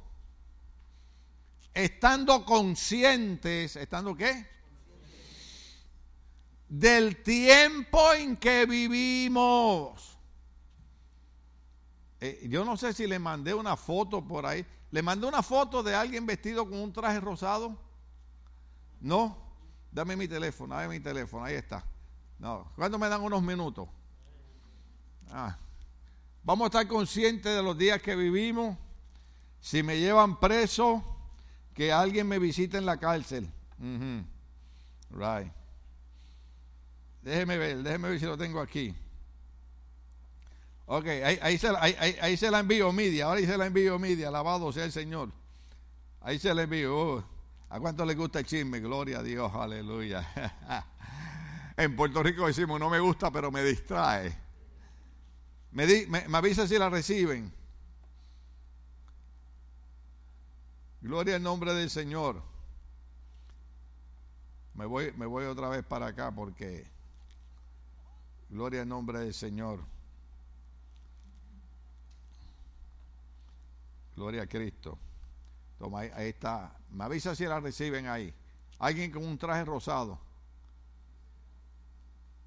estando 1.73 2.45
conscientes, 2.45 3.75
¿estando 3.75 4.15
qué? 4.15 4.54
Del 6.67 7.21
tiempo 7.23 8.13
en 8.13 8.37
que 8.37 8.65
vivimos. 8.65 10.17
Eh, 12.19 12.47
yo 12.49 12.65
no 12.65 12.75
sé 12.77 12.93
si 12.93 13.05
le 13.05 13.19
mandé 13.19 13.53
una 13.53 13.77
foto 13.77 14.25
por 14.25 14.45
ahí. 14.45 14.65
¿Le 14.91 15.01
mandé 15.01 15.27
una 15.27 15.43
foto 15.43 15.83
de 15.83 15.93
alguien 15.93 16.25
vestido 16.25 16.67
con 16.67 16.79
un 16.79 16.93
traje 16.93 17.19
rosado? 17.19 17.77
No. 18.99 19.37
Dame 19.91 20.15
mi 20.15 20.27
teléfono, 20.27 20.75
dame 20.75 20.97
mi 20.97 20.99
teléfono, 20.99 21.45
ahí 21.45 21.55
está. 21.55 21.85
No, 22.37 22.69
¿cuándo 22.75 22.99
me 22.99 23.07
dan 23.07 23.21
unos 23.21 23.41
minutos? 23.41 23.87
Ah. 25.29 25.57
Vamos 26.43 26.65
a 26.65 26.67
estar 26.67 26.87
conscientes 26.87 27.55
de 27.55 27.63
los 27.63 27.77
días 27.77 28.01
que 28.01 28.15
vivimos. 28.15 28.77
Si 29.59 29.81
me 29.83 29.97
llevan 29.97 30.39
preso, 30.39 31.03
que 31.73 31.91
alguien 31.91 32.27
me 32.27 32.39
visite 32.39 32.77
en 32.77 32.85
la 32.85 32.97
cárcel. 32.97 33.49
Right. 35.09 35.51
Déjeme 37.25 37.57
ver, 37.57 37.81
déjeme 37.81 38.09
ver 38.09 38.19
si 38.19 38.25
lo 38.27 38.37
tengo 38.37 38.61
aquí. 38.61 38.95
Ok, 40.85 41.07
ahí, 41.07 41.57
se, 41.57 41.69
ahí, 41.69 42.37
se, 42.37 42.51
la 42.51 42.59
envío 42.59 42.93
media, 42.93 43.25
ahora 43.25 43.39
ahí 43.39 43.47
se 43.47 43.57
la 43.57 43.65
envío 43.65 43.97
media, 43.97 44.27
alabado 44.27 44.71
sea 44.71 44.85
el 44.85 44.91
Señor. 44.91 45.31
Ahí 46.21 46.37
se 46.37 46.53
la 46.53 46.61
envío. 46.61 46.95
Oh, 46.95 47.23
¿A 47.69 47.79
cuánto 47.79 48.05
le 48.05 48.13
gusta 48.13 48.37
el 48.37 48.45
chisme? 48.45 48.79
Gloria 48.79 49.19
a 49.19 49.23
Dios, 49.23 49.51
aleluya. 49.53 50.23
En 51.77 51.93
Puerto 51.93 52.23
Rico 52.23 52.47
decimos, 52.47 52.79
no 52.79 52.89
me 52.89 53.01
gusta, 53.01 53.29
pero 53.31 53.51
me 53.51 53.61
distrae. 53.61 54.33
Me, 55.71 55.85
me, 56.07 56.37
avisa 56.37 56.65
si 56.65 56.77
la 56.77 56.89
reciben. 56.89 57.51
Gloria 61.01 61.35
al 61.35 61.43
nombre 61.43 61.73
del 61.73 61.89
Señor. 61.89 62.41
Me 64.73 64.85
voy, 64.85 65.11
me 65.17 65.25
voy 65.25 65.43
otra 65.47 65.67
vez 65.67 65.83
para 65.83 66.05
acá 66.05 66.31
porque 66.31 66.94
gloria 68.55 68.81
al 68.81 68.87
nombre 68.87 69.19
del 69.19 69.33
Señor. 69.33 69.81
Gloria 74.15 74.43
a 74.43 74.47
Cristo. 74.47 74.97
Toma, 75.77 75.99
ahí, 75.99 76.29
está. 76.29 76.73
Me 76.89 77.03
avisa 77.03 77.35
si 77.35 77.45
la 77.45 77.59
reciben 77.59 78.07
ahí. 78.07 78.33
Alguien 78.79 79.11
con 79.11 79.25
un 79.25 79.37
traje 79.37 79.65
rosado. 79.65 80.17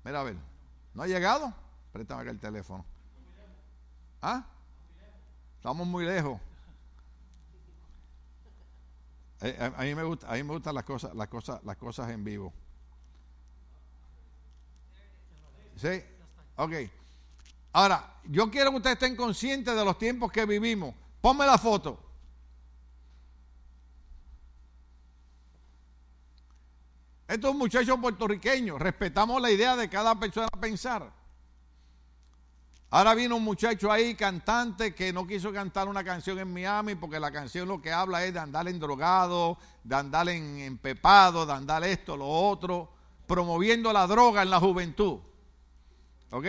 Mira, 0.02 0.20
a 0.20 0.24
ver. 0.24 0.36
¿No 0.94 1.02
ha 1.02 1.06
llegado? 1.06 1.52
Préstame 1.92 2.22
acá 2.22 2.30
el 2.30 2.40
teléfono. 2.40 2.84
¿Ah? 4.22 4.46
Estamos 5.56 5.86
muy 5.86 6.06
lejos. 6.06 6.40
Eh, 9.42 9.72
a, 9.76 9.82
mí 9.82 9.94
me 9.94 10.02
gusta, 10.04 10.32
a 10.32 10.34
mí 10.34 10.42
me 10.42 10.54
gustan 10.54 10.74
las 10.74 10.84
cosas, 10.84 11.14
las 11.14 11.28
cosas, 11.28 11.62
las 11.64 11.76
cosas 11.76 12.10
en 12.10 12.24
vivo. 12.24 12.52
¿Sí? 15.80 16.02
Ok. 16.56 16.72
Ahora, 17.72 18.14
yo 18.24 18.50
quiero 18.50 18.70
que 18.70 18.78
ustedes 18.78 18.94
estén 18.94 19.14
conscientes 19.14 19.74
de 19.74 19.84
los 19.84 19.96
tiempos 19.96 20.32
que 20.32 20.44
vivimos. 20.44 20.94
Ponme 21.20 21.46
la 21.46 21.56
foto. 21.56 22.04
Estos 27.28 27.54
muchachos 27.54 27.98
puertorriqueños, 28.00 28.80
respetamos 28.80 29.40
la 29.40 29.50
idea 29.50 29.76
de 29.76 29.88
cada 29.88 30.18
persona 30.18 30.48
pensar. 30.48 31.12
Ahora 32.90 33.14
vino 33.14 33.36
un 33.36 33.44
muchacho 33.44 33.92
ahí, 33.92 34.14
cantante, 34.14 34.94
que 34.94 35.12
no 35.12 35.26
quiso 35.26 35.52
cantar 35.52 35.88
una 35.88 36.02
canción 36.02 36.38
en 36.38 36.50
Miami 36.50 36.94
porque 36.94 37.20
la 37.20 37.30
canción 37.30 37.68
lo 37.68 37.82
que 37.82 37.92
habla 37.92 38.24
es 38.24 38.32
de 38.32 38.40
andar 38.40 38.66
en 38.66 38.80
drogado, 38.80 39.58
de 39.84 39.94
andar 39.94 40.26
en 40.30 40.58
empepado, 40.60 41.44
de 41.44 41.52
andar 41.52 41.84
esto, 41.84 42.16
lo 42.16 42.26
otro, 42.26 42.90
promoviendo 43.26 43.92
la 43.92 44.06
droga 44.06 44.42
en 44.42 44.48
la 44.48 44.58
juventud. 44.58 45.18
¿Ok? 46.30 46.46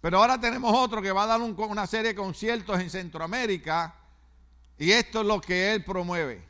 Pero 0.00 0.18
ahora 0.18 0.40
tenemos 0.40 0.72
otro 0.76 1.02
que 1.02 1.12
va 1.12 1.24
a 1.24 1.26
dar 1.26 1.40
una 1.40 1.86
serie 1.86 2.08
de 2.08 2.14
conciertos 2.14 2.78
en 2.80 2.90
Centroamérica 2.90 3.94
y 4.78 4.92
esto 4.92 5.20
es 5.20 5.26
lo 5.26 5.40
que 5.40 5.72
él 5.72 5.84
promueve. 5.84 6.44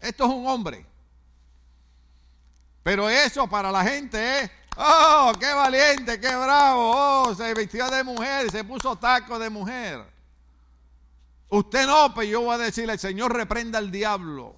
Esto 0.00 0.24
es 0.24 0.30
un 0.30 0.46
hombre 0.46 0.86
pero 2.88 3.10
eso 3.10 3.46
para 3.46 3.70
la 3.70 3.84
gente 3.84 4.40
es, 4.40 4.50
oh, 4.78 5.32
qué 5.38 5.52
valiente, 5.52 6.18
qué 6.18 6.34
bravo, 6.34 6.90
oh, 6.94 7.34
se 7.34 7.52
vistió 7.52 7.86
de 7.90 8.02
mujer, 8.02 8.50
se 8.50 8.64
puso 8.64 8.96
taco 8.96 9.38
de 9.38 9.50
mujer. 9.50 10.02
Usted 11.50 11.86
no, 11.86 12.14
pero 12.14 12.26
yo 12.26 12.40
voy 12.40 12.54
a 12.54 12.56
decirle, 12.56 12.94
el 12.94 12.98
Señor 12.98 13.34
reprenda 13.34 13.78
al 13.78 13.90
diablo. 13.90 14.56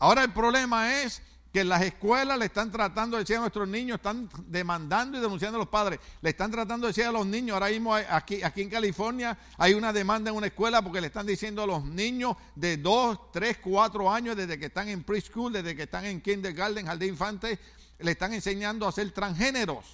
Ahora 0.00 0.24
el 0.24 0.32
problema 0.32 1.00
es 1.00 1.22
que 1.52 1.60
en 1.60 1.68
las 1.68 1.82
escuelas 1.82 2.38
le 2.38 2.46
están 2.46 2.70
tratando 2.70 3.16
de 3.16 3.24
decir 3.24 3.36
a 3.36 3.40
nuestros 3.40 3.68
niños, 3.68 3.96
están 3.96 4.28
demandando 4.46 5.18
y 5.18 5.20
denunciando 5.20 5.58
a 5.58 5.60
los 5.60 5.68
padres, 5.68 6.00
le 6.22 6.30
están 6.30 6.50
tratando 6.50 6.86
de 6.86 6.92
decir 6.92 7.04
a 7.04 7.12
los 7.12 7.26
niños, 7.26 7.54
ahora 7.54 7.68
mismo 7.68 7.94
aquí, 7.94 8.40
en 8.42 8.70
California 8.70 9.36
hay 9.58 9.74
una 9.74 9.92
demanda 9.92 10.30
en 10.30 10.36
una 10.36 10.46
escuela 10.46 10.80
porque 10.80 11.00
le 11.00 11.08
están 11.08 11.26
diciendo 11.26 11.62
a 11.62 11.66
los 11.66 11.84
niños 11.84 12.36
de 12.54 12.78
2, 12.78 13.32
3, 13.32 13.58
4 13.58 14.10
años, 14.10 14.34
desde 14.34 14.58
que 14.58 14.66
están 14.66 14.88
en 14.88 15.04
preschool, 15.04 15.52
desde 15.52 15.76
que 15.76 15.82
están 15.82 16.06
en 16.06 16.22
kindergarten, 16.22 16.86
jardín 16.86 17.10
infante, 17.10 17.58
le 17.98 18.10
están 18.10 18.32
enseñando 18.32 18.88
a 18.88 18.92
ser 18.92 19.10
transgéneros. 19.12 19.84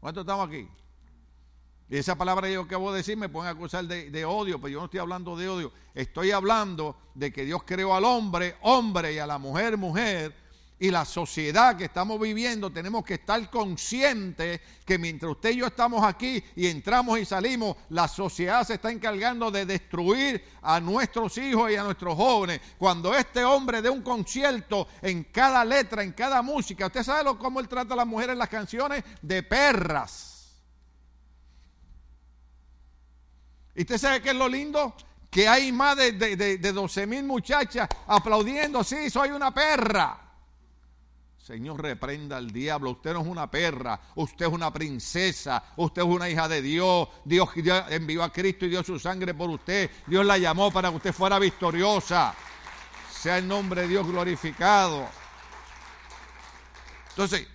¿Cuántos 0.00 0.22
estamos 0.22 0.48
aquí? 0.48 0.68
Esa 1.90 2.16
palabra 2.16 2.50
yo 2.50 2.68
que 2.68 2.76
voy 2.76 2.92
a 2.92 2.96
decir 2.96 3.16
me 3.16 3.30
pueden 3.30 3.50
acusar 3.50 3.86
de, 3.86 4.24
odio, 4.26 4.60
pero 4.60 4.68
yo 4.68 4.78
no 4.80 4.84
estoy 4.84 5.00
hablando 5.00 5.36
de 5.36 5.48
odio. 5.48 5.72
Estoy 5.94 6.32
hablando 6.32 6.96
de 7.14 7.32
que 7.32 7.46
Dios 7.46 7.62
creó 7.64 7.94
al 7.94 8.04
hombre, 8.04 8.56
hombre, 8.60 9.14
y 9.14 9.18
a 9.18 9.26
la 9.26 9.38
mujer, 9.38 9.78
mujer. 9.78 10.34
Y 10.80 10.90
la 10.90 11.06
sociedad 11.06 11.76
que 11.76 11.86
estamos 11.86 12.20
viviendo, 12.20 12.70
tenemos 12.70 13.04
que 13.04 13.14
estar 13.14 13.50
conscientes 13.50 14.60
que 14.84 14.98
mientras 14.98 15.32
usted 15.32 15.50
y 15.50 15.56
yo 15.56 15.66
estamos 15.66 16.04
aquí 16.04 16.44
y 16.54 16.66
entramos 16.66 17.18
y 17.18 17.24
salimos, 17.24 17.74
la 17.88 18.06
sociedad 18.06 18.64
se 18.64 18.74
está 18.74 18.92
encargando 18.92 19.50
de 19.50 19.64
destruir 19.64 20.44
a 20.62 20.78
nuestros 20.78 21.36
hijos 21.38 21.70
y 21.70 21.76
a 21.76 21.82
nuestros 21.84 22.14
jóvenes. 22.14 22.60
Cuando 22.76 23.14
este 23.14 23.44
hombre 23.44 23.80
dé 23.80 23.88
un 23.88 24.02
concierto 24.02 24.86
en 25.00 25.24
cada 25.24 25.64
letra, 25.64 26.02
en 26.02 26.12
cada 26.12 26.42
música, 26.42 26.86
usted 26.86 27.02
sabe 27.02 27.30
cómo 27.38 27.60
él 27.60 27.66
trata 27.66 27.94
a 27.94 27.96
las 27.96 28.06
mujeres 28.06 28.34
en 28.34 28.38
las 28.38 28.50
canciones 28.50 29.02
de 29.22 29.42
perras 29.42 30.37
¿Y 33.78 33.82
usted 33.82 33.96
sabe 33.96 34.20
qué 34.20 34.30
es 34.30 34.34
lo 34.34 34.48
lindo? 34.48 34.92
Que 35.30 35.46
hay 35.46 35.70
más 35.70 35.96
de, 35.96 36.10
de, 36.10 36.72
12 36.72 37.06
mil 37.06 37.22
muchachas 37.22 37.88
aplaudiendo, 38.08 38.82
sí, 38.82 39.08
soy 39.08 39.30
una 39.30 39.54
perra. 39.54 40.20
Señor, 41.38 41.80
reprenda 41.80 42.38
al 42.38 42.50
diablo. 42.50 42.90
Usted 42.90 43.12
no 43.12 43.20
es 43.20 43.28
una 43.28 43.48
perra, 43.48 44.00
usted 44.16 44.46
es 44.46 44.52
una 44.52 44.72
princesa, 44.72 45.62
usted 45.76 46.02
es 46.02 46.08
una 46.08 46.28
hija 46.28 46.48
de 46.48 46.60
Dios. 46.60 47.08
Dios 47.24 47.50
envió 47.90 48.24
a 48.24 48.32
Cristo 48.32 48.66
y 48.66 48.70
dio 48.70 48.82
su 48.82 48.98
sangre 48.98 49.32
por 49.32 49.48
usted. 49.48 49.88
Dios 50.08 50.26
la 50.26 50.38
llamó 50.38 50.72
para 50.72 50.90
que 50.90 50.96
usted 50.96 51.12
fuera 51.12 51.38
victoriosa. 51.38 52.34
Sea 53.12 53.38
el 53.38 53.46
nombre 53.46 53.82
de 53.82 53.88
Dios 53.88 54.08
glorificado. 54.08 55.06
Entonces, 57.10 57.46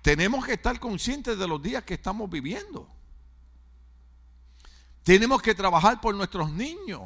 tenemos 0.00 0.46
que 0.46 0.54
estar 0.54 0.80
conscientes 0.80 1.38
de 1.38 1.46
los 1.46 1.60
días 1.60 1.84
que 1.84 1.94
estamos 1.94 2.30
viviendo. 2.30 2.95
Tenemos 5.06 5.40
que 5.40 5.54
trabajar 5.54 6.00
por 6.00 6.16
nuestros 6.16 6.50
niños. 6.50 7.02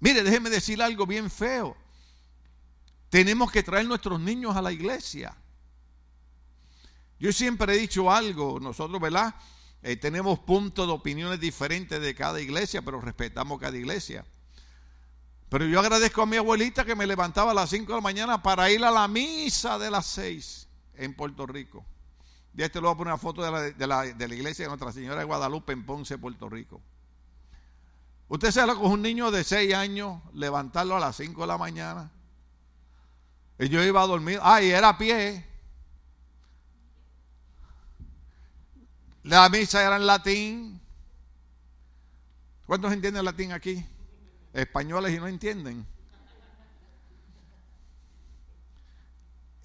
Mire, 0.00 0.22
déjeme 0.22 0.48
decir 0.48 0.80
algo 0.82 1.04
bien 1.06 1.30
feo. 1.30 1.76
Tenemos 3.10 3.52
que 3.52 3.62
traer 3.62 3.86
nuestros 3.86 4.18
niños 4.18 4.56
a 4.56 4.62
la 4.62 4.72
iglesia. 4.72 5.36
Yo 7.18 7.34
siempre 7.34 7.74
he 7.74 7.78
dicho 7.78 8.10
algo, 8.10 8.58
nosotros, 8.60 8.98
¿verdad? 8.98 9.34
Eh, 9.82 9.96
tenemos 9.96 10.38
puntos 10.38 10.86
de 10.86 10.92
opiniones 10.94 11.38
diferentes 11.38 12.00
de 12.00 12.14
cada 12.14 12.40
iglesia, 12.40 12.80
pero 12.80 13.02
respetamos 13.02 13.60
cada 13.60 13.76
iglesia. 13.76 14.24
Pero 15.50 15.66
yo 15.66 15.80
agradezco 15.80 16.22
a 16.22 16.26
mi 16.26 16.38
abuelita 16.38 16.86
que 16.86 16.96
me 16.96 17.06
levantaba 17.06 17.50
a 17.50 17.54
las 17.54 17.68
5 17.68 17.92
de 17.92 17.98
la 17.98 18.00
mañana 18.00 18.42
para 18.42 18.70
ir 18.70 18.82
a 18.82 18.90
la 18.90 19.06
misa 19.06 19.78
de 19.78 19.90
las 19.90 20.06
6. 20.06 20.66
en 20.94 21.12
Puerto 21.14 21.44
Rico. 21.44 21.84
Y 22.56 22.62
este 22.62 22.80
le 22.80 22.86
voy 22.86 22.94
a 22.94 22.96
poner 22.96 23.12
una 23.12 23.18
foto 23.18 23.42
de 23.42 23.50
la, 23.50 23.60
de, 23.62 23.86
la, 23.86 24.02
de 24.02 24.28
la 24.28 24.34
iglesia 24.34 24.64
de 24.64 24.68
Nuestra 24.68 24.92
Señora 24.92 25.18
de 25.18 25.24
Guadalupe 25.24 25.72
en 25.72 25.84
Ponce, 25.84 26.18
Puerto 26.18 26.48
Rico. 26.48 26.80
Usted 28.28 28.50
se 28.50 28.66
lo 28.66 28.80
con 28.80 28.90
un 28.92 29.02
niño 29.02 29.30
de 29.30 29.44
6 29.44 29.74
años, 29.74 30.22
levantarlo 30.32 30.96
a 30.96 31.00
las 31.00 31.16
5 31.16 31.40
de 31.40 31.46
la 31.46 31.58
mañana. 31.58 32.10
Y 33.58 33.68
yo 33.68 33.82
iba 33.82 34.02
a 34.02 34.06
dormir. 34.06 34.38
Ah, 34.42 34.60
era 34.60 34.90
a 34.90 34.98
pie. 34.98 35.44
La 39.24 39.48
misa 39.48 39.82
era 39.82 39.96
en 39.96 40.06
latín. 40.06 40.80
¿Cuántos 42.66 42.92
entienden 42.92 43.24
latín 43.24 43.52
aquí? 43.52 43.84
Españoles 44.52 45.12
y 45.12 45.18
no 45.18 45.26
entienden. 45.26 45.86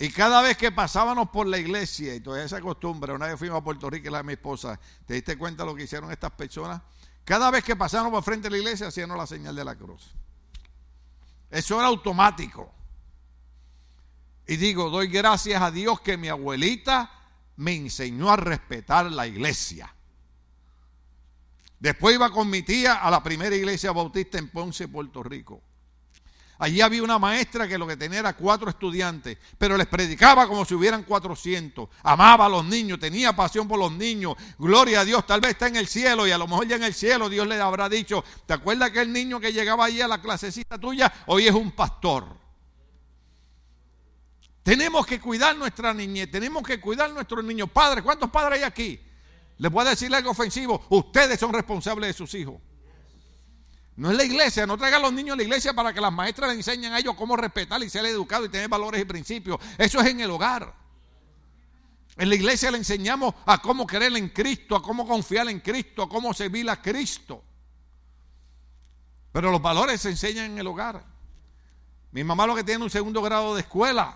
Y 0.01 0.09
cada 0.11 0.41
vez 0.41 0.55
que 0.55 0.71
pasábamos 0.71 1.29
por 1.29 1.45
la 1.45 1.57
iglesia, 1.57 2.15
y 2.15 2.21
toda 2.21 2.41
esa 2.41 2.61
costumbre, 2.61 3.11
una 3.11 3.27
vez 3.27 3.37
fuimos 3.37 3.59
a 3.59 3.63
Puerto 3.63 3.89
Rico 3.89 4.07
y 4.07 4.11
la 4.11 4.19
de 4.19 4.23
mi 4.23 4.33
esposa, 4.33 4.79
¿te 5.05 5.15
diste 5.15 5.37
cuenta 5.37 5.65
lo 5.65 5.75
que 5.75 5.83
hicieron 5.83 6.09
estas 6.09 6.31
personas? 6.31 6.81
Cada 7.25 7.51
vez 7.51 7.65
que 7.65 7.75
pasábamos 7.75 8.13
por 8.13 8.23
frente 8.23 8.47
de 8.47 8.51
la 8.51 8.57
iglesia, 8.59 8.87
hacían 8.87 9.09
la 9.09 9.27
señal 9.27 9.53
de 9.57 9.65
la 9.65 9.75
cruz. 9.75 10.11
Eso 11.51 11.77
era 11.77 11.87
automático. 11.87 12.71
Y 14.47 14.55
digo, 14.55 14.89
doy 14.89 15.07
gracias 15.07 15.61
a 15.61 15.69
Dios 15.69 15.99
que 15.99 16.15
mi 16.15 16.29
abuelita 16.29 17.11
me 17.57 17.75
enseñó 17.75 18.31
a 18.31 18.37
respetar 18.37 19.11
la 19.11 19.27
iglesia. 19.27 19.93
Después 21.77 22.15
iba 22.15 22.31
con 22.31 22.49
mi 22.49 22.63
tía 22.63 22.95
a 22.95 23.11
la 23.11 23.21
primera 23.21 23.53
iglesia 23.53 23.91
bautista 23.91 24.37
en 24.37 24.47
Ponce, 24.47 24.87
Puerto 24.87 25.23
Rico. 25.23 25.61
Allí 26.61 26.81
había 26.81 27.01
una 27.01 27.17
maestra 27.17 27.69
que 27.69 27.77
lo 27.77 27.87
que 27.87 27.95
tenía 27.95 28.19
era 28.19 28.33
cuatro 28.33 28.69
estudiantes, 28.69 29.37
pero 29.57 29.77
les 29.77 29.87
predicaba 29.87 30.45
como 30.45 30.65
si 30.65 30.75
hubieran 30.75 31.03
cuatrocientos. 31.03 31.87
Amaba 32.03 32.47
a 32.47 32.49
los 32.49 32.65
niños, 32.65 32.99
tenía 32.99 33.33
pasión 33.33 33.65
por 33.65 33.79
los 33.79 33.93
niños. 33.93 34.35
Gloria 34.57 34.99
a 34.99 35.05
Dios, 35.05 35.25
tal 35.25 35.39
vez 35.39 35.51
está 35.51 35.67
en 35.67 35.77
el 35.77 35.87
cielo 35.87 36.27
y 36.27 36.31
a 36.31 36.37
lo 36.37 36.47
mejor 36.47 36.67
ya 36.67 36.75
en 36.75 36.83
el 36.83 36.93
cielo 36.93 37.29
Dios 37.29 37.47
le 37.47 37.61
habrá 37.61 37.87
dicho, 37.87 38.25
¿te 38.45 38.53
acuerdas 38.53 38.91
que 38.91 38.99
el 38.99 39.13
niño 39.13 39.39
que 39.39 39.53
llegaba 39.53 39.85
allí 39.85 40.01
a 40.01 40.07
la 40.09 40.21
clasecita 40.21 40.77
tuya 40.77 41.11
hoy 41.27 41.47
es 41.47 41.53
un 41.53 41.71
pastor? 41.71 42.25
Tenemos 44.61 45.05
que 45.07 45.21
cuidar 45.21 45.55
nuestra 45.55 45.93
niñez, 45.93 46.29
tenemos 46.29 46.61
que 46.63 46.81
cuidar 46.81 47.09
nuestros 47.11 47.41
niños. 47.41 47.69
Padres, 47.71 48.03
¿cuántos 48.03 48.29
padres 48.29 48.59
hay 48.59 48.65
aquí? 48.65 48.99
Les 49.59 49.71
voy 49.71 49.87
a 49.87 49.91
decir 49.91 50.13
algo 50.13 50.31
ofensivo, 50.31 50.85
ustedes 50.89 51.39
son 51.39 51.53
responsables 51.53 52.09
de 52.09 52.13
sus 52.13 52.33
hijos. 52.33 52.55
No 53.99 54.11
es 54.11 54.15
la 54.15 54.23
iglesia, 54.23 54.65
no 54.65 54.77
traigan 54.77 55.01
a 55.01 55.03
los 55.03 55.13
niños 55.13 55.33
a 55.33 55.35
la 55.35 55.43
iglesia 55.43 55.73
para 55.73 55.91
que 55.91 55.99
las 55.99 56.13
maestras 56.13 56.47
les 56.47 56.65
enseñen 56.65 56.93
a 56.93 56.99
ellos 56.99 57.15
cómo 57.15 57.35
respetar 57.35 57.83
y 57.83 57.89
ser 57.89 58.05
educados 58.05 58.47
y 58.47 58.49
tener 58.49 58.69
valores 58.69 59.01
y 59.01 59.03
principios. 59.03 59.59
Eso 59.77 59.99
es 59.99 60.07
en 60.07 60.21
el 60.21 60.31
hogar. 60.31 60.73
En 62.15 62.29
la 62.29 62.35
iglesia 62.35 62.71
le 62.71 62.77
enseñamos 62.77 63.35
a 63.45 63.57
cómo 63.57 63.85
creer 63.85 64.15
en 64.15 64.29
Cristo, 64.29 64.77
a 64.77 64.81
cómo 64.81 65.05
confiar 65.05 65.49
en 65.49 65.59
Cristo, 65.59 66.03
a 66.03 66.07
cómo 66.07 66.33
servir 66.33 66.69
a 66.69 66.81
Cristo. 66.81 67.43
Pero 69.33 69.51
los 69.51 69.61
valores 69.61 69.99
se 69.99 70.11
enseñan 70.11 70.51
en 70.51 70.59
el 70.59 70.67
hogar. 70.67 71.03
Mi 72.13 72.23
mamá 72.23 72.47
lo 72.47 72.55
que 72.55 72.63
tiene 72.63 72.81
un 72.81 72.89
segundo 72.89 73.21
grado 73.21 73.53
de 73.53 73.61
escuela, 73.61 74.15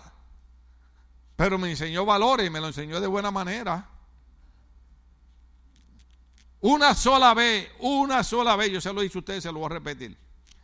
pero 1.36 1.58
me 1.58 1.68
enseñó 1.68 2.06
valores 2.06 2.46
y 2.46 2.50
me 2.50 2.58
lo 2.58 2.68
enseñó 2.68 3.02
de 3.02 3.06
buena 3.06 3.30
manera. 3.30 3.86
Una 6.66 6.94
sola 6.94 7.34
vez, 7.34 7.70
una 7.80 8.24
sola 8.24 8.56
vez, 8.56 8.70
yo 8.70 8.80
se 8.80 8.90
lo 8.90 9.02
dije 9.02 9.18
a 9.18 9.20
ustedes, 9.20 9.42
se 9.42 9.52
lo 9.52 9.58
voy 9.58 9.66
a 9.66 9.68
repetir. 9.68 10.16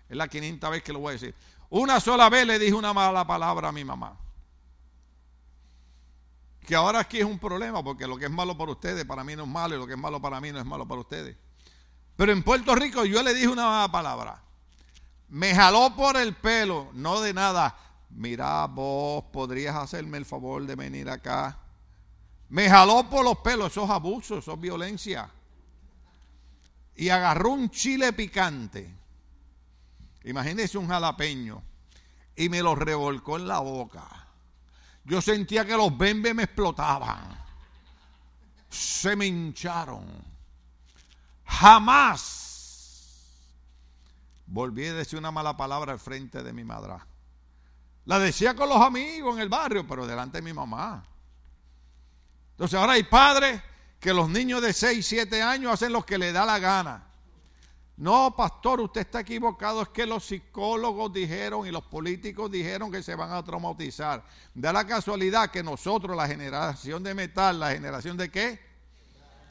Es 0.08 0.16
la 0.16 0.28
quinta 0.28 0.70
vez 0.70 0.82
que 0.82 0.94
lo 0.94 1.00
voy 1.00 1.10
a 1.10 1.12
decir. 1.12 1.34
Una 1.68 2.00
sola 2.00 2.30
vez 2.30 2.46
le 2.46 2.58
dije 2.58 2.72
una 2.72 2.94
mala 2.94 3.26
palabra 3.26 3.68
a 3.68 3.72
mi 3.72 3.84
mamá. 3.84 4.16
Que 6.66 6.74
ahora 6.74 7.00
aquí 7.00 7.18
es 7.18 7.26
un 7.26 7.38
problema, 7.38 7.84
porque 7.84 8.06
lo 8.06 8.16
que 8.16 8.24
es 8.24 8.30
malo 8.30 8.56
para 8.56 8.72
ustedes, 8.72 9.04
para 9.04 9.22
mí 9.24 9.36
no 9.36 9.42
es 9.42 9.48
malo, 9.50 9.74
y 9.74 9.78
lo 9.78 9.86
que 9.86 9.92
es 9.92 9.98
malo 9.98 10.22
para 10.22 10.40
mí 10.40 10.50
no 10.50 10.58
es 10.58 10.64
malo 10.64 10.88
para 10.88 11.02
ustedes. 11.02 11.36
Pero 12.16 12.32
en 12.32 12.42
Puerto 12.42 12.74
Rico 12.74 13.04
yo 13.04 13.22
le 13.22 13.34
dije 13.34 13.48
una 13.48 13.66
mala 13.66 13.92
palabra. 13.92 14.42
Me 15.28 15.54
jaló 15.54 15.94
por 15.94 16.16
el 16.16 16.34
pelo, 16.34 16.88
no 16.94 17.20
de 17.20 17.34
nada. 17.34 17.76
Mira, 18.08 18.66
vos 18.68 19.24
podrías 19.30 19.76
hacerme 19.76 20.16
el 20.16 20.24
favor 20.24 20.64
de 20.64 20.76
venir 20.76 21.10
acá. 21.10 21.58
Me 22.48 22.70
jaló 22.70 23.06
por 23.10 23.22
los 23.22 23.36
pelos, 23.40 23.70
eso 23.70 23.84
es 23.84 23.90
abuso, 23.90 24.38
eso 24.38 24.54
es 24.54 24.60
violencia 24.60 25.30
y 27.00 27.08
agarró 27.08 27.52
un 27.52 27.70
chile 27.70 28.12
picante. 28.12 28.94
Imagínense 30.24 30.76
un 30.76 30.86
jalapeño. 30.86 31.62
Y 32.36 32.50
me 32.50 32.60
lo 32.60 32.74
revolcó 32.74 33.38
en 33.38 33.48
la 33.48 33.60
boca. 33.60 34.06
Yo 35.04 35.22
sentía 35.22 35.64
que 35.64 35.78
los 35.78 35.96
bembes 35.96 36.34
me 36.34 36.42
explotaban. 36.42 37.42
Se 38.68 39.16
me 39.16 39.24
hincharon. 39.24 40.04
Jamás 41.46 43.16
volví 44.44 44.84
a 44.84 44.92
decir 44.92 45.18
una 45.18 45.30
mala 45.30 45.56
palabra 45.56 45.92
al 45.92 45.98
frente 45.98 46.42
de 46.42 46.52
mi 46.52 46.64
madre. 46.64 46.96
La 48.04 48.18
decía 48.18 48.54
con 48.54 48.68
los 48.68 48.82
amigos 48.82 49.36
en 49.36 49.40
el 49.40 49.48
barrio, 49.48 49.86
pero 49.86 50.06
delante 50.06 50.36
de 50.36 50.42
mi 50.42 50.52
mamá. 50.52 51.02
Entonces 52.50 52.78
ahora 52.78 52.92
hay 52.92 53.04
padres 53.04 53.62
que 54.00 54.14
los 54.14 54.28
niños 54.30 54.62
de 54.62 54.72
6, 54.72 55.06
7 55.06 55.42
años 55.42 55.74
hacen 55.74 55.92
lo 55.92 56.04
que 56.04 56.18
le 56.18 56.32
da 56.32 56.46
la 56.46 56.58
gana. 56.58 57.06
No, 57.98 58.34
pastor, 58.34 58.80
usted 58.80 59.02
está 59.02 59.20
equivocado. 59.20 59.82
Es 59.82 59.90
que 59.90 60.06
los 60.06 60.24
psicólogos 60.24 61.12
dijeron 61.12 61.66
y 61.66 61.70
los 61.70 61.84
políticos 61.84 62.50
dijeron 62.50 62.90
que 62.90 63.02
se 63.02 63.14
van 63.14 63.30
a 63.30 63.44
traumatizar. 63.44 64.24
Da 64.54 64.72
la 64.72 64.86
casualidad 64.86 65.50
que 65.50 65.62
nosotros, 65.62 66.16
la 66.16 66.26
generación 66.26 67.02
de 67.02 67.12
metal, 67.12 67.60
la 67.60 67.72
generación 67.72 68.16
de 68.16 68.30
qué? 68.30 68.58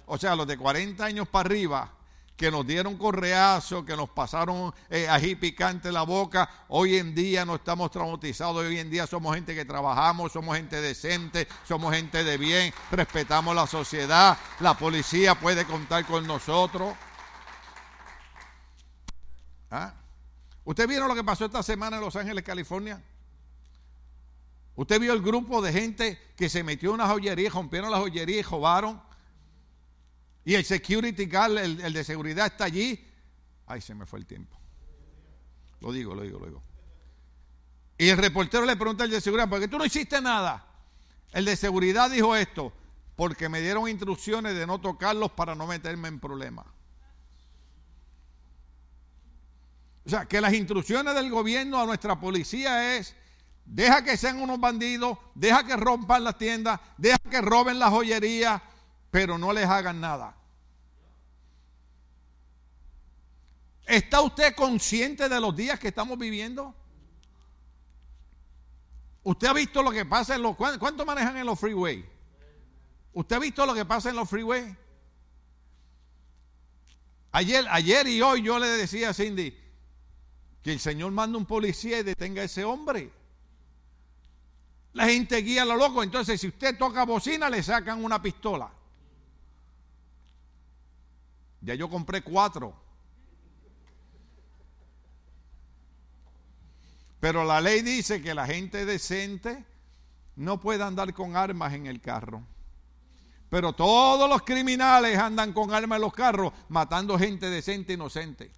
O 0.07 0.17
sea, 0.17 0.35
los 0.35 0.47
de 0.47 0.57
40 0.57 1.05
años 1.05 1.27
para 1.27 1.47
arriba, 1.47 1.93
que 2.39 2.49
nos 2.49 2.65
dieron 2.65 2.95
correazo, 2.95 3.83
que 3.83 3.97
nos 3.97 4.09
pasaron 4.11 4.73
eh, 4.89 5.09
ají 5.09 5.35
picante 5.35 5.91
la 5.91 6.03
boca, 6.03 6.49
hoy 6.69 6.95
en 6.95 7.13
día 7.13 7.43
no 7.43 7.55
estamos 7.55 7.91
traumatizados, 7.91 8.55
hoy 8.63 8.79
en 8.79 8.89
día 8.89 9.05
somos 9.05 9.35
gente 9.35 9.53
que 9.53 9.65
trabajamos, 9.65 10.31
somos 10.31 10.55
gente 10.55 10.79
decente, 10.79 11.49
somos 11.67 11.93
gente 11.93 12.23
de 12.23 12.37
bien, 12.37 12.73
respetamos 12.91 13.53
la 13.53 13.67
sociedad, 13.67 14.37
la 14.61 14.73
policía 14.77 15.35
puede 15.35 15.65
contar 15.65 16.05
con 16.05 16.25
nosotros. 16.25 16.95
¿Ah? 19.69 19.93
¿Usted 20.63 20.87
vieron 20.87 21.09
lo 21.09 21.15
que 21.15 21.25
pasó 21.25 21.43
esta 21.43 21.61
semana 21.61 21.97
en 21.97 22.03
Los 22.03 22.15
Ángeles, 22.15 22.45
California? 22.45 23.03
¿Usted 24.75 24.97
vio 24.97 25.11
el 25.11 25.21
grupo 25.21 25.61
de 25.61 25.73
gente 25.73 26.17
que 26.37 26.47
se 26.47 26.63
metió 26.63 26.91
en 26.91 26.95
una 26.95 27.09
joyería, 27.09 27.49
rompieron 27.49 27.91
la 27.91 27.97
joyería 27.97 28.37
y 28.37 28.43
robaron? 28.43 29.08
Y 30.49 30.55
el 30.55 30.65
security 30.65 31.27
guard, 31.27 31.59
el, 31.59 31.93
de 31.93 32.03
seguridad 32.03 32.47
está 32.47 32.63
allí. 32.63 33.07
Ay, 33.67 33.81
se 33.81 33.93
me 33.93 34.07
fue 34.07 34.17
el 34.17 34.25
tiempo. 34.25 34.59
Lo 35.79 35.91
digo, 35.91 36.15
lo 36.15 36.23
digo, 36.23 36.39
lo 36.39 36.45
digo. 36.47 36.63
Y 37.99 38.09
el 38.09 38.17
reportero 38.17 38.65
le 38.65 38.75
pregunta 38.75 39.03
al 39.03 39.11
de 39.11 39.21
seguridad, 39.21 39.47
¿por 39.47 39.59
qué 39.59 39.67
tú 39.67 39.77
no 39.77 39.85
hiciste 39.85 40.19
nada? 40.19 40.65
El 41.33 41.45
de 41.45 41.55
seguridad 41.55 42.09
dijo 42.09 42.35
esto, 42.35 42.73
porque 43.15 43.47
me 43.47 43.61
dieron 43.61 43.87
instrucciones 43.87 44.55
de 44.55 44.65
no 44.65 44.81
tocarlos 44.81 45.33
para 45.33 45.53
no 45.53 45.67
meterme 45.67 46.07
en 46.07 46.19
problemas. 46.19 46.65
O 50.03 50.09
sea, 50.09 50.25
que 50.25 50.41
las 50.41 50.53
instrucciones 50.53 51.13
del 51.13 51.29
gobierno 51.29 51.79
a 51.79 51.85
nuestra 51.85 52.19
policía 52.19 52.97
es, 52.97 53.15
deja 53.65 54.03
que 54.03 54.17
sean 54.17 54.41
unos 54.41 54.59
bandidos, 54.59 55.15
deja 55.35 55.63
que 55.63 55.77
rompan 55.77 56.23
las 56.23 56.39
tiendas, 56.39 56.79
deja 56.97 57.19
que 57.19 57.39
roben 57.39 57.77
la 57.77 57.91
joyería, 57.91 58.63
pero 59.11 59.37
no 59.37 59.53
les 59.53 59.67
hagan 59.67 60.01
nada. 60.01 60.38
¿Está 63.89 64.21
usted 64.21 64.53
consciente 64.53 65.27
de 65.27 65.39
los 65.39 65.55
días 65.55 65.79
que 65.79 65.87
estamos 65.87 66.15
viviendo? 66.15 66.75
¿Usted 69.23 69.47
ha 69.47 69.53
visto 69.53 69.81
lo 69.81 69.89
que 69.89 70.05
pasa 70.05 70.35
en 70.35 70.43
los... 70.43 70.55
¿Cuánto 70.55 71.07
manejan 71.07 71.37
en 71.37 71.47
los 71.47 71.59
freeways? 71.59 72.05
¿Usted 73.13 73.35
ha 73.35 73.39
visto 73.39 73.65
lo 73.65 73.73
que 73.73 73.85
pasa 73.85 74.11
en 74.11 74.15
los 74.15 74.29
freeways? 74.29 74.77
Ayer, 77.31 77.65
ayer 77.71 78.07
y 78.07 78.21
hoy 78.21 78.43
yo 78.43 78.59
le 78.59 78.67
decía 78.67 79.09
a 79.09 79.13
Cindy 79.15 79.57
que 80.61 80.71
el 80.71 80.79
Señor 80.79 81.11
manda 81.11 81.39
un 81.39 81.47
policía 81.47 81.97
y 81.97 82.03
detenga 82.03 82.43
a 82.43 82.45
ese 82.45 82.63
hombre. 82.63 83.11
La 84.93 85.05
gente 85.07 85.37
guía 85.37 85.63
a 85.63 85.65
lo 85.65 85.75
loco, 85.75 86.03
entonces 86.03 86.39
si 86.39 86.47
usted 86.47 86.77
toca 86.77 87.05
bocina 87.05 87.49
le 87.49 87.63
sacan 87.63 88.05
una 88.05 88.21
pistola. 88.21 88.71
Ya 91.61 91.73
yo 91.73 91.89
compré 91.89 92.21
cuatro. 92.21 92.88
Pero 97.19 97.43
la 97.43 97.59
ley 97.59 97.81
dice 97.81 98.21
que 98.21 98.33
la 98.33 98.45
gente 98.45 98.85
decente 98.85 99.65
no 100.35 100.59
puede 100.59 100.83
andar 100.83 101.13
con 101.13 101.35
armas 101.35 101.73
en 101.73 101.85
el 101.85 101.99
carro. 101.99 102.43
Pero 103.49 103.73
todos 103.73 104.29
los 104.29 104.43
criminales 104.43 105.17
andan 105.17 105.53
con 105.53 105.73
armas 105.73 105.97
en 105.97 106.01
los 106.03 106.13
carros, 106.13 106.53
matando 106.69 107.17
gente 107.17 107.49
decente 107.49 107.93
e 107.93 107.95
inocente. 107.95 108.51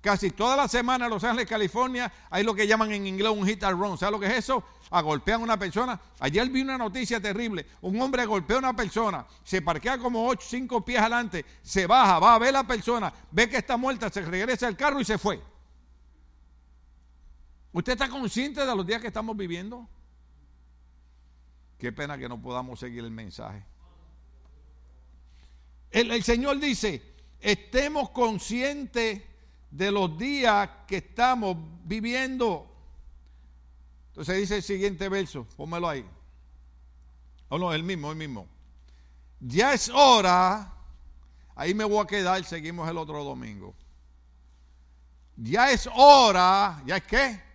Casi 0.00 0.30
toda 0.30 0.56
la 0.56 0.68
semana 0.68 1.06
en 1.06 1.10
Los 1.10 1.24
Ángeles, 1.24 1.48
California, 1.48 2.12
hay 2.30 2.44
lo 2.44 2.54
que 2.54 2.68
llaman 2.68 2.92
en 2.92 3.06
inglés 3.06 3.32
un 3.32 3.44
hit 3.44 3.64
and 3.64 3.80
run. 3.80 3.98
¿Sabes 3.98 4.12
lo 4.12 4.20
que 4.20 4.26
es 4.26 4.44
eso? 4.44 4.62
A 4.90 5.00
golpear 5.00 5.40
a 5.40 5.42
una 5.42 5.58
persona. 5.58 6.00
Ayer 6.20 6.48
vi 6.50 6.62
una 6.62 6.78
noticia 6.78 7.20
terrible. 7.20 7.66
Un 7.80 8.00
hombre 8.00 8.24
golpea 8.24 8.56
a 8.56 8.60
una 8.60 8.76
persona, 8.76 9.26
se 9.42 9.60
parquea 9.60 9.98
como 9.98 10.28
8, 10.28 10.46
5 10.48 10.84
pies 10.84 11.00
adelante, 11.00 11.44
se 11.62 11.86
baja, 11.86 12.20
va 12.20 12.34
a 12.34 12.38
ver 12.38 12.50
a 12.50 12.62
la 12.62 12.64
persona, 12.64 13.12
ve 13.32 13.48
que 13.48 13.56
está 13.56 13.76
muerta, 13.76 14.08
se 14.08 14.22
regresa 14.22 14.68
al 14.68 14.76
carro 14.76 15.00
y 15.00 15.04
se 15.04 15.18
fue. 15.18 15.42
¿Usted 17.72 17.92
está 17.92 18.08
consciente 18.08 18.64
de 18.64 18.74
los 18.74 18.86
días 18.86 19.00
que 19.00 19.08
estamos 19.08 19.36
viviendo? 19.36 19.88
Qué 21.78 21.92
pena 21.92 22.18
que 22.18 22.28
no 22.28 22.40
podamos 22.40 22.80
seguir 22.80 23.04
el 23.04 23.10
mensaje. 23.10 23.64
El, 25.90 26.22
Señor 26.22 26.58
dice, 26.58 27.02
estemos 27.40 28.10
conscientes 28.10 29.22
de 29.70 29.90
los 29.90 30.18
días 30.18 30.68
que 30.86 30.96
estamos 30.96 31.56
viviendo. 31.84 32.66
Entonces 34.08 34.38
dice 34.38 34.56
el 34.56 34.62
siguiente 34.62 35.08
verso, 35.08 35.46
pónmelo 35.56 35.88
ahí. 35.88 36.04
O 37.48 37.56
oh, 37.56 37.58
no, 37.58 37.72
el 37.72 37.82
mismo, 37.82 38.10
el 38.10 38.16
mismo. 38.18 38.46
Ya 39.40 39.72
es 39.72 39.88
hora, 39.88 40.74
ahí 41.54 41.74
me 41.74 41.84
voy 41.84 42.02
a 42.02 42.06
quedar, 42.06 42.42
seguimos 42.44 42.88
el 42.90 42.98
otro 42.98 43.22
domingo. 43.22 43.74
Ya 45.36 45.70
es 45.70 45.88
hora, 45.94 46.82
¿ya 46.84 46.96
es 46.96 47.04
qué? 47.04 47.47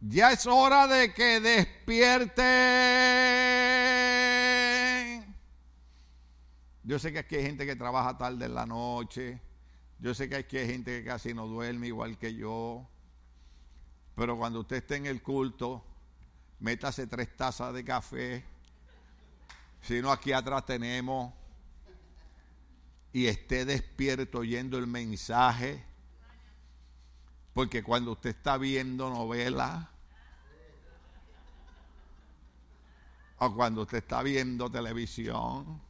Ya 0.00 0.32
es 0.32 0.46
hora 0.46 0.86
de 0.86 1.12
que 1.12 1.40
despierten. 1.40 2.40
Yo 6.82 6.98
sé 6.98 7.12
que 7.12 7.18
aquí 7.18 7.36
hay 7.36 7.42
gente 7.42 7.66
que 7.66 7.76
trabaja 7.76 8.16
tarde 8.16 8.46
en 8.46 8.54
la 8.54 8.64
noche. 8.64 9.40
Yo 9.98 10.14
sé 10.14 10.30
que 10.30 10.36
hay 10.36 10.66
gente 10.66 11.00
que 11.00 11.04
casi 11.04 11.34
no 11.34 11.46
duerme 11.46 11.88
igual 11.88 12.16
que 12.16 12.34
yo, 12.34 12.88
pero 14.14 14.38
cuando 14.38 14.60
usted 14.60 14.76
esté 14.76 14.96
en 14.96 15.04
el 15.04 15.22
culto, 15.22 15.84
métase 16.58 17.06
tres 17.06 17.36
tazas 17.36 17.74
de 17.74 17.84
café, 17.84 18.42
si 19.82 20.00
no 20.00 20.10
aquí 20.10 20.32
atrás 20.32 20.64
tenemos, 20.64 21.34
y 23.12 23.26
esté 23.26 23.66
despierto 23.66 24.38
oyendo 24.38 24.78
el 24.78 24.86
mensaje, 24.86 25.84
porque 27.54 27.82
cuando 27.82 28.12
usted 28.12 28.30
está 28.30 28.56
viendo 28.56 29.10
novela, 29.10 29.90
o 33.38 33.54
cuando 33.54 33.82
usted 33.82 33.98
está 33.98 34.22
viendo 34.22 34.70
televisión, 34.70 35.80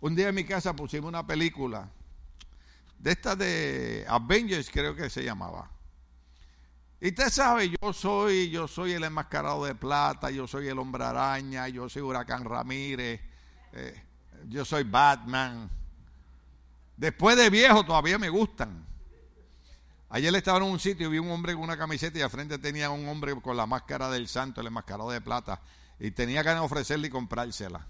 un 0.00 0.14
día 0.14 0.28
en 0.28 0.34
mi 0.34 0.44
casa 0.44 0.76
pusimos 0.76 1.08
una 1.08 1.26
película 1.26 1.88
de 2.98 3.12
esta 3.12 3.36
de 3.36 4.04
Avengers, 4.08 4.70
creo 4.70 4.94
que 4.94 5.10
se 5.10 5.22
llamaba. 5.22 5.70
Y 7.00 7.08
usted 7.08 7.28
sabe, 7.28 7.68
yo 7.68 7.92
soy, 7.92 8.48
yo 8.48 8.66
soy 8.66 8.92
el 8.92 9.04
enmascarado 9.04 9.64
de 9.66 9.74
plata, 9.74 10.30
yo 10.30 10.46
soy 10.46 10.68
el 10.68 10.78
hombre 10.78 11.04
araña, 11.04 11.68
yo 11.68 11.86
soy 11.88 12.00
Huracán 12.00 12.44
Ramírez, 12.44 13.20
eh, 13.72 14.02
yo 14.48 14.64
soy 14.64 14.84
Batman. 14.84 15.68
Después 16.96 17.36
de 17.36 17.50
viejo 17.50 17.84
todavía 17.84 18.18
me 18.18 18.28
gustan. 18.28 18.86
Ayer 20.08 20.34
estaba 20.34 20.58
en 20.58 20.64
un 20.64 20.78
sitio 20.78 21.08
y 21.08 21.10
vi 21.10 21.18
un 21.18 21.30
hombre 21.30 21.54
con 21.54 21.62
una 21.62 21.76
camiseta 21.76 22.18
y 22.18 22.22
al 22.22 22.30
frente 22.30 22.58
tenía 22.58 22.90
un 22.90 23.08
hombre 23.08 23.34
con 23.40 23.56
la 23.56 23.66
máscara 23.66 24.08
del 24.10 24.28
santo, 24.28 24.60
el 24.60 24.68
enmascarado 24.68 25.10
de 25.10 25.20
plata, 25.20 25.60
y 25.98 26.12
tenía 26.12 26.44
que 26.44 26.50
ofrecerle 26.50 27.08
y 27.08 27.10
comprársela. 27.10 27.86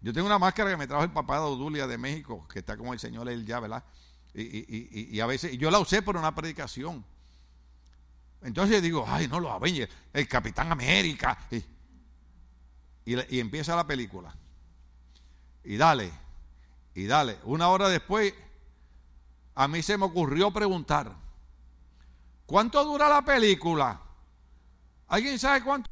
Yo 0.00 0.12
tengo 0.12 0.26
una 0.26 0.38
máscara 0.38 0.70
que 0.70 0.76
me 0.76 0.86
trajo 0.86 1.02
el 1.02 1.10
papá 1.10 1.36
de 1.36 1.42
Odulia 1.42 1.86
de 1.86 1.98
México, 1.98 2.46
que 2.48 2.60
está 2.60 2.76
como 2.76 2.92
el 2.92 3.00
Señor 3.00 3.28
él 3.28 3.44
ya, 3.44 3.60
¿verdad? 3.60 3.84
Y, 4.34 5.18
a 5.20 5.26
veces, 5.26 5.56
yo 5.56 5.70
la 5.70 5.78
usé 5.78 6.02
por 6.02 6.16
una 6.16 6.34
predicación. 6.34 7.04
Entonces 8.42 8.82
digo, 8.82 9.04
ay, 9.08 9.28
no, 9.28 9.40
lo 9.40 9.50
Avengers, 9.50 9.90
el 10.12 10.28
Capitán 10.28 10.70
América. 10.70 11.38
Y, 13.04 13.38
empieza 13.38 13.74
la 13.74 13.86
película. 13.86 14.34
Y 15.64 15.76
dale, 15.76 16.12
y 16.96 17.06
dale. 17.06 17.38
Una 17.44 17.68
hora 17.68 17.88
después, 17.90 18.34
a 19.54 19.68
mí 19.68 19.82
se 19.82 19.98
me 19.98 20.06
ocurrió 20.06 20.50
preguntar, 20.50 21.14
¿cuánto 22.46 22.82
dura 22.84 23.08
la 23.08 23.22
película? 23.22 24.00
¿Alguien 25.08 25.38
sabe 25.38 25.62
cuánto? 25.62 25.90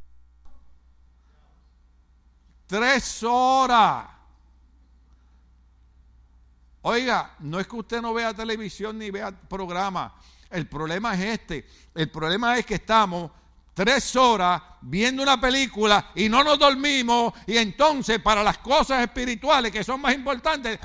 Tres 2.67 3.23
horas. 3.23 4.09
Oiga, 6.81 7.35
no 7.41 7.61
es 7.61 7.67
que 7.67 7.77
usted 7.77 8.01
no 8.01 8.15
vea 8.15 8.33
televisión 8.33 8.99
ni 8.99 9.11
vea 9.11 9.31
programa. 9.31 10.15
El 10.49 10.67
problema 10.67 11.15
es 11.15 11.21
este. 11.39 11.69
El 11.95 12.11
problema 12.11 12.57
es 12.57 12.65
que 12.65 12.77
estamos 12.77 13.31
tres 13.75 14.15
horas 14.15 14.63
viendo 14.81 15.23
una 15.23 15.41
película 15.41 16.13
y 16.15 16.29
no 16.29 16.45
nos 16.45 16.59
dormimos 16.59 17.35
y 17.47 17.57
entonces 17.59 18.21
para 18.21 18.43
las 18.43 18.59
cosas 18.59 19.03
espirituales 19.03 19.73
que 19.73 19.83
son 19.83 20.01
más 20.01 20.15
importantes, 20.15 20.79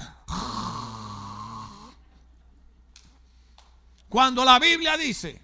cuando 4.09 4.43
la 4.43 4.57
Biblia 4.57 4.97
dice, 4.97 5.39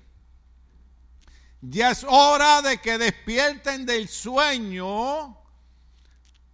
ya 1.62 1.92
es 1.92 2.04
hora 2.08 2.64
de 2.64 2.80
que 2.80 2.98
despierten 2.98 3.86
del 3.86 4.10
sueño, 4.10 5.38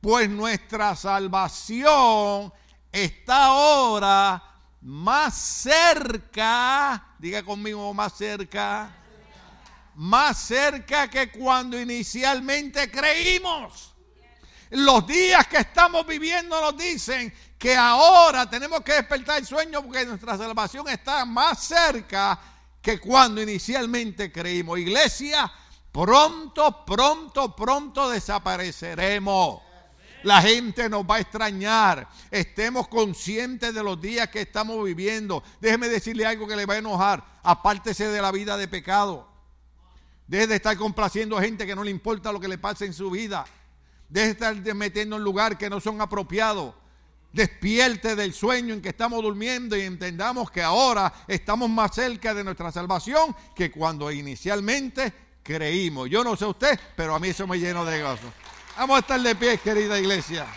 pues 0.01 0.29
nuestra 0.29 0.95
salvación 0.95 2.51
está 2.91 3.45
ahora 3.45 4.43
más 4.81 5.35
cerca, 5.35 7.15
diga 7.17 7.43
conmigo 7.43 7.93
más 7.93 8.17
cerca, 8.17 9.00
más 9.95 10.37
cerca 10.39 11.09
que 11.09 11.31
cuando 11.31 11.79
inicialmente 11.79 12.89
creímos. 12.89 13.93
Los 14.71 15.05
días 15.05 15.47
que 15.47 15.57
estamos 15.57 16.07
viviendo 16.07 16.59
nos 16.61 16.77
dicen 16.77 17.33
que 17.57 17.75
ahora 17.75 18.49
tenemos 18.49 18.81
que 18.81 18.93
despertar 18.93 19.39
el 19.39 19.45
sueño 19.45 19.83
porque 19.83 20.05
nuestra 20.05 20.37
salvación 20.37 20.87
está 20.87 21.25
más 21.25 21.61
cerca 21.63 22.39
que 22.81 22.99
cuando 22.99 23.41
inicialmente 23.41 24.31
creímos. 24.31 24.79
Iglesia, 24.79 25.51
pronto, 25.91 26.85
pronto, 26.85 27.55
pronto 27.55 28.09
desapareceremos. 28.09 29.61
La 30.23 30.41
gente 30.41 30.87
nos 30.87 31.03
va 31.03 31.15
a 31.15 31.19
extrañar. 31.19 32.07
Estemos 32.29 32.87
conscientes 32.87 33.73
de 33.73 33.83
los 33.83 33.99
días 33.99 34.29
que 34.29 34.41
estamos 34.41 34.83
viviendo. 34.85 35.43
Déjeme 35.59 35.89
decirle 35.89 36.25
algo 36.25 36.47
que 36.47 36.55
le 36.55 36.65
va 36.65 36.75
a 36.75 36.77
enojar. 36.77 37.23
Apártese 37.43 38.07
de 38.07 38.21
la 38.21 38.31
vida 38.31 38.55
de 38.55 38.67
pecado. 38.67 39.30
Deje 40.31 40.47
de 40.47 40.55
estar 40.55 40.77
complaciendo 40.77 41.37
a 41.37 41.41
gente 41.41 41.67
que 41.67 41.75
no 41.75 41.83
le 41.83 41.91
importa 41.91 42.31
lo 42.31 42.39
que 42.39 42.47
le 42.47 42.57
pase 42.57 42.85
en 42.85 42.93
su 42.93 43.11
vida. 43.11 43.45
Deje 44.07 44.27
de 44.27 44.31
estar 44.31 44.75
metiendo 44.75 45.17
en 45.17 45.25
lugares 45.25 45.57
que 45.57 45.69
no 45.69 45.81
son 45.81 45.99
apropiados. 45.99 46.73
Despierte 47.33 48.15
del 48.15 48.33
sueño 48.33 48.73
en 48.73 48.81
que 48.81 48.87
estamos 48.87 49.21
durmiendo 49.21 49.75
y 49.75 49.81
entendamos 49.81 50.49
que 50.49 50.61
ahora 50.61 51.11
estamos 51.27 51.69
más 51.69 51.93
cerca 51.93 52.33
de 52.33 52.45
nuestra 52.45 52.71
salvación 52.71 53.35
que 53.53 53.71
cuando 53.71 54.09
inicialmente 54.09 55.11
creímos. 55.43 56.09
Yo 56.09 56.23
no 56.23 56.37
sé 56.37 56.45
usted, 56.45 56.79
pero 56.95 57.13
a 57.13 57.19
mí 57.19 57.27
eso 57.27 57.45
me 57.45 57.59
lleno 57.59 57.83
de 57.83 58.01
gozo. 58.01 58.31
Vamos 58.77 58.95
a 58.95 58.99
estar 59.01 59.19
de 59.19 59.35
pie, 59.35 59.57
querida 59.57 59.99
iglesia. 59.99 60.47